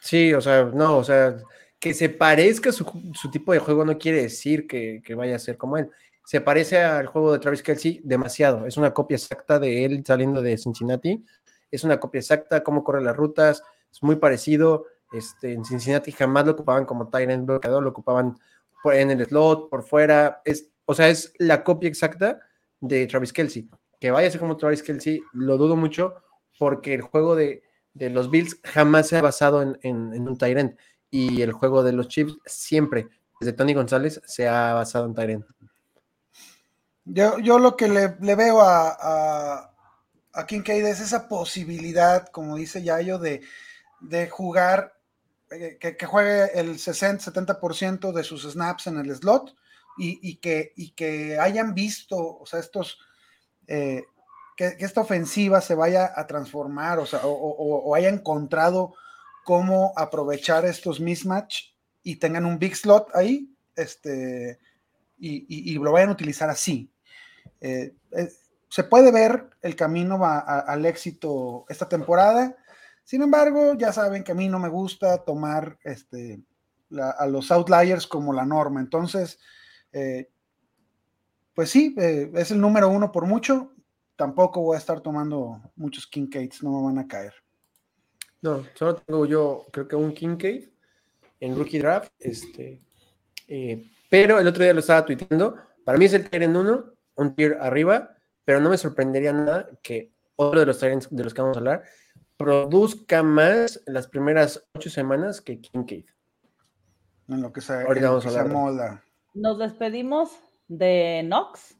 Sí, 0.00 0.34
o 0.34 0.40
sea, 0.40 0.64
no, 0.64 0.98
o 0.98 1.04
sea, 1.04 1.36
que 1.78 1.94
se 1.94 2.08
parezca 2.08 2.72
su, 2.72 2.84
su 3.14 3.30
tipo 3.30 3.52
de 3.52 3.58
juego 3.58 3.84
no 3.84 3.98
quiere 3.98 4.22
decir 4.22 4.66
que, 4.66 5.02
que, 5.04 5.14
vaya 5.14 5.36
a 5.36 5.38
ser 5.38 5.56
como 5.56 5.76
él. 5.76 5.90
Se 6.24 6.40
parece 6.40 6.80
al 6.80 7.06
juego 7.06 7.32
de 7.32 7.38
Travis 7.38 7.62
Kelsey 7.62 8.00
demasiado. 8.04 8.66
Es 8.66 8.76
una 8.76 8.92
copia 8.92 9.16
exacta 9.16 9.58
de 9.58 9.84
él 9.84 10.02
saliendo 10.06 10.42
de 10.42 10.58
Cincinnati. 10.58 11.24
Es 11.70 11.84
una 11.84 12.00
copia 12.00 12.20
exacta, 12.20 12.62
cómo 12.62 12.82
corre 12.82 13.02
las 13.02 13.16
rutas. 13.16 13.62
Es 13.92 14.02
muy 14.02 14.16
parecido. 14.16 14.86
Este, 15.12 15.52
en 15.52 15.64
Cincinnati 15.64 16.12
jamás 16.12 16.46
lo 16.46 16.52
ocupaban 16.52 16.84
como 16.84 17.08
Tyrant 17.08 17.46
bloqueador, 17.46 17.82
lo 17.82 17.90
ocupaban 17.90 18.38
en 18.84 19.10
el 19.10 19.26
slot, 19.26 19.68
por 19.68 19.82
fuera. 19.82 20.40
Es, 20.44 20.68
o 20.86 20.94
sea, 20.94 21.08
es 21.08 21.32
la 21.38 21.64
copia 21.64 21.88
exacta 21.88 22.40
de 22.80 23.06
Travis 23.06 23.32
Kelsey. 23.32 23.68
Que 23.98 24.10
vaya 24.10 24.28
a 24.28 24.30
ser 24.30 24.40
como 24.40 24.56
Travis 24.56 24.82
Kelsey, 24.82 25.22
lo 25.32 25.58
dudo 25.58 25.76
mucho, 25.76 26.14
porque 26.58 26.94
el 26.94 27.02
juego 27.02 27.36
de, 27.36 27.62
de 27.94 28.10
los 28.10 28.30
Bills 28.30 28.58
jamás 28.64 29.08
se 29.08 29.16
ha 29.16 29.22
basado 29.22 29.62
en, 29.62 29.78
en, 29.82 30.28
un 30.28 30.38
Tyrant 30.38 30.78
y 31.10 31.42
el 31.42 31.52
juego 31.52 31.82
de 31.82 31.92
los 31.92 32.08
chips 32.08 32.38
siempre. 32.46 33.08
desde 33.40 33.52
Tony 33.52 33.74
González 33.74 34.20
se 34.24 34.48
ha 34.48 34.74
basado 34.74 35.06
en 35.06 35.14
Tyrant. 35.14 35.44
Yo, 37.04 37.38
yo 37.38 37.58
lo 37.58 37.76
que 37.76 37.88
le, 37.88 38.08
veo 38.36 38.60
a, 38.60 38.90
a, 38.90 39.74
a, 40.32 40.46
Kincaid 40.46 40.84
es 40.84 41.00
esa 41.00 41.28
posibilidad, 41.28 42.28
como 42.28 42.56
dice 42.56 42.82
Yayo, 42.82 43.18
de, 43.18 43.40
de 44.00 44.28
jugar, 44.28 44.99
eh, 45.50 45.78
que, 45.78 46.06
juegue 46.06 46.58
el 46.58 46.76
60-70% 46.78 48.12
de 48.12 48.24
sus 48.24 48.44
snaps 48.44 48.86
en 48.86 48.98
el 48.98 49.14
slot 49.14 49.54
y, 49.98 50.36
que, 50.36 50.72
y 50.76 50.92
que 50.92 51.38
hayan 51.38 51.74
visto, 51.74 52.16
o 52.16 52.46
sea, 52.46 52.60
estos, 52.60 52.98
eh, 53.66 54.04
que, 54.56 54.76
esta 54.78 55.02
ofensiva 55.02 55.60
se 55.60 55.74
vaya 55.74 56.12
a 56.16 56.26
transformar, 56.26 56.98
o 56.98 57.06
sea, 57.06 57.20
o, 57.24 57.94
haya 57.94 58.08
encontrado 58.08 58.94
cómo 59.44 59.92
aprovechar 59.96 60.64
estos 60.64 61.00
mismatch 61.00 61.72
y 62.02 62.16
tengan 62.16 62.46
un 62.46 62.58
big 62.58 62.76
slot 62.76 63.08
ahí, 63.14 63.54
este, 63.76 64.58
y, 65.18 65.74
lo 65.74 65.92
vayan 65.92 66.10
a 66.10 66.12
utilizar 66.12 66.48
así. 66.48 66.90
Eh, 67.60 67.94
eh, 68.12 68.32
se 68.68 68.84
puede 68.84 69.12
ver 69.12 69.50
el 69.62 69.76
camino 69.76 70.24
al 70.24 70.86
éxito 70.86 71.66
esta 71.68 71.88
temporada. 71.88 72.56
Sin 73.04 73.22
embargo, 73.22 73.74
ya 73.74 73.92
saben 73.92 74.22
que 74.22 74.32
a 74.32 74.34
mí 74.34 74.48
no 74.48 74.58
me 74.58 74.68
gusta 74.68 75.24
tomar 75.24 75.78
este, 75.82 76.42
a 77.18 77.26
los 77.26 77.50
outliers 77.50 78.06
como 78.06 78.32
la 78.32 78.44
norma. 78.44 78.80
Entonces, 78.80 79.38
eh, 79.92 80.30
pues 81.54 81.70
sí, 81.70 81.94
es 81.96 82.50
el 82.50 82.60
número 82.60 82.88
uno 82.88 83.10
por 83.10 83.26
mucho. 83.26 83.72
Tampoco 84.16 84.60
voy 84.60 84.76
a 84.76 84.78
estar 84.78 85.00
tomando 85.00 85.60
muchos 85.76 86.06
Kincaids, 86.06 86.62
no 86.62 86.70
me 86.70 86.86
van 86.86 86.98
a 86.98 87.08
caer. 87.08 87.34
No, 88.42 88.64
solo 88.74 88.96
tengo 88.96 89.26
yo, 89.26 89.66
creo 89.70 89.86
que 89.86 89.96
un 89.96 90.12
Kincaid 90.12 90.68
en 91.40 91.56
Rookie 91.56 91.78
Draft. 91.78 92.12
Este, 92.18 92.80
pero 94.08 94.38
el 94.38 94.46
otro 94.46 94.62
día 94.62 94.72
lo 94.72 94.80
estaba 94.80 95.04
tuiteando. 95.04 95.56
Para 95.84 95.98
mí 95.98 96.04
es 96.04 96.14
el 96.14 96.28
en 96.30 96.56
1 96.56 96.84
un 97.16 97.34
tier 97.34 97.58
arriba, 97.60 98.16
pero 98.44 98.60
no 98.60 98.70
me 98.70 98.78
sorprendería 98.78 99.32
nada 99.32 99.68
que 99.82 100.12
otro 100.36 100.60
de 100.60 100.66
los 100.66 100.78
Tyrants 100.78 101.08
de 101.10 101.24
los 101.24 101.34
que 101.34 101.42
vamos 101.42 101.56
a 101.56 101.60
hablar 101.60 101.84
produzca 102.40 103.22
más 103.22 103.82
en 103.86 103.92
las 103.92 104.06
primeras 104.06 104.64
ocho 104.72 104.88
semanas 104.88 105.42
que 105.42 105.60
Kincaid. 105.60 106.06
En 107.28 107.42
lo 107.42 107.52
que 107.52 107.60
se, 107.60 107.74
Ahorita 107.74 108.08
vamos 108.08 108.34
a 108.34 108.40
hablar. 108.40 109.02
Nos 109.34 109.58
despedimos 109.58 110.30
de 110.66 111.20
Knox. 111.22 111.76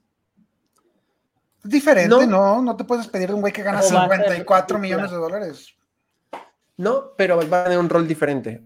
Diferente, 1.65 2.27
no. 2.27 2.61
no, 2.61 2.77
te 2.77 2.85
puedes 2.85 3.05
despedir 3.05 3.29
de 3.29 3.35
un 3.35 3.41
güey 3.41 3.55
que 3.55 3.63
gana 3.63 3.81
54 3.81 4.79
millones 4.79 5.11
de 5.11 5.17
dólares. 5.17 5.75
No, 6.77 7.15
pero 7.17 7.39
va 7.49 7.63
a 7.63 7.65
tener 7.65 7.79
un 7.79 7.89
rol 7.89 8.07
diferente. 8.07 8.63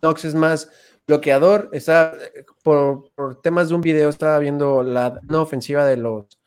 Knox 0.00 0.24
es 0.24 0.34
más 0.34 0.70
bloqueador. 1.06 1.68
Está 1.72 2.14
por, 2.62 3.10
temas 3.42 3.68
de 3.68 3.74
un 3.74 3.82
video, 3.82 4.08
estaba 4.08 4.38
viendo 4.38 4.82
la 4.82 5.20
no 5.24 5.42
ofensiva 5.42 5.84
de 5.84 5.98
los, 5.98 6.40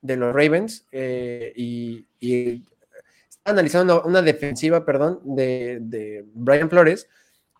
de 0.00 0.16
los 0.16 0.34
Ravens 0.34 0.88
eh, 0.90 1.52
y, 1.54 2.08
y 2.18 2.64
analizando 3.46 4.02
una, 4.02 4.22
defensiva, 4.22 4.84
perdón, 4.84 5.20
de, 5.24 5.78
de, 5.80 6.24
Brian 6.34 6.68
Flores. 6.68 7.08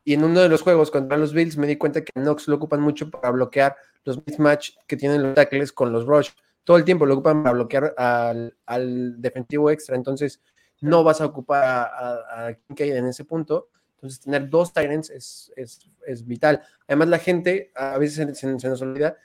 Y 0.05 0.15
en 0.15 0.25
uno 0.25 0.41
de 0.41 0.49
los 0.49 0.63
juegos 0.63 0.91
contra 0.91 1.17
los 1.17 1.33
Bills 1.33 1.57
me 1.57 1.67
di 1.67 1.77
cuenta 1.77 2.05
que 2.05 2.13
Knox 2.15 2.47
lo 2.49 2.57
ocupan 2.57 2.81
mucho 2.81 3.11
para 3.11 3.31
bloquear 3.31 3.77
los 4.05 4.25
mismatch 4.25 4.71
que 4.87 4.97
tienen 4.97 5.23
los 5.23 5.35
tackles 5.35 5.73
con 5.73 5.93
los 5.93 6.07
rush. 6.07 6.31
Todo 6.63 6.77
el 6.77 6.85
tiempo 6.85 7.07
lo 7.07 7.15
ocupan 7.15 7.43
para 7.43 7.55
bloquear 7.55 7.95
al, 7.97 8.57
al 8.67 9.21
defensivo 9.21 9.71
extra. 9.71 9.97
Entonces, 9.97 10.41
no 10.81 11.03
vas 11.03 11.21
a 11.21 11.27
ocupar 11.27 11.65
a, 11.65 11.83
a, 11.85 12.47
a 12.49 12.55
Kincaid 12.55 12.95
en 12.95 13.07
ese 13.07 13.25
punto. 13.25 13.69
Entonces, 13.97 14.21
tener 14.21 14.49
dos 14.49 14.73
Tyrants 14.73 15.11
es, 15.11 15.53
es, 15.57 15.81
es, 16.07 16.27
vital. 16.27 16.63
Además, 16.87 17.09
la 17.09 17.19
gente 17.19 17.73
a 17.75 17.99
veces 17.99 18.39
se, 18.39 18.47
nos 18.47 18.83
olvida 18.83 19.17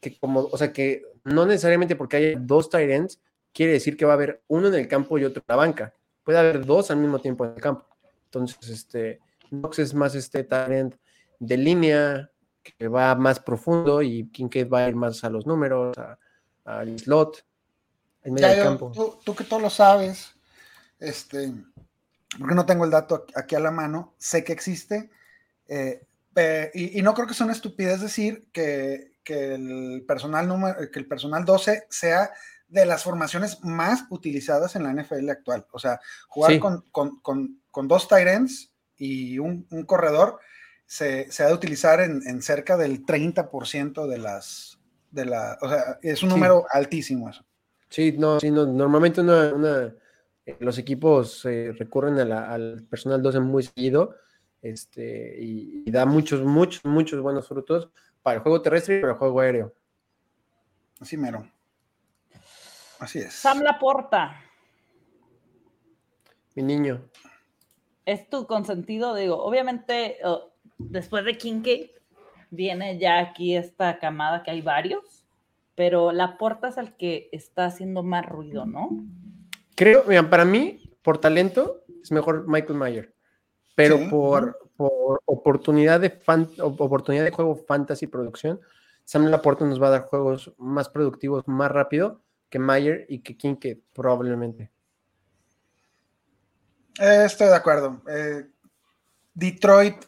que, 0.00 0.18
como, 0.18 0.40
o 0.40 0.58
sea, 0.58 0.72
que 0.72 1.02
no 1.24 1.46
necesariamente 1.46 1.96
porque 1.96 2.16
haya 2.16 2.38
dos 2.38 2.68
Tyrants 2.68 3.20
quiere 3.52 3.72
decir 3.72 3.96
que 3.96 4.04
va 4.04 4.12
a 4.12 4.14
haber 4.14 4.42
uno 4.48 4.68
en 4.68 4.74
el 4.74 4.88
campo 4.88 5.18
y 5.18 5.24
otro 5.24 5.40
en 5.40 5.46
la 5.48 5.56
banca. 5.56 5.94
Puede 6.24 6.38
haber 6.38 6.64
dos 6.64 6.90
al 6.90 6.98
mismo 6.98 7.18
tiempo 7.18 7.44
en 7.44 7.52
el 7.54 7.60
campo. 7.60 7.86
Entonces, 8.26 8.68
este, 8.68 9.20
Knox 9.50 9.78
es 9.78 9.94
más 9.94 10.14
este 10.14 10.44
Tyrant 10.44 10.94
de 11.38 11.56
línea, 11.56 12.30
que 12.62 12.88
va 12.88 13.14
más 13.14 13.40
profundo 13.40 14.02
y 14.02 14.28
Kincaid 14.28 14.68
va 14.68 14.80
a 14.80 14.88
ir 14.88 14.94
más 14.94 15.24
a 15.24 15.30
los 15.30 15.46
números, 15.46 15.96
al 16.64 16.98
slot, 16.98 17.44
en 18.22 18.34
medio 18.34 18.48
del 18.48 18.62
campo. 18.62 18.92
Tú, 18.94 19.18
tú 19.24 19.34
que 19.34 19.44
todo 19.44 19.60
lo 19.60 19.70
sabes, 19.70 20.34
este, 20.98 21.52
porque 22.38 22.54
no 22.54 22.66
tengo 22.66 22.84
el 22.84 22.90
dato 22.90 23.26
aquí 23.34 23.54
a 23.54 23.60
la 23.60 23.70
mano, 23.70 24.14
sé 24.18 24.44
que 24.44 24.52
existe, 24.52 25.10
eh, 25.68 26.06
y, 26.74 27.02
no 27.02 27.14
creo 27.14 27.26
que 27.26 27.34
sea 27.34 27.44
una 27.44 27.54
estupidez 27.54 28.00
decir 28.00 28.46
que, 28.52 29.10
el 29.26 30.04
personal 30.08 30.48
número, 30.48 30.90
que 30.90 30.98
el 30.98 31.06
personal 31.06 31.44
12 31.44 31.86
sea 31.88 32.32
de 32.70 32.86
las 32.86 33.02
formaciones 33.02 33.62
más 33.62 34.04
utilizadas 34.10 34.76
en 34.76 34.84
la 34.84 34.92
NFL 34.92 35.28
actual. 35.30 35.66
O 35.72 35.78
sea, 35.78 36.00
jugar 36.28 36.58
con, 36.58 37.88
dos 37.88 38.08
tight 38.08 38.50
y 38.96 39.38
un, 39.38 39.66
corredor 39.86 40.38
se, 40.86 41.28
ha 41.38 41.46
de 41.46 41.54
utilizar 41.54 42.00
en, 42.00 42.42
cerca 42.42 42.76
del 42.76 43.04
30% 43.04 44.06
de 44.06 44.18
las, 44.18 44.78
de 45.10 45.26
la, 45.26 45.58
o 45.60 45.68
sea, 45.68 45.98
es 46.02 46.22
un 46.22 46.30
número 46.30 46.66
altísimo 46.70 47.28
eso. 47.28 47.44
Sí, 47.88 48.14
no, 48.16 48.38
normalmente 48.40 49.20
una 49.20 49.92
los 50.58 50.78
equipos 50.78 51.44
eh, 51.44 51.72
recurren 51.78 52.18
al 52.18 52.82
personal 52.88 53.22
12 53.22 53.40
muy 53.40 53.62
seguido 53.62 54.16
este, 54.62 55.36
y, 55.40 55.90
da 55.90 56.06
muchos, 56.06 56.42
muchos, 56.42 56.84
muchos 56.84 57.20
buenos 57.20 57.46
frutos 57.46 57.88
para 58.22 58.36
el 58.36 58.42
juego 58.42 58.60
terrestre 58.60 58.98
y 58.98 59.00
para 59.00 59.12
el 59.12 59.18
juego 59.18 59.40
aéreo. 59.40 59.74
Así 61.00 61.16
mero. 61.16 61.46
Así 63.00 63.18
es. 63.18 63.32
Sam 63.32 63.62
Laporta. 63.62 64.38
Mi 66.54 66.62
niño. 66.62 67.00
Es 68.04 68.28
tu 68.28 68.46
consentido, 68.46 69.14
digo, 69.14 69.42
obviamente 69.42 70.18
oh, 70.22 70.50
después 70.78 71.24
de 71.24 71.38
Kincaid 71.38 71.90
viene 72.50 72.98
ya 72.98 73.18
aquí 73.18 73.56
esta 73.56 73.98
camada 73.98 74.42
que 74.42 74.50
hay 74.50 74.60
varios, 74.60 75.24
pero 75.74 76.12
Laporta 76.12 76.68
es 76.68 76.76
el 76.76 76.94
que 76.96 77.30
está 77.32 77.66
haciendo 77.66 78.02
más 78.02 78.26
ruido, 78.26 78.66
¿no? 78.66 78.90
Creo, 79.76 80.04
mira, 80.06 80.28
para 80.28 80.44
mí, 80.44 80.92
por 81.02 81.18
talento, 81.18 81.84
es 82.02 82.12
mejor 82.12 82.46
Michael 82.46 82.78
Mayer. 82.78 83.14
Pero 83.76 84.10
por, 84.10 84.58
por, 84.76 85.22
oportunidad, 85.24 86.00
de 86.00 86.10
fan, 86.10 86.50
oportunidad 86.58 87.24
de 87.24 87.30
juego 87.30 87.54
fantasy 87.54 88.06
producción, 88.06 88.60
Sam 89.04 89.26
Laporte 89.26 89.64
nos 89.64 89.80
va 89.80 89.86
a 89.86 89.90
dar 89.90 90.02
juegos 90.02 90.52
más 90.58 90.90
productivos 90.90 91.48
más 91.48 91.70
rápido 91.70 92.20
que 92.50 92.58
Mayer 92.58 93.06
y 93.08 93.20
que 93.20 93.36
Kincaid, 93.36 93.78
probablemente. 93.94 94.70
Eh, 96.98 97.22
estoy 97.24 97.48
de 97.48 97.56
acuerdo. 97.56 98.02
Eh, 98.08 98.46
Detroit 99.32 100.04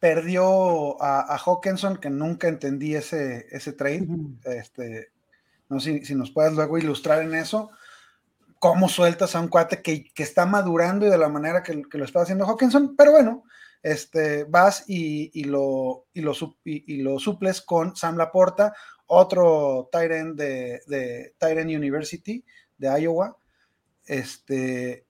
perdió 0.00 1.00
a, 1.00 1.38
Hawkinson, 1.38 1.98
que 1.98 2.10
nunca 2.10 2.48
entendí 2.48 2.94
ese, 2.94 3.46
ese 3.50 3.72
trade. 3.72 4.08
este, 4.44 5.12
no 5.68 5.78
sé 5.78 6.00
si, 6.00 6.04
si, 6.06 6.14
nos 6.14 6.30
puedes 6.30 6.54
luego 6.54 6.78
ilustrar 6.78 7.22
en 7.22 7.34
eso 7.34 7.70
cómo 8.64 8.88
sueltas 8.88 9.36
a 9.36 9.40
un 9.40 9.48
cuate 9.48 9.82
que, 9.82 10.10
está 10.16 10.46
madurando 10.46 11.04
y 11.04 11.10
de 11.10 11.18
la 11.18 11.28
manera 11.28 11.62
que, 11.62 11.82
lo 11.92 12.02
está 12.02 12.22
haciendo 12.22 12.46
Hawkinson, 12.46 12.96
pero 12.96 13.12
bueno, 13.12 13.44
este, 13.82 14.44
vas 14.44 14.84
y, 14.86 15.44
lo, 15.44 16.06
y, 16.14 16.22
lo, 16.22 16.32
y, 16.64 17.02
lo 17.02 17.18
suples 17.18 17.60
con 17.60 17.94
Sam 17.94 18.16
Laporta, 18.16 18.72
otro 19.06 19.88
Tyrant 19.92 20.36
de, 20.36 20.80
de 20.86 21.34
Tyrant 21.38 21.70
University 21.70 22.44
de 22.78 23.00
Iowa, 23.00 23.36
este, 24.06 25.06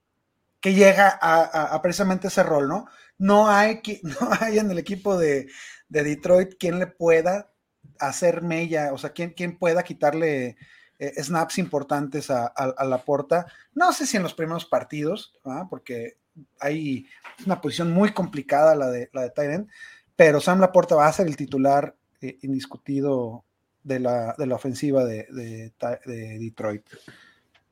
que 0.61 0.75
llega 0.75 1.19
a, 1.21 1.81
precisamente 1.83 2.29
ese 2.29 2.43
rol, 2.43 2.69
¿no? 2.69 2.87
No 3.19 3.49
hay, 3.49 3.83
no 4.03 4.31
hay 4.41 4.59
en 4.59 4.71
el 4.71 4.79
equipo 4.79 5.17
de, 5.19 5.49
Detroit 5.89 6.55
quien 6.59 6.79
le 6.79 6.87
pueda 6.87 7.53
hacer 8.01 8.43
mella, 8.43 8.93
o 8.93 8.99
sea, 8.99 9.11
quien, 9.11 9.31
quien 9.31 9.59
pueda 9.59 9.85
quitarle 9.85 10.57
eh, 10.99 11.23
snaps 11.23 11.59
importantes 11.59 12.31
a, 12.31 12.53
la 12.85 12.99
porta. 13.05 13.47
No 13.75 13.93
sé 13.93 14.07
si 14.07 14.17
en 14.17 14.23
los 14.23 14.35
primeros 14.35 14.65
partidos, 14.65 15.39
porque 15.71 16.17
hay 16.59 17.07
una 17.47 17.61
posición 17.61 17.93
muy 17.93 18.13
complicada 18.13 18.75
la 18.75 18.91
de, 18.91 19.11
la 19.13 19.23
de 19.23 19.31
Tyrant, 19.31 19.71
pero 20.17 20.41
Sam 20.41 20.61
Laporta 20.61 20.95
va 20.95 21.07
a 21.07 21.13
ser 21.13 21.27
el 21.27 21.37
titular 21.37 21.95
eh, 22.21 22.39
indiscutido 22.43 23.45
de 23.85 24.01
la, 24.01 24.35
de 24.37 24.47
la 24.47 24.57
ofensiva 24.57 25.05
de, 25.05 25.27
de, 25.31 26.39
Detroit. 26.39 26.83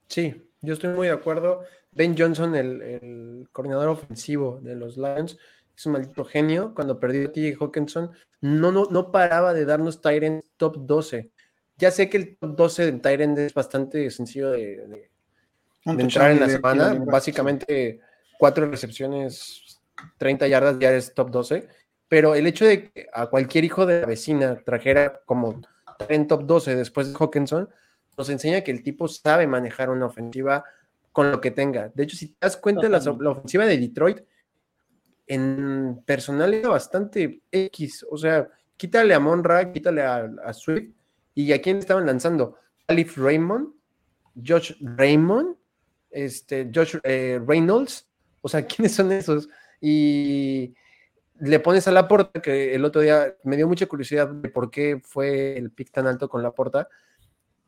Sí, 0.06 0.34
yo 0.60 0.74
estoy 0.74 0.94
muy 0.94 1.08
de 1.08 1.14
acuerdo. 1.14 1.64
Ben 1.90 2.14
Johnson, 2.16 2.54
el, 2.54 3.48
coordinador 3.50 3.88
ofensivo 3.88 4.60
de 4.62 4.76
los 4.76 4.96
Lions, 4.96 5.38
es 5.76 5.86
un 5.86 5.92
maldito 5.92 6.24
genio. 6.24 6.74
Cuando 6.74 7.00
perdió 7.00 7.28
a 7.28 7.32
TJ 7.32 7.56
Hawkinson, 7.58 8.12
no, 8.42 8.70
no, 8.70 8.86
no 8.90 9.10
paraba 9.10 9.54
de 9.54 9.64
darnos 9.64 10.00
Tyrant 10.00 10.44
top 10.56 10.76
12. 10.86 11.30
Ya 11.78 11.90
sé 11.90 12.08
que 12.08 12.18
el 12.18 12.36
top 12.36 12.56
12 12.56 12.92
de 12.92 12.98
Tyrant 12.98 13.38
es 13.38 13.54
bastante 13.54 14.10
sencillo 14.10 14.50
de, 14.50 15.08
entrar 15.84 16.30
en 16.30 16.40
la 16.40 16.48
semana. 16.48 16.94
Básicamente, 16.94 18.00
cuatro 18.38 18.70
recepciones, 18.70 19.80
30 20.18 20.46
yardas 20.46 20.78
ya 20.78 20.92
es 20.92 21.14
top 21.14 21.30
12. 21.30 21.68
pero 22.08 22.34
el 22.34 22.46
hecho 22.46 22.66
de 22.66 22.90
que 22.90 23.06
a 23.14 23.28
cualquier 23.28 23.64
hijo 23.64 23.86
de 23.86 24.02
la 24.02 24.06
vecina 24.06 24.60
trajera 24.62 25.22
como 25.24 25.62
en 26.08 26.26
top 26.26 26.44
12 26.44 26.76
después 26.76 27.08
de 27.08 27.18
Hawkinson, 27.18 27.68
nos 28.16 28.28
enseña 28.28 28.62
que 28.62 28.70
el 28.70 28.82
tipo 28.82 29.08
sabe 29.08 29.46
manejar 29.46 29.90
una 29.90 30.06
ofensiva 30.06 30.64
con 31.12 31.30
lo 31.30 31.40
que 31.40 31.50
tenga. 31.50 31.90
De 31.94 32.04
hecho, 32.04 32.16
si 32.16 32.28
te 32.28 32.36
das 32.40 32.56
cuenta, 32.56 32.88
la, 32.88 32.98
la, 32.98 33.30
ofensiva 33.30 33.66
de 33.66 33.78
Detroit 33.78 34.20
en 35.26 36.02
personal 36.04 36.52
era 36.54 36.68
bastante 36.68 37.42
X. 37.50 38.06
O 38.10 38.16
sea, 38.16 38.48
quítale 38.76 39.14
a 39.14 39.20
Monra, 39.20 39.72
quítale 39.72 40.02
a, 40.02 40.52
Swift. 40.52 40.90
¿Y 41.34 41.52
a 41.52 41.62
quién 41.62 41.78
estaban 41.78 42.04
lanzando? 42.04 42.56
Alif 42.88 43.16
Raymond, 43.16 43.68
Josh 44.46 44.72
Raymond, 44.80 45.56
este, 46.10 46.70
Josh 46.74 46.96
eh, 47.04 47.40
Reynolds. 47.46 48.06
O 48.42 48.48
sea, 48.48 48.66
¿quiénes 48.66 48.94
son 48.94 49.12
esos? 49.12 49.48
Y 49.80 50.74
le 51.42 51.58
pones 51.58 51.88
a 51.88 51.92
la 51.92 52.06
porta, 52.06 52.40
que 52.40 52.72
el 52.72 52.84
otro 52.84 53.00
día 53.00 53.34
me 53.42 53.56
dio 53.56 53.66
mucha 53.66 53.86
curiosidad 53.86 54.28
de 54.28 54.48
por 54.48 54.70
qué 54.70 55.00
fue 55.02 55.58
el 55.58 55.72
pick 55.72 55.90
tan 55.90 56.06
alto 56.06 56.28
con 56.28 56.40
la 56.40 56.52
porta. 56.52 56.88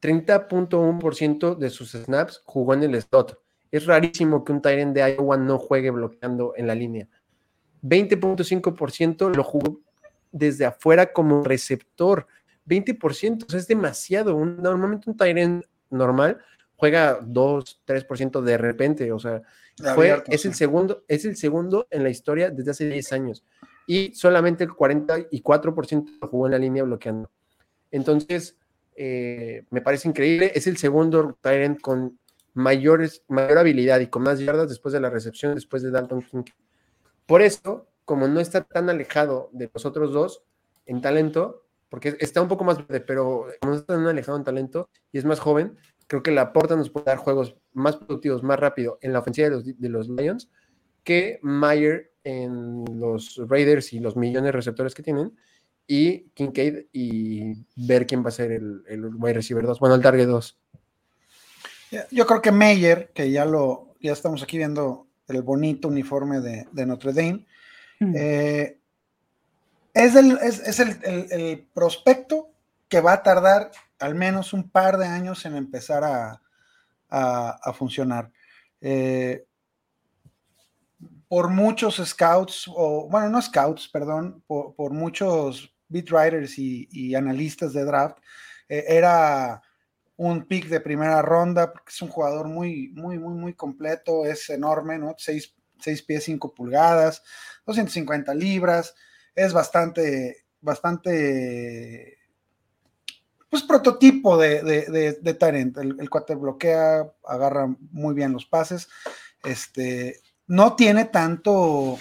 30.1% 0.01 1.57
de 1.57 1.71
sus 1.71 1.91
snaps 1.91 2.43
jugó 2.45 2.75
en 2.75 2.85
el 2.85 3.03
slot. 3.03 3.41
Es 3.73 3.87
rarísimo 3.87 4.45
que 4.45 4.53
un 4.53 4.63
Tyrant 4.63 4.95
de 4.95 5.17
Iowa 5.17 5.37
no 5.37 5.59
juegue 5.59 5.91
bloqueando 5.91 6.55
en 6.57 6.69
la 6.69 6.77
línea. 6.77 7.09
20.5% 7.83 9.35
lo 9.35 9.43
jugó 9.43 9.81
desde 10.31 10.67
afuera 10.67 11.13
como 11.13 11.43
receptor. 11.43 12.29
20%, 12.69 13.53
o 13.53 13.57
es 13.57 13.67
demasiado. 13.67 14.39
normalmente 14.45 15.11
un 15.11 15.17
Tyrant 15.17 15.65
normal 15.91 16.39
juega 16.85 17.19
2, 17.23 17.81
3% 17.87 18.43
de 18.43 18.59
repente, 18.59 19.11
o 19.11 19.19
sea, 19.19 19.41
fue, 19.95 20.23
es, 20.29 20.45
el 20.45 20.53
segundo, 20.53 21.03
es 21.09 21.25
el 21.25 21.35
segundo 21.35 21.87
en 21.91 22.03
la 22.03 22.11
historia 22.11 22.51
desde 22.51 22.73
hace 22.73 22.89
10 22.91 23.13
años. 23.15 23.43
Y 23.87 24.15
solamente 24.15 24.65
el 24.65 24.71
44% 24.71 26.19
lo 26.21 26.29
jugó 26.29 26.47
en 26.47 26.53
la 26.53 26.59
línea 26.59 26.83
bloqueando. 26.83 27.31
Entonces, 27.91 28.59
eh, 28.97 29.65
me 29.71 29.81
parece 29.81 30.09
increíble. 30.09 30.53
Es 30.55 30.67
el 30.67 30.77
segundo 30.77 31.39
Tyrant 31.41 31.81
con 31.81 32.19
mayores, 32.53 33.23
mayor 33.29 33.57
habilidad 33.57 34.01
y 34.01 34.09
con 34.09 34.23
más 34.23 34.41
yardas 34.41 34.69
después 34.69 34.93
de 34.93 35.01
la 35.01 35.09
recepción, 35.09 35.55
después 35.55 35.83
de 35.83 35.91
Dalton 35.91 36.21
King. 36.21 36.43
Por 37.25 37.41
eso, 37.41 37.89
como 38.05 38.29
no 38.29 38.41
está 38.41 38.61
tan 38.63 38.91
alejado 38.91 39.49
de 39.55 39.71
los 39.73 39.87
otros 39.87 40.13
dos 40.13 40.43
en 40.85 41.01
talento, 41.01 41.65
porque 41.89 42.15
está 42.21 42.43
un 42.43 42.49
poco 42.49 42.65
más 42.65 42.77
verde, 42.77 43.01
pero 43.01 43.47
como 43.61 43.73
no 43.73 43.79
está 43.79 43.95
tan 43.95 44.07
alejado 44.07 44.37
en 44.37 44.45
talento 44.45 44.91
y 45.13 45.19
es 45.19 45.25
más 45.25 45.41
joven, 45.41 45.79
creo 46.07 46.23
que 46.23 46.31
la 46.31 46.53
porta 46.53 46.77
nos 46.77 46.91
puede 46.91 47.07
dar 47.07 47.19
juegos 47.19 47.57
más 47.73 47.97
productivos, 47.97 48.43
más 48.43 48.59
rápido 48.59 48.99
en 49.01 49.13
la 49.13 49.21
ofensiva 49.21 49.49
de 49.49 49.55
los, 49.55 49.65
de 49.65 49.89
los 49.89 50.09
Lions 50.09 50.51
que 51.03 51.39
Mayer 51.43 52.13
en 52.25 52.85
los 52.99 53.41
Raiders 53.47 53.93
y 53.93 54.01
los 54.01 54.17
millones 54.17 54.49
de 54.49 54.53
receptores 54.53 54.95
que 54.95 55.03
tienen 55.03 55.33
y 55.87 56.31
Kincaid 56.31 56.87
y 56.93 57.65
ver 57.77 58.07
quién 58.07 58.25
va 58.25 58.29
a 58.29 58.33
ser 58.33 58.53
el, 58.53 58.83
el 58.89 59.15
wide 59.17 59.35
receiver 59.35 59.67
2, 59.67 59.79
bueno, 59.79 59.95
el 59.95 60.03
target 60.03 60.27
2. 60.27 60.59
Yo 62.11 62.27
creo 62.27 62.43
que 62.43 62.51
Mayer, 62.51 63.11
que 63.15 63.31
ya 63.31 63.45
lo, 63.45 63.95
ya 64.01 64.13
estamos 64.13 64.43
aquí 64.43 64.57
viendo 64.57 65.07
el 65.29 65.43
bonito 65.43 65.89
uniforme 65.89 66.41
de, 66.41 66.67
de 66.73 66.87
Notre 66.87 67.13
Dame, 67.13 67.47
mm. 68.01 68.15
eh, 68.17 68.79
es, 69.93 70.17
el, 70.17 70.39
es, 70.43 70.61
es 70.61 70.81
el, 70.81 70.99
el, 71.31 71.69
prospecto 71.73 72.51
que 72.89 73.01
va 73.01 73.15
a 73.15 73.23
tardar 73.23 73.71
al 73.99 74.15
menos 74.15 74.53
un 74.53 74.71
par 74.71 74.99
de 74.99 75.07
años 75.07 75.45
en 75.47 75.57
empezar 75.57 76.05
a, 76.05 76.41
a, 77.09 77.73
funcionar. 77.73 78.31
Eh, 78.81 79.47
por 81.29 81.49
muchos 81.49 81.97
scouts, 81.97 82.67
o 82.69 83.09
bueno, 83.09 83.29
no 83.29 83.43
scouts, 83.43 83.89
perdón, 83.89 84.43
por, 84.47 84.75
por 84.75 84.93
muchos 84.93 85.75
beat 85.89 86.11
writers 86.11 86.59
y, 86.59 87.15
analistas 87.15 87.73
de 87.73 87.85
draft, 87.85 88.19
eh, 88.69 88.85
era 88.89 89.63
un 90.17 90.47
pick 90.47 90.67
de 90.69 90.81
primera 90.81 91.23
ronda, 91.23 91.73
porque 91.73 91.91
es 91.91 92.03
un 92.03 92.09
jugador 92.09 92.49
muy, 92.49 92.93
muy, 92.95 93.19
muy, 93.19 93.35
muy 93.35 93.55
completo, 93.55 94.25
es 94.25 94.49
enorme, 94.51 94.99
¿no? 94.99 95.15
6, 95.19 95.55
pies 96.07 96.25
5 96.25 96.55
pulgadas, 96.55 97.23
250 97.67 98.35
libras, 98.35 98.95
es 99.35 99.53
bastante, 99.53 100.47
bastante, 100.61 102.19
pues 103.55 103.63
prototipo 103.63 104.37
de, 104.37 104.65
de, 105.23 105.35
Tyrant. 105.35 105.79
El, 105.79 105.97
el, 106.01 106.37
bloquea, 106.37 107.09
agarra 107.25 107.73
muy 107.93 108.13
bien 108.13 108.33
los 108.33 108.47
pases, 108.47 108.89
este, 109.45 110.21
no 110.49 110.75
tiene 110.75 111.05
tanto 111.05 112.01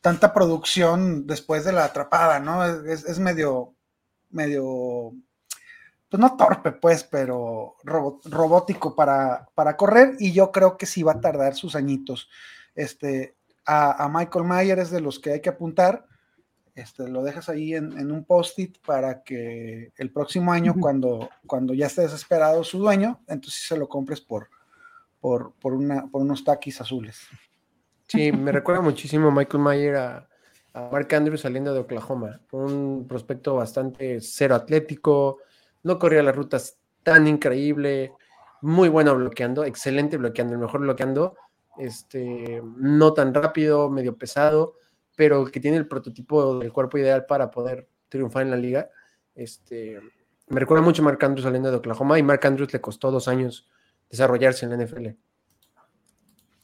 tanta 0.00 0.34
producción 0.34 1.28
después 1.28 1.64
de 1.64 1.70
la 1.70 1.84
atrapada, 1.84 2.40
¿no? 2.40 2.64
Es, 2.64 3.20
medio, 3.20 3.76
medio, 4.30 5.12
pues 6.08 6.20
no 6.20 6.36
torpe, 6.36 6.72
pues, 6.72 7.04
pero 7.04 7.76
robótico 7.84 8.96
para, 8.96 9.48
para, 9.54 9.76
correr 9.76 10.16
y 10.18 10.32
yo 10.32 10.50
creo 10.50 10.76
que 10.76 10.86
sí 10.86 11.04
va 11.04 11.12
a 11.12 11.20
tardar 11.20 11.54
sus 11.54 11.76
añitos. 11.76 12.28
Este, 12.74 13.36
a, 13.64 14.10
Michael 14.12 14.44
Mayer 14.44 14.80
es 14.80 14.90
de 14.90 15.00
los 15.00 15.20
que 15.20 15.34
hay 15.34 15.40
que 15.40 15.50
apuntar. 15.50 16.04
Este, 16.74 17.08
lo 17.08 17.22
dejas 17.22 17.48
ahí 17.48 17.74
en, 17.74 18.10
un 18.10 18.24
post-it 18.24 18.78
para 18.86 19.22
que 19.22 19.92
el 19.96 20.12
próximo 20.12 20.52
año, 20.52 20.74
cuando, 20.80 21.28
cuando 21.46 21.74
ya 21.74 21.86
esté 21.86 22.02
desesperado 22.02 22.64
su 22.64 22.78
dueño, 22.78 23.20
entonces 23.26 23.64
se 23.66 23.76
lo 23.76 23.88
compres 23.88 24.20
por, 24.20 24.48
por, 25.20 25.52
por, 25.54 25.74
una, 25.74 26.06
por 26.06 26.22
unos 26.22 26.44
taquis 26.44 26.80
azules. 26.80 27.20
Sí, 28.06 28.32
me 28.32 28.50
recuerda 28.50 28.80
muchísimo 28.80 29.30
Michael 29.30 29.62
Mayer 29.62 29.96
a, 29.96 30.26
Mark 30.72 31.12
Andrews 31.14 31.40
saliendo 31.40 31.74
de 31.74 31.80
Oklahoma. 31.80 32.40
Un 32.52 33.06
prospecto 33.08 33.56
bastante 33.56 34.20
cero 34.20 34.54
atlético, 34.54 35.38
no 35.82 35.98
corría 35.98 36.22
las 36.22 36.36
rutas 36.36 36.78
tan 37.02 37.26
increíble, 37.26 38.12
muy 38.62 38.88
bueno 38.88 39.14
bloqueando, 39.16 39.64
excelente 39.64 40.16
bloqueando, 40.16 40.54
el 40.54 40.60
mejor 40.60 40.80
bloqueando, 40.80 41.36
este, 41.78 42.62
no 42.76 43.12
tan 43.14 43.34
rápido, 43.34 43.90
medio 43.90 44.16
pesado, 44.16 44.76
pero 45.20 45.44
que 45.44 45.60
tiene 45.60 45.76
el 45.76 45.86
prototipo 45.86 46.60
del 46.60 46.72
cuerpo 46.72 46.96
ideal 46.96 47.26
para 47.26 47.50
poder 47.50 47.86
triunfar 48.08 48.40
en 48.40 48.50
la 48.50 48.56
liga. 48.56 48.88
Este, 49.34 50.00
me 50.48 50.60
recuerda 50.60 50.82
mucho 50.82 51.02
a 51.02 51.04
Mark 51.04 51.22
Andrews 51.22 51.44
saliendo 51.44 51.70
de 51.70 51.76
Oklahoma 51.76 52.18
y 52.18 52.22
Mark 52.22 52.40
Andrews 52.46 52.72
le 52.72 52.80
costó 52.80 53.10
dos 53.10 53.28
años 53.28 53.68
desarrollarse 54.08 54.64
en 54.64 54.70
la 54.70 54.82
NFL. 54.82 55.08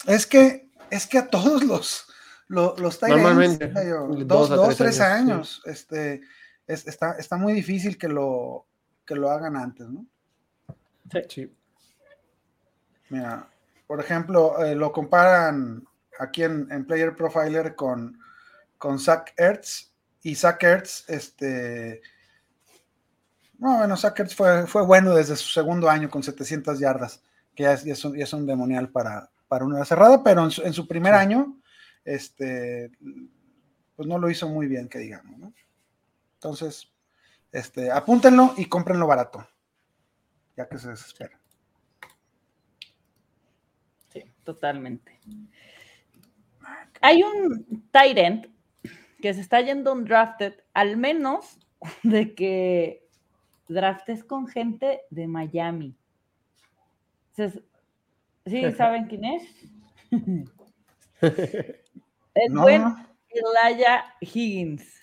Es 0.06 0.26
que 0.26 0.70
es 0.88 1.06
que 1.06 1.18
a 1.18 1.28
todos 1.28 1.64
los, 1.64 2.06
los, 2.48 2.80
los 2.80 3.02
Normalmente, 3.02 3.70
dos, 4.24 4.48
dos, 4.48 4.74
tres, 4.74 5.00
años, 5.02 5.60
este, 5.66 6.22
está, 6.66 7.12
está 7.18 7.36
muy 7.36 7.52
difícil 7.52 7.98
que 7.98 8.08
lo, 8.08 8.64
que 9.04 9.16
lo 9.16 9.28
hagan 9.28 9.54
antes, 9.58 9.86
¿no? 9.86 10.06
Sí. 11.28 11.54
Mira, 13.10 13.50
por 13.86 14.00
ejemplo, 14.00 14.64
eh, 14.64 14.74
lo 14.74 14.92
comparan 14.92 15.86
aquí 16.18 16.44
en, 16.44 16.68
en, 16.70 16.86
Player 16.86 17.14
Profiler 17.14 17.74
con, 17.74 18.18
con 18.78 18.98
Zach 18.98 19.32
Ertz, 19.36 19.92
y 20.22 20.34
Zach 20.34 20.62
Ertz, 20.62 21.08
este, 21.08 22.02
bueno, 23.58 23.96
Zach 23.96 24.18
Ertz 24.18 24.34
fue, 24.34 24.66
fue 24.66 24.82
bueno 24.84 25.14
desde 25.14 25.36
su 25.36 25.48
segundo 25.48 25.88
año 25.88 26.10
con 26.10 26.22
700 26.22 26.78
yardas, 26.78 27.22
que 27.54 27.62
ya 27.62 27.72
es, 27.72 27.84
ya 27.84 27.92
es 28.24 28.32
un 28.32 28.46
demonial 28.46 28.88
para, 28.88 29.30
para 29.48 29.64
una 29.64 29.84
cerrada, 29.84 30.22
pero 30.22 30.44
en 30.44 30.72
su, 30.72 30.88
primer 30.88 31.14
año, 31.14 31.60
este, 32.04 32.90
pues 33.94 34.08
no 34.08 34.18
lo 34.18 34.30
hizo 34.30 34.48
muy 34.48 34.66
bien, 34.66 34.88
que 34.88 34.98
digamos, 34.98 35.38
¿no? 35.38 35.52
Entonces, 36.34 36.88
este, 37.52 37.90
apúntenlo 37.90 38.54
y 38.56 38.66
cómprenlo 38.66 39.06
barato, 39.06 39.46
ya 40.56 40.68
que 40.68 40.78
se 40.78 40.90
desespera. 40.90 41.38
Sí, 44.12 44.24
totalmente. 44.44 45.20
Hay 47.00 47.22
un 47.22 47.88
Tyrant 47.92 48.55
que 49.20 49.34
se 49.34 49.40
está 49.40 49.60
yendo 49.60 49.92
un 49.92 50.04
drafted, 50.04 50.54
al 50.74 50.96
menos 50.96 51.58
de 52.02 52.34
que 52.34 53.06
draftes 53.68 54.24
con 54.24 54.46
gente 54.46 55.02
de 55.10 55.26
Miami. 55.26 55.96
¿Sí 57.34 58.72
saben 58.72 59.06
quién 59.06 59.24
es? 59.24 59.42
es 61.20 62.52
buen 62.52 62.82
Elijah 63.28 64.04
Higgins. 64.20 65.02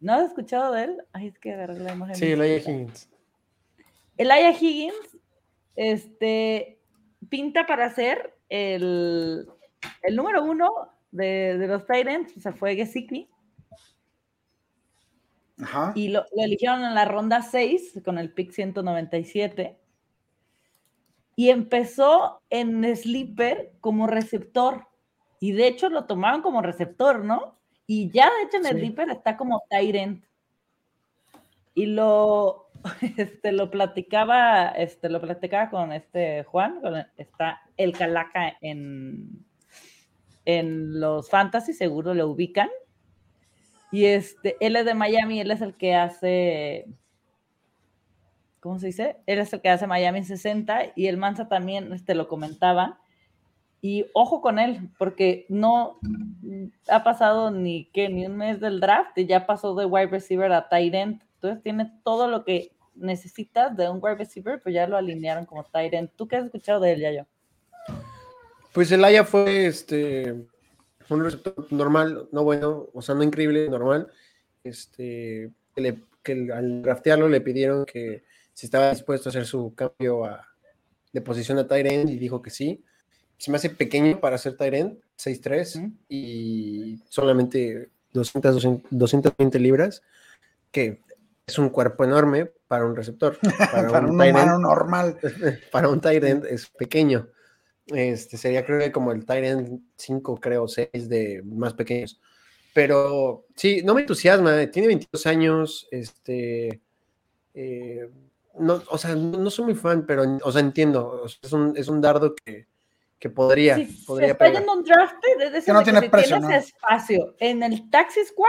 ¿No 0.00 0.14
has 0.14 0.28
escuchado 0.28 0.72
de 0.72 0.84
él? 0.84 1.04
Ay, 1.12 1.28
es 1.28 1.38
que 1.38 1.52
agarré 1.52 1.78
la 1.78 1.92
imagen. 1.92 2.14
Sí, 2.14 2.32
Elijah 2.32 2.70
Higgins. 2.70 3.08
Elijah 4.16 4.50
Higgins, 4.50 5.18
este, 5.76 6.78
pinta 7.28 7.66
para 7.66 7.90
ser 7.90 8.34
el, 8.48 9.46
el 10.02 10.16
número 10.16 10.44
uno 10.44 10.91
de, 11.12 11.56
de 11.58 11.66
los 11.68 11.86
Titans, 11.86 12.36
o 12.36 12.40
sea, 12.40 12.52
fue 12.52 12.74
Gesicki. 12.74 13.28
Ajá. 15.62 15.92
Y 15.94 16.08
lo, 16.08 16.24
lo, 16.34 16.42
eligieron 16.42 16.82
en 16.84 16.94
la 16.94 17.04
ronda 17.04 17.42
6 17.42 18.00
con 18.04 18.18
el 18.18 18.32
pick 18.32 18.50
197 18.50 19.78
y 21.36 21.50
empezó 21.50 22.42
en 22.50 22.84
Sleeper 22.96 23.72
como 23.80 24.06
receptor. 24.06 24.88
Y 25.40 25.52
de 25.52 25.66
hecho 25.66 25.88
lo 25.88 26.04
tomaron 26.04 26.42
como 26.42 26.62
receptor, 26.62 27.24
¿no? 27.24 27.58
Y 27.86 28.10
ya 28.10 28.26
de 28.26 28.44
hecho 28.44 28.56
en 28.58 28.66
el 28.66 28.80
Reaper 28.80 29.10
está 29.10 29.36
como 29.36 29.64
Tyrant. 29.68 30.24
Y 31.74 31.86
lo, 31.86 32.70
este, 33.16 33.52
lo 33.52 33.70
platicaba, 33.70 34.68
este, 34.68 35.08
lo 35.08 35.20
platicaba 35.20 35.70
con 35.70 35.92
este 35.92 36.44
Juan, 36.44 36.80
está 37.16 37.60
el 37.76 37.92
Calaca 37.92 38.56
en, 38.60 39.44
en 40.44 41.00
los 41.00 41.30
fantasy, 41.30 41.72
seguro 41.72 42.14
lo 42.14 42.28
ubican. 42.28 42.68
Y 43.90 44.06
este, 44.06 44.56
él 44.60 44.76
es 44.76 44.84
de 44.84 44.94
Miami, 44.94 45.40
él 45.40 45.50
es 45.50 45.60
el 45.60 45.74
que 45.74 45.94
hace, 45.94 46.86
¿cómo 48.60 48.78
se 48.78 48.86
dice? 48.86 49.18
Él 49.26 49.38
es 49.38 49.52
el 49.52 49.60
que 49.60 49.68
hace 49.68 49.86
Miami 49.86 50.24
60 50.24 50.92
y 50.96 51.08
el 51.08 51.18
Mansa 51.18 51.48
también 51.48 51.92
este, 51.92 52.14
lo 52.14 52.26
comentaba. 52.26 52.98
Y 53.82 54.06
ojo 54.14 54.40
con 54.40 54.58
él, 54.58 54.90
porque 54.96 55.44
no 55.48 55.98
ha 56.88 57.02
pasado 57.02 57.50
ni 57.50 57.86
que 57.86 58.08
ni 58.08 58.24
un 58.24 58.36
mes 58.36 58.60
del 58.60 58.80
draft 58.80 59.18
y 59.18 59.26
ya 59.26 59.44
pasó 59.44 59.74
de 59.74 59.86
wide 59.86 60.06
receiver 60.06 60.52
a 60.52 60.68
tight 60.68 60.94
end. 60.94 61.22
Entonces 61.34 61.62
tiene 61.62 61.92
todo 62.04 62.28
lo 62.28 62.44
que 62.44 62.70
necesitas 62.94 63.76
de 63.76 63.90
un 63.90 63.98
wide 64.00 64.14
receiver, 64.14 64.60
pues 64.62 64.74
ya 64.74 64.86
lo 64.86 64.96
alinearon 64.96 65.46
como 65.46 65.64
tight 65.64 65.92
end. 65.94 66.10
¿Tú 66.16 66.28
qué 66.28 66.36
has 66.36 66.44
escuchado 66.44 66.80
de 66.80 66.92
él, 66.92 67.00
Yayo? 67.00 67.26
Pues 68.72 68.90
el 68.92 69.04
Aya 69.04 69.24
fue 69.24 69.66
este 69.66 70.34
un 71.08 71.24
receptor 71.24 71.66
normal, 71.70 72.28
no 72.32 72.42
bueno, 72.44 72.88
o 72.92 73.02
sea, 73.02 73.14
no 73.14 73.22
increíble, 73.22 73.68
normal. 73.68 74.08
Este, 74.64 75.50
que, 75.74 76.52
al 76.52 76.82
draftearlo 76.82 77.28
le 77.28 77.40
pidieron 77.40 77.84
que 77.84 78.24
si 78.54 78.66
estaba 78.66 78.90
dispuesto 78.90 79.28
a 79.28 79.30
hacer 79.30 79.44
su 79.44 79.74
cambio 79.74 80.22
de 81.12 81.20
posición 81.20 81.58
a 81.58 81.66
tight 81.66 81.86
end 81.86 82.10
y 82.10 82.18
dijo 82.18 82.40
que 82.42 82.50
sí. 82.50 82.84
Se 83.38 83.50
me 83.50 83.56
hace 83.56 83.70
pequeño 83.70 84.20
para 84.20 84.38
ser 84.38 84.56
tight 84.56 84.74
end, 84.74 84.98
6'3 85.18 85.92
y 86.08 87.00
solamente 87.08 87.90
200, 88.12 88.82
220 88.90 89.58
libras, 89.58 90.02
que 90.70 91.00
es 91.46 91.58
un 91.58 91.70
cuerpo 91.70 92.04
enorme 92.04 92.52
para 92.68 92.86
un 92.86 92.94
receptor. 92.94 93.38
Para, 93.72 94.00
un, 94.00 94.10
humano 94.10 94.58
normal. 94.58 95.18
Para 95.72 95.88
un 95.88 96.00
tight 96.00 96.22
end 96.22 96.46
es 96.46 96.68
pequeño. 96.68 97.28
Este 97.94 98.36
sería 98.36 98.64
creo 98.64 98.78
que 98.78 98.92
como 98.92 99.12
el 99.12 99.24
Tyrant 99.24 99.82
5, 99.96 100.40
creo, 100.40 100.68
6 100.68 101.08
de 101.08 101.42
más 101.44 101.74
pequeños. 101.74 102.20
Pero 102.74 103.46
sí, 103.54 103.82
no 103.84 103.94
me 103.94 104.00
entusiasma, 104.00 104.66
tiene 104.70 104.88
22 104.88 105.26
años, 105.26 105.88
este, 105.90 106.80
eh, 107.54 108.08
no, 108.58 108.82
o 108.88 108.98
sea, 108.98 109.14
no, 109.14 109.50
soy 109.50 109.66
muy 109.66 109.74
fan, 109.74 110.06
pero, 110.06 110.24
o 110.42 110.52
sea, 110.52 110.60
entiendo, 110.60 111.26
es, 111.26 111.52
un, 111.52 111.74
es 111.76 111.88
un 111.88 112.00
dardo 112.00 112.34
que, 112.34 112.66
que 113.18 113.28
podría, 113.28 113.76
podría 114.06 114.32
está 114.32 114.48
yendo 114.48 114.72
un 114.72 114.84
draft, 114.84 115.16
que 115.64 115.72
no 115.72 115.82
tiene 115.82 116.00
que 116.00 116.08
precio, 116.10 116.38
tienes 116.38 116.68
espacio 116.68 117.34
en 117.38 117.62
el 117.62 117.90
Taxi 117.90 118.24
Squad, 118.24 118.48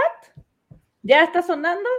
ya 1.01 1.23
está 1.23 1.41
sonando, 1.41 1.89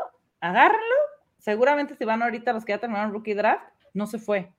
agárralo, 0.41 0.97
seguramente 1.39 1.95
si 1.95 2.07
van 2.07 2.23
ahorita 2.23 2.55
los 2.55 2.65
que 2.65 2.73
ya 2.73 2.79
terminaron 2.79 3.13
Rookie 3.13 3.35
Draft, 3.35 3.69
no 3.93 4.07
se 4.07 4.19
fue, 4.19 4.51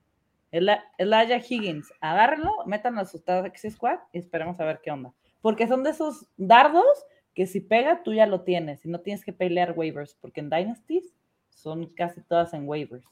Elijah 0.97 1.37
Higgins, 1.37 1.91
agárrenlo, 1.99 2.51
métanlo 2.65 3.01
a 3.01 3.05
su 3.05 3.19
Taxi 3.19 3.69
Squad 3.71 3.99
y 4.13 4.19
esperemos 4.19 4.59
a 4.59 4.65
ver 4.65 4.79
qué 4.81 4.91
onda. 4.91 5.13
Porque 5.41 5.67
son 5.67 5.83
de 5.83 5.89
esos 5.89 6.27
dardos 6.37 6.85
que 7.33 7.45
si 7.45 7.59
pega, 7.59 8.01
tú 8.03 8.13
ya 8.13 8.25
lo 8.25 8.41
tienes 8.41 8.85
y 8.85 8.89
no 8.89 9.01
tienes 9.01 9.25
que 9.25 9.33
pelear 9.33 9.73
waivers, 9.75 10.15
porque 10.21 10.39
en 10.39 10.49
Dynasties 10.49 11.13
son 11.49 11.87
casi 11.87 12.21
todas 12.21 12.53
en 12.53 12.67
waivers. 12.67 13.05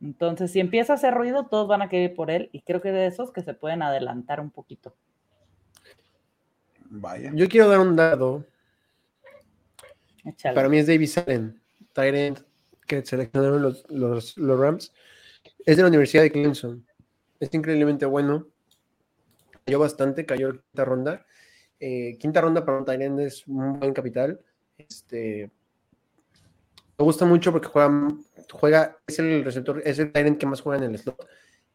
Entonces, 0.00 0.50
si 0.50 0.60
empieza 0.60 0.92
a 0.92 0.96
hacer 0.96 1.14
ruido, 1.14 1.46
todos 1.46 1.68
van 1.68 1.82
a 1.82 1.88
querer 1.88 2.14
por 2.14 2.30
él 2.30 2.50
y 2.52 2.62
creo 2.62 2.80
que 2.80 2.92
de 2.92 3.06
esos 3.06 3.32
que 3.32 3.42
se 3.42 3.54
pueden 3.54 3.82
adelantar 3.82 4.40
un 4.40 4.50
poquito. 4.50 4.94
Vaya. 6.88 7.30
Yo 7.34 7.48
quiero 7.48 7.68
dar 7.68 7.80
un 7.80 7.96
dado. 7.96 8.44
Para 10.42 10.68
mí 10.68 10.78
es 10.78 10.86
David 10.86 11.10
Allen, 11.24 11.62
Tyrant, 11.92 12.40
que 12.86 13.04
seleccionaron 13.04 13.62
los, 13.62 13.88
los, 13.88 14.36
los 14.36 14.58
Rams. 14.58 14.92
Es 15.66 15.76
de 15.76 15.82
la 15.82 15.88
Universidad 15.88 16.22
de 16.22 16.30
Clemson. 16.30 16.86
Es 17.40 17.52
increíblemente 17.52 18.06
bueno. 18.06 18.46
Cayó 19.64 19.80
bastante, 19.80 20.24
cayó 20.24 20.50
en 20.50 20.58
quinta 20.58 20.84
ronda. 20.84 21.26
Eh, 21.80 22.16
quinta 22.20 22.40
ronda 22.40 22.64
para 22.64 22.78
un 22.78 22.84
Tyrant 22.84 23.18
es 23.18 23.44
un 23.48 23.80
buen 23.80 23.92
capital. 23.92 24.40
Este, 24.78 25.50
me 26.96 27.04
gusta 27.04 27.24
mucho 27.24 27.50
porque 27.50 27.66
juega, 27.66 28.08
juega 28.52 28.96
es 29.08 29.18
el 29.18 29.44
receptor, 29.44 29.82
es 29.84 29.98
el 29.98 30.12
Tyrant 30.12 30.38
que 30.38 30.46
más 30.46 30.60
juega 30.60 30.84
en 30.84 30.92
el 30.92 30.98
slot. 30.98 31.26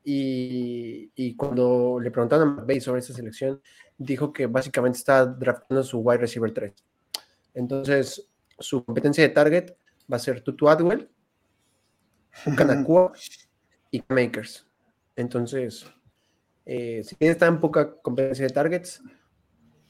Y, 0.06 1.36
cuando 1.36 2.00
le 2.02 2.12
preguntaron 2.12 2.48
a 2.48 2.52
McVay 2.54 2.80
sobre 2.80 3.02
esta 3.02 3.14
selección, 3.14 3.62
dijo 3.98 4.32
que 4.32 4.48
básicamente 4.48 5.00
está 5.00 5.26
draftando 5.26 5.84
su 5.84 6.00
wide 6.00 6.20
receiver 6.20 6.54
3. 6.54 6.74
Entonces, 7.56 8.26
su 8.58 8.86
competencia 8.86 9.22
de 9.22 9.34
target 9.34 9.76
va 10.12 10.16
a 10.16 10.20
ser 10.20 10.42
Tutu 10.42 10.70
Adwell, 10.70 11.10
un 12.46 12.56
Kanakua 12.56 13.12
y 13.92 14.02
makers. 14.08 14.66
Entonces, 15.16 15.86
eh, 16.66 17.04
si 17.04 17.16
tiene 17.16 17.36
tan 17.36 17.60
poca 17.60 17.96
competencia 18.02 18.48
de 18.48 18.54
targets, 18.54 19.02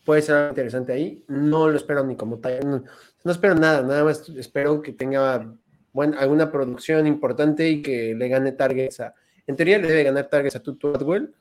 puede 0.03 0.21
ser 0.21 0.49
interesante 0.49 0.93
ahí. 0.93 1.23
No 1.27 1.69
lo 1.69 1.77
espero 1.77 2.03
ni 2.03 2.15
como 2.15 2.39
tal. 2.39 2.83
No, 3.23 3.31
espero 3.31 3.55
nada, 3.55 3.81
nada 3.83 4.03
más 4.03 4.27
espero 4.29 4.81
que 4.81 4.93
tenga 4.93 5.53
bueno, 5.93 6.17
alguna 6.19 6.51
producción 6.51 7.07
importante 7.07 7.69
y 7.69 7.81
que 7.81 8.15
le 8.15 8.27
gane 8.27 8.51
targets 8.53 8.99
a. 8.99 9.13
En 9.47 9.55
teoría 9.55 9.77
le 9.77 9.87
debe 9.87 10.03
ganar 10.03 10.27
targets 10.29 10.55
a 10.55 10.63
Tutu 10.63 10.89
Adwell, 10.89 11.33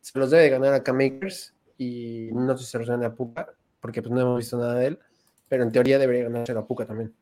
se 0.00 0.18
los 0.18 0.30
debe 0.30 0.48
ganar 0.50 0.72
a 0.74 0.82
K-Makers 0.82 1.54
y 1.78 2.28
no 2.32 2.56
sé 2.56 2.64
si 2.64 2.70
se 2.70 2.78
los 2.78 2.88
gana 2.88 3.06
a 3.06 3.14
Puka, 3.14 3.48
porque 3.80 4.02
pues 4.02 4.12
no 4.12 4.20
hemos 4.20 4.38
visto 4.38 4.58
nada 4.58 4.74
de 4.74 4.86
él, 4.88 4.98
pero 5.48 5.62
en 5.64 5.72
teoría 5.72 5.98
debería 5.98 6.24
ganarse 6.24 6.52
a 6.52 6.62
Puka 6.64 6.86
también. 6.86 7.12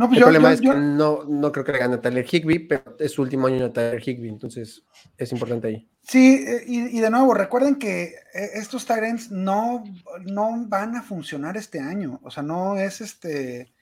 No, 0.00 0.08
pues 0.08 0.16
el 0.16 0.24
problema 0.24 0.50
es 0.50 0.62
que 0.62 0.68
no, 0.68 1.24
no 1.24 1.52
creo 1.52 1.62
que 1.62 1.72
le 1.72 1.78
gane 1.78 1.96
a 1.96 2.00
Tyler 2.00 2.24
Higby, 2.24 2.60
pero 2.60 2.96
es 2.98 3.12
su 3.12 3.20
último 3.20 3.48
año 3.48 3.64
de 3.64 3.68
Tyler 3.68 4.00
Higby, 4.00 4.30
entonces 4.30 4.82
es 5.18 5.30
importante 5.30 5.68
ahí. 5.68 5.90
Sí, 6.00 6.42
eh, 6.48 6.64
y, 6.66 6.98
de 7.00 7.10
nuevo, 7.10 7.34
recuerden 7.34 7.76
que 7.76 8.04
eh, 8.32 8.50
estos 8.54 8.86
Tyrants 8.86 9.30
no, 9.30 9.84
no 10.22 10.64
van 10.68 10.96
a 10.96 11.02
funcionar 11.02 11.58
este 11.58 11.80
año. 11.80 12.18
O 12.22 12.30
sea, 12.30 12.42
no 12.42 12.76
es 12.76 13.02
este. 13.02 13.74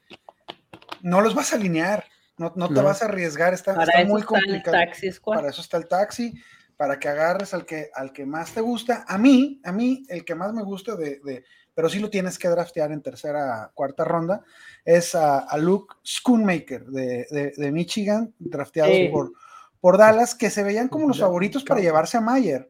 No 1.03 1.21
los 1.21 1.37
vas 1.37 1.53
a 1.53 1.57
alinear, 1.57 2.05
no, 2.37 2.53
no 2.57 2.69
te 2.69 2.81
vas 2.81 3.01
a 3.01 3.05
arriesgar, 3.05 3.55
está, 3.55 3.77
muy 4.05 4.23
complicado. 4.23 4.77
para 5.25 5.51
eso 5.51 5.61
está 5.61 5.77
el 5.77 5.87
taxi, 5.87 6.35
para 6.77 6.99
que 6.99 7.09
agarres 7.09 7.55
al 7.55 7.64
que, 7.64 7.91
al 7.95 8.12
que 8.12 8.27
más 8.27 8.51
te 8.51 8.61
gusta. 8.61 9.05
A 9.07 9.19
mí, 9.19 9.61
a 9.62 9.71
mí, 9.71 10.05
el 10.09 10.25
que 10.25 10.35
más 10.35 10.53
me 10.53 10.64
gusta 10.64 10.97
de, 10.97 11.21
de 11.21 11.45
pero 11.79 11.89
sí 11.89 12.01
lo 12.01 12.11
tienes 12.11 12.41
que 12.41 12.49
draftear 12.49 12.91
en 12.91 13.03
tercera, 13.03 13.70
cuarta 13.72 14.05
ronda, 14.05 14.43
es 14.85 15.14
a, 15.14 15.47
Luke 15.59 15.95
Schoonmaker 16.05 16.85
de, 16.87 17.55
de, 17.57 17.70
Michigan, 17.70 18.35
drafteado 18.41 18.93
por, 19.12 19.33
por 19.81 19.97
Dallas, 19.97 20.35
que 20.35 20.51
se 20.51 20.64
veían 20.64 20.89
como 20.89 21.07
los 21.07 21.20
favoritos 21.20 21.62
para 21.62 21.81
llevarse 21.81 22.16
a 22.16 22.20
Mayer, 22.20 22.68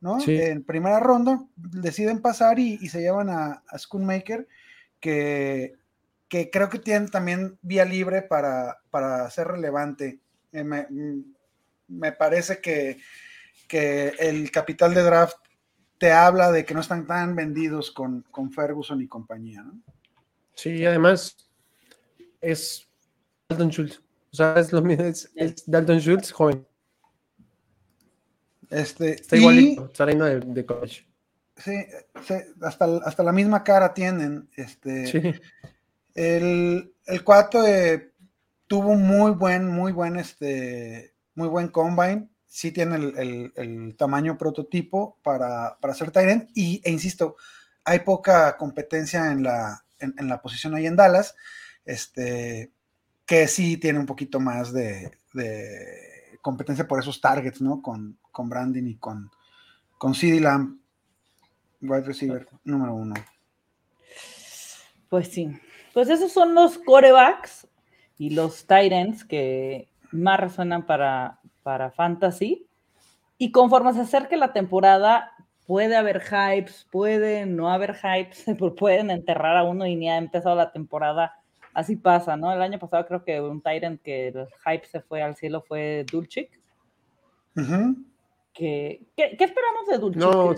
¿no? 0.00 0.16
En 0.26 0.64
primera 0.64 0.98
ronda 1.00 1.44
deciden 1.54 2.22
pasar 2.22 2.58
y, 2.58 2.78
se 2.88 3.02
llevan 3.02 3.28
a, 3.28 3.62
a 3.68 3.78
Schoonmaker, 3.78 4.48
que, 5.00 5.74
que 6.26 6.48
creo 6.48 6.70
que 6.70 6.78
tienen 6.78 7.10
también 7.10 7.58
vía 7.60 7.84
libre 7.84 8.22
para, 8.22 8.78
para 8.88 9.28
ser 9.28 9.48
relevante. 9.48 10.18
Eh, 10.52 10.64
me, 10.64 10.86
me, 11.88 12.12
parece 12.12 12.62
que, 12.62 12.96
que 13.68 14.14
el 14.18 14.50
capital 14.50 14.94
de 14.94 15.02
draft 15.02 15.45
te 15.98 16.12
habla 16.12 16.52
de 16.52 16.64
que 16.64 16.74
no 16.74 16.80
están 16.80 17.06
tan 17.06 17.34
vendidos 17.34 17.90
con, 17.90 18.22
con 18.30 18.50
Ferguson 18.50 19.00
y 19.00 19.08
compañía, 19.08 19.62
¿no? 19.62 19.80
Sí, 20.54 20.84
además 20.84 21.36
es 22.40 22.88
Dalton 23.48 23.70
Schultz. 23.70 24.02
O 24.32 24.36
sea, 24.36 24.54
es 24.54 24.72
lo 24.72 24.82
mismo, 24.82 25.04
es, 25.04 25.64
Dalton 25.66 25.98
Schultz 25.98 26.32
joven. 26.32 26.66
Este, 28.70 29.12
Está 29.12 29.36
igualito, 29.36 29.90
saliendo 29.94 30.24
de, 30.24 30.40
de 30.40 30.66
college. 30.66 31.06
Sí, 31.56 31.72
hasta, 32.62 32.84
hasta, 33.04 33.22
la 33.22 33.32
misma 33.32 33.64
cara 33.64 33.94
tienen. 33.94 34.48
Este, 34.56 35.06
sí. 35.06 35.40
El, 36.14 36.92
el 37.06 37.24
tuvo 38.66 38.90
un 38.90 39.06
muy 39.06 39.30
buen, 39.32 39.68
muy 39.68 39.92
buen, 39.92 40.16
este, 40.16 41.14
muy 41.34 41.48
buen 41.48 41.68
combine 41.68 42.28
sí 42.56 42.72
tiene 42.72 42.96
el, 42.96 43.94
tamaño 43.98 44.38
prototipo 44.38 45.18
para, 45.22 45.76
para 45.78 45.92
hacer 45.92 46.10
Tyrant. 46.10 46.48
Y, 46.54 46.80
e 46.82 46.90
insisto, 46.90 47.36
hay 47.84 47.98
poca 47.98 48.56
competencia 48.56 49.30
en 49.30 49.42
la, 49.42 49.84
en, 49.98 50.26
la 50.26 50.40
posición 50.40 50.74
ahí 50.74 50.86
en 50.86 50.96
Dallas, 50.96 51.36
este, 51.84 52.72
que 53.26 53.46
sí 53.46 53.76
tiene 53.76 53.98
un 53.98 54.06
poquito 54.06 54.40
más 54.40 54.72
de, 54.72 55.18
competencia 56.40 56.88
por 56.88 56.98
esos 56.98 57.20
targets, 57.20 57.60
¿no? 57.60 57.82
Con, 57.82 58.18
con 58.32 58.48
Brandon 58.48 58.86
y 58.86 58.96
con, 58.96 59.30
con 59.98 60.14
CD 60.14 60.40
Lamb, 60.40 60.78
wide 61.82 62.06
receiver 62.06 62.48
número 62.64 62.94
uno. 62.94 63.16
Pues 65.10 65.28
sí. 65.28 65.50
Pues 65.92 66.08
esos 66.08 66.32
son 66.32 66.54
los 66.54 66.78
corebacks 66.78 67.68
y 68.16 68.30
los 68.30 68.66
Tyrants 68.66 69.26
que 69.26 69.90
más 70.10 70.40
resuenan 70.40 70.86
para, 70.86 71.38
para 71.66 71.90
Fantasy. 71.90 72.64
Y 73.38 73.50
conforme 73.50 73.92
se 73.92 74.02
acerque 74.02 74.36
la 74.36 74.52
temporada, 74.52 75.32
puede 75.66 75.96
haber 75.96 76.22
hypes, 76.22 76.86
puede 76.92 77.44
no 77.44 77.72
haber 77.72 77.96
hypes, 77.96 78.44
pueden 78.78 79.10
enterrar 79.10 79.56
a 79.56 79.64
uno 79.64 79.84
y 79.84 79.96
ni 79.96 80.08
ha 80.08 80.16
empezado 80.16 80.54
la 80.54 80.70
temporada. 80.70 81.34
Así 81.74 81.96
pasa, 81.96 82.36
¿no? 82.36 82.52
El 82.52 82.62
año 82.62 82.78
pasado 82.78 83.04
creo 83.04 83.24
que 83.24 83.40
un 83.40 83.60
Tyrant 83.60 84.00
que 84.00 84.28
el 84.28 84.46
hype 84.64 84.86
se 84.86 85.00
fue 85.00 85.22
al 85.22 85.34
cielo 85.34 85.64
fue 85.66 86.06
Dulcich. 86.08 86.52
¿Qué, 88.52 89.00
esperamos 89.16 89.88
de 89.90 89.98
Dulcich? 89.98 90.22
No, 90.22 90.54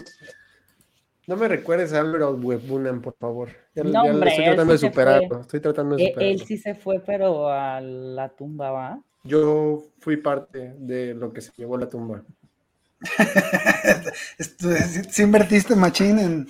no 1.26 1.36
me 1.36 1.48
recuerdes 1.48 1.94
a 1.94 2.00
Álvaro 2.00 2.32
Webunan, 2.34 3.00
por 3.00 3.14
favor. 3.14 3.48
no, 3.76 4.02
hombre, 4.02 4.28
estoy 4.28 4.44
tratando 4.44 4.72
de 4.74 4.78
superarlo. 4.78 5.40
Estoy 5.40 5.60
tratando 5.60 5.96
de 5.96 6.08
superarlo. 6.08 6.32
Él, 6.32 6.40
sí 6.44 6.58
se 6.58 6.74
fue, 6.74 7.00
pero 7.00 7.48
a 7.48 7.80
la 7.80 8.28
tumba, 8.28 8.70
¿va? 8.72 9.02
Yo 9.24 9.90
fui 10.00 10.16
parte 10.16 10.74
de 10.78 11.14
lo 11.14 11.32
que 11.32 11.40
se 11.40 11.52
llevó 11.56 11.76
la 11.76 11.88
tumba. 11.88 12.22
¿Sí 15.10 15.22
invertiste 15.22 15.76
machín 15.76 16.18
en, 16.18 16.48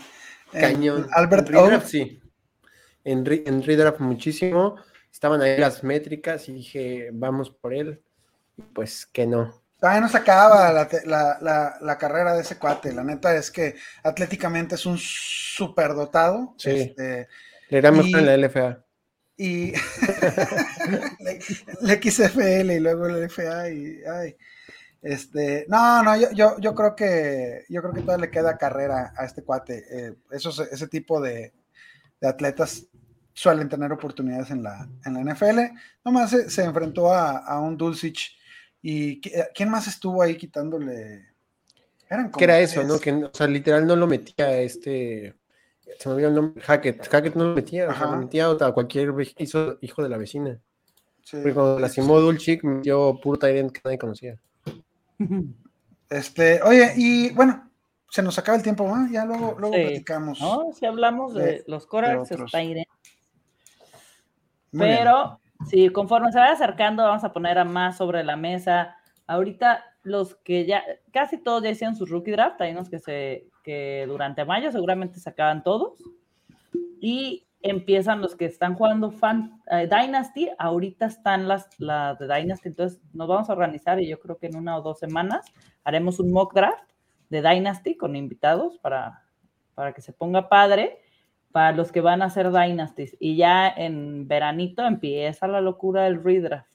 Cañón. 0.53 1.09
Albert 1.13 1.51
en 1.51 1.81
sí. 1.83 2.21
En, 3.05 3.25
en 3.27 3.63
Redraft 3.63 4.01
muchísimo. 4.01 4.77
Estaban 5.13 5.43
ahí 5.43 5.59
las 5.59 5.83
métricas 5.83 6.49
y 6.49 6.53
dije, 6.53 7.11
vamos 7.13 7.51
por 7.51 7.75
él. 7.75 8.03
Y 8.57 8.63
pues 8.63 9.07
que 9.07 9.27
no. 9.27 9.63
Todavía 9.81 10.01
no 10.01 10.09
se 10.09 10.17
acaba 10.17 10.73
la, 10.73 11.99
carrera 11.99 12.35
de 12.35 12.41
ese 12.41 12.59
cuate. 12.59 12.93
La 12.93 13.05
neta 13.05 13.37
es 13.37 13.51
que 13.51 13.77
atléticamente 14.03 14.75
es 14.75 14.87
un 14.87 14.99
superdotado. 14.99 16.55
Sí. 16.59 16.71
Este, 16.71 17.29
Le 17.69 17.79
era 17.79 17.93
mejor 17.93 18.21
en 18.21 18.27
la 18.27 18.37
LFA. 18.37 18.85
Y 19.39 19.73
el 21.23 22.03
XFL 22.03 22.73
y 22.73 22.81
luego 22.81 23.07
el 23.07 23.25
LFA 23.25 23.71
y 23.71 24.01
ay. 24.05 24.37
Este, 25.01 25.65
no, 25.69 26.03
no, 26.03 26.17
yo, 26.33 26.59
yo, 26.59 26.75
creo 26.75 26.97
que 26.97 27.65
yo 27.69 27.81
creo 27.81 27.95
que 27.95 28.01
todavía 28.01 28.27
le 28.27 28.33
queda 28.33 28.59
carrera 28.59 29.13
a 29.17 29.25
este 29.25 29.45
cuate. 29.45 29.85
Eh, 29.91 30.15
ese 30.33 30.89
tipo 30.89 31.21
de, 31.21 31.53
atletas 32.21 32.85
suelen 33.33 33.69
tener 33.69 33.93
oportunidades 33.93 34.51
en 34.51 34.65
la, 34.65 34.89
en 35.05 35.15
la 35.15 35.33
NFL. 35.33 35.61
Nomás 36.05 36.31
se, 36.31 36.51
se 36.51 36.65
enfrentó 36.65 37.15
a, 37.15 37.61
un 37.61 37.77
Dulcich 37.77 38.37
y 38.83 39.21
¿quién 39.21 39.71
más 39.71 39.87
estuvo 39.87 40.21
ahí 40.21 40.37
quitándole? 40.37 41.29
Eran 42.11 42.33
que 42.33 42.45
era 42.45 42.59
eso, 42.59 42.83
¿no? 42.83 42.99
Que, 42.99 43.13
o 43.13 43.31
sea, 43.33 43.47
literal 43.47 43.87
no 43.87 43.95
lo 43.95 44.09
metía 44.09 44.59
este. 44.61 45.38
Se 45.99 46.09
me 46.09 46.15
olvidó 46.15 46.29
el 46.29 46.35
nombre. 46.35 46.63
Hackett. 46.63 47.09
Hackett 47.09 47.35
no 47.35 47.45
lo 47.45 47.55
metía, 47.55 47.89
o 47.89 47.95
sea, 47.95 48.07
lo 48.07 48.17
metía 48.17 48.49
a 48.49 48.73
cualquier 48.73 49.15
hijo, 49.39 49.79
hijo 49.81 50.03
de 50.03 50.09
la 50.09 50.17
vecina. 50.17 50.59
Porque 51.31 51.55
cuando 51.55 51.79
lastimó 51.79 52.21
Dulcich, 52.21 52.63
metió 52.63 53.19
puro 53.21 53.39
Tyrant 53.39 53.73
que 53.73 53.81
nadie 53.85 53.99
conocía. 53.99 54.39
Este, 56.09 56.63
oye, 56.63 56.93
y 56.97 57.31
bueno, 57.35 57.71
se 58.09 58.23
nos 58.23 58.39
acaba 58.39 58.57
el 58.57 58.63
tiempo, 58.63 58.85
¿no? 58.89 59.11
Ya 59.11 59.25
luego, 59.25 59.57
luego 59.59 59.75
platicamos. 59.75 60.41
No, 60.41 60.73
si 60.73 60.87
hablamos 60.87 61.35
de, 61.35 61.65
los 61.67 61.87
Corax, 61.87 62.31
Pero, 64.73 65.41
sí, 65.69 65.91
conforme 65.91 66.33
se 66.33 66.39
vaya 66.39 66.53
acercando, 66.53 67.03
vamos 67.03 67.25
a 67.25 67.33
poner 67.33 67.59
a 67.59 67.65
más 67.65 67.99
sobre 67.99 68.25
la 68.25 68.37
mesa. 68.37 68.97
Ahorita, 69.27 69.85
los 70.03 70.37
que 70.37 70.65
ya, 70.65 70.83
casi 71.13 71.37
todos 71.37 71.63
ya 71.63 71.71
hicieron 71.71 71.97
su 71.97 72.07
rookie 72.07 72.31
draft, 72.31 72.61
hay 72.63 72.73
unos 72.73 72.89
que 72.89 72.99
se, 72.99 73.47
que 73.69 74.07
durante 74.07 74.47
mayo 74.47 74.73
seguramente 74.73 75.21
se 75.21 75.29
acaban 75.29 75.63
todos. 75.63 76.03
Y 77.03 77.47
empiezan 77.61 78.23
los 78.23 78.35
que 78.35 78.47
están 78.47 78.75
jugando 78.75 79.11
fan, 79.11 79.61
eh, 79.71 79.87
Dynasty, 79.87 80.49
ahorita 80.57 81.05
están 81.05 81.47
las, 81.47 81.69
las 81.79 82.19
de 82.19 82.27
Dynasty, 82.29 82.69
entonces 82.71 82.99
nos 83.13 83.29
vamos 83.29 83.51
a 83.51 83.53
organizar 83.53 84.01
y 84.01 84.09
yo 84.09 84.19
creo 84.21 84.39
que 84.39 84.47
en 84.47 84.57
una 84.57 84.79
o 84.79 84.81
dos 84.81 84.99
semanas 84.99 85.45
haremos 85.85 86.19
un 86.19 86.33
mock 86.33 86.55
draft 86.55 86.91
de 87.29 87.43
Dynasty 87.43 87.95
con 87.95 88.17
invitados 88.17 88.79
para, 88.79 89.23
para 89.75 89.93
que 89.93 90.01
se 90.01 90.15
ponga 90.15 90.49
padre 90.49 91.01
para 91.53 91.77
los 91.77 91.93
que 91.93 92.01
van 92.01 92.23
a 92.23 92.27
hacer 92.27 92.51
Dynasties. 92.51 93.19
Y 93.21 93.37
ya 93.37 93.69
en 93.69 94.27
veranito 94.29 94.87
empieza 94.87 95.47
la 95.47 95.61
locura 95.61 96.05
del 96.05 96.25
redraft. 96.25 96.71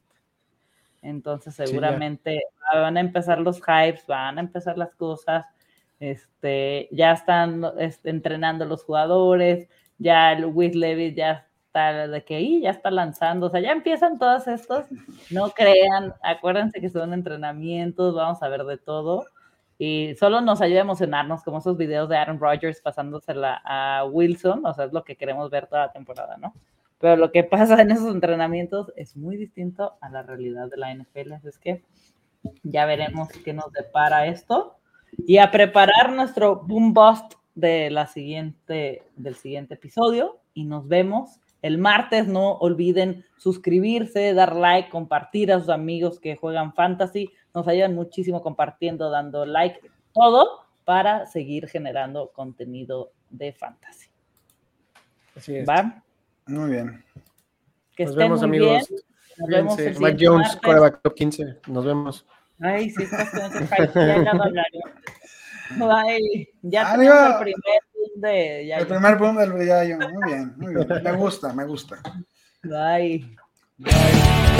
Entonces 1.01 1.55
seguramente 1.55 2.43
van 2.71 2.97
a 2.97 2.99
empezar 2.99 3.39
los 3.39 3.57
hypes, 3.57 4.05
van 4.05 4.37
a 4.37 4.41
empezar 4.41 4.77
las 4.77 4.93
cosas, 4.93 5.47
este, 6.03 6.89
ya 6.91 7.13
están 7.13 7.63
este, 7.79 8.09
entrenando 8.09 8.65
los 8.65 8.83
jugadores, 8.83 9.69
ya 9.97 10.33
el 10.33 10.53
Levis 10.53 11.15
ya 11.15 11.47
está 11.67 12.07
de 12.09 12.25
que 12.25 12.35
ahí 12.35 12.61
ya 12.61 12.71
está 12.71 12.91
lanzando, 12.91 13.47
o 13.47 13.49
sea, 13.49 13.61
ya 13.61 13.71
empiezan 13.71 14.19
todos 14.19 14.47
estos, 14.47 14.85
no 15.31 15.49
crean, 15.55 16.13
acuérdense 16.21 16.81
que 16.81 16.89
son 16.89 17.13
entrenamientos, 17.13 18.15
vamos 18.15 18.43
a 18.43 18.49
ver 18.49 18.65
de 18.65 18.77
todo. 18.77 19.25
Y 19.79 20.15
solo 20.19 20.41
nos 20.41 20.61
ayuda 20.61 20.79
a 20.79 20.83
emocionarnos, 20.83 21.43
como 21.43 21.59
esos 21.59 21.77
videos 21.77 22.07
de 22.09 22.17
Aaron 22.17 22.39
Rodgers 22.39 22.81
pasándosela 22.81 23.61
a 23.65 24.05
Wilson, 24.05 24.65
o 24.65 24.73
sea, 24.73 24.85
es 24.85 24.93
lo 24.93 25.03
que 25.03 25.15
queremos 25.15 25.49
ver 25.49 25.67
toda 25.67 25.87
la 25.87 25.91
temporada, 25.91 26.37
¿no? 26.37 26.53
Pero 26.99 27.15
lo 27.15 27.31
que 27.31 27.43
pasa 27.43 27.81
en 27.81 27.91
esos 27.91 28.13
entrenamientos 28.13 28.91
es 28.97 29.15
muy 29.15 29.37
distinto 29.37 29.97
a 30.01 30.09
la 30.09 30.21
realidad 30.21 30.69
de 30.69 30.77
la 30.77 30.93
NFL, 30.93 31.33
así 31.33 31.47
es 31.47 31.57
que 31.57 31.83
ya 32.63 32.85
veremos 32.85 33.29
qué 33.43 33.53
nos 33.53 33.71
depara 33.71 34.27
esto 34.27 34.77
y 35.18 35.38
a 35.38 35.51
preparar 35.51 36.11
nuestro 36.11 36.57
boom 36.57 36.93
bust 36.93 37.34
de 37.55 37.89
la 37.89 38.07
siguiente, 38.07 39.03
del 39.16 39.36
siguiente 39.36 39.76
episodio 39.76 40.39
y 40.53 40.66
nos 40.66 40.88
vemos 40.88 41.39
el 41.61 41.78
martes. 41.78 42.28
No 42.28 42.53
olviden 42.53 43.26
suscribirse, 43.38 44.34
dar 44.34 44.55
like, 44.55 44.89
compartir 44.89 45.51
a 45.51 45.59
sus 45.59 45.70
amigos 45.70 46.20
que 46.20 46.36
juegan 46.36 46.74
fantasy. 46.74 47.32
Nos 47.53 47.68
ayudan 47.68 47.95
muchísimo 47.95 48.41
compartiendo, 48.41 49.09
dando 49.09 49.45
like, 49.45 49.80
todo 50.14 50.61
para 50.86 51.26
seguir 51.26 51.68
generando 51.68 52.32
contenido 52.34 53.11
de 53.30 53.53
fantasy. 53.53 54.09
Así 55.36 55.55
es. 55.55 55.68
¿Va? 55.68 56.03
Muy 56.45 56.72
bien. 56.72 57.03
Que 57.95 58.05
Nos 58.05 58.16
vemos, 58.16 58.43
amigos. 58.43 58.89
Nos 59.38 59.49
vemos 59.49 59.78
Mike 59.99 60.26
Jones, 60.26 60.59
top 61.01 61.14
15. 61.16 61.59
Nos 61.68 61.86
vemos. 61.86 62.26
Ay, 62.64 62.89
sí, 62.89 63.03
estás 63.03 63.30
con 63.30 63.41
ese 63.41 63.68
Ya, 63.93 64.24
ya 64.24 64.32
ya 66.61 66.91
tenemos 66.91 67.26
el 67.26 67.39
primer 67.39 67.82
boom 67.93 68.22
de 68.22 68.66
Yayo. 68.68 68.82
El 68.82 68.88
primer 68.88 69.18
boom 69.18 69.38
del 69.38 69.68
Yayo. 69.68 69.97
Muy 69.97 70.32
bien, 70.32 70.53
muy 70.57 70.74
bien. 70.76 71.03
Me 71.03 71.11
gusta, 71.14 71.53
me 71.53 71.66
gusta. 71.66 72.01
Bye. 72.64 73.36
Bye. 73.78 74.52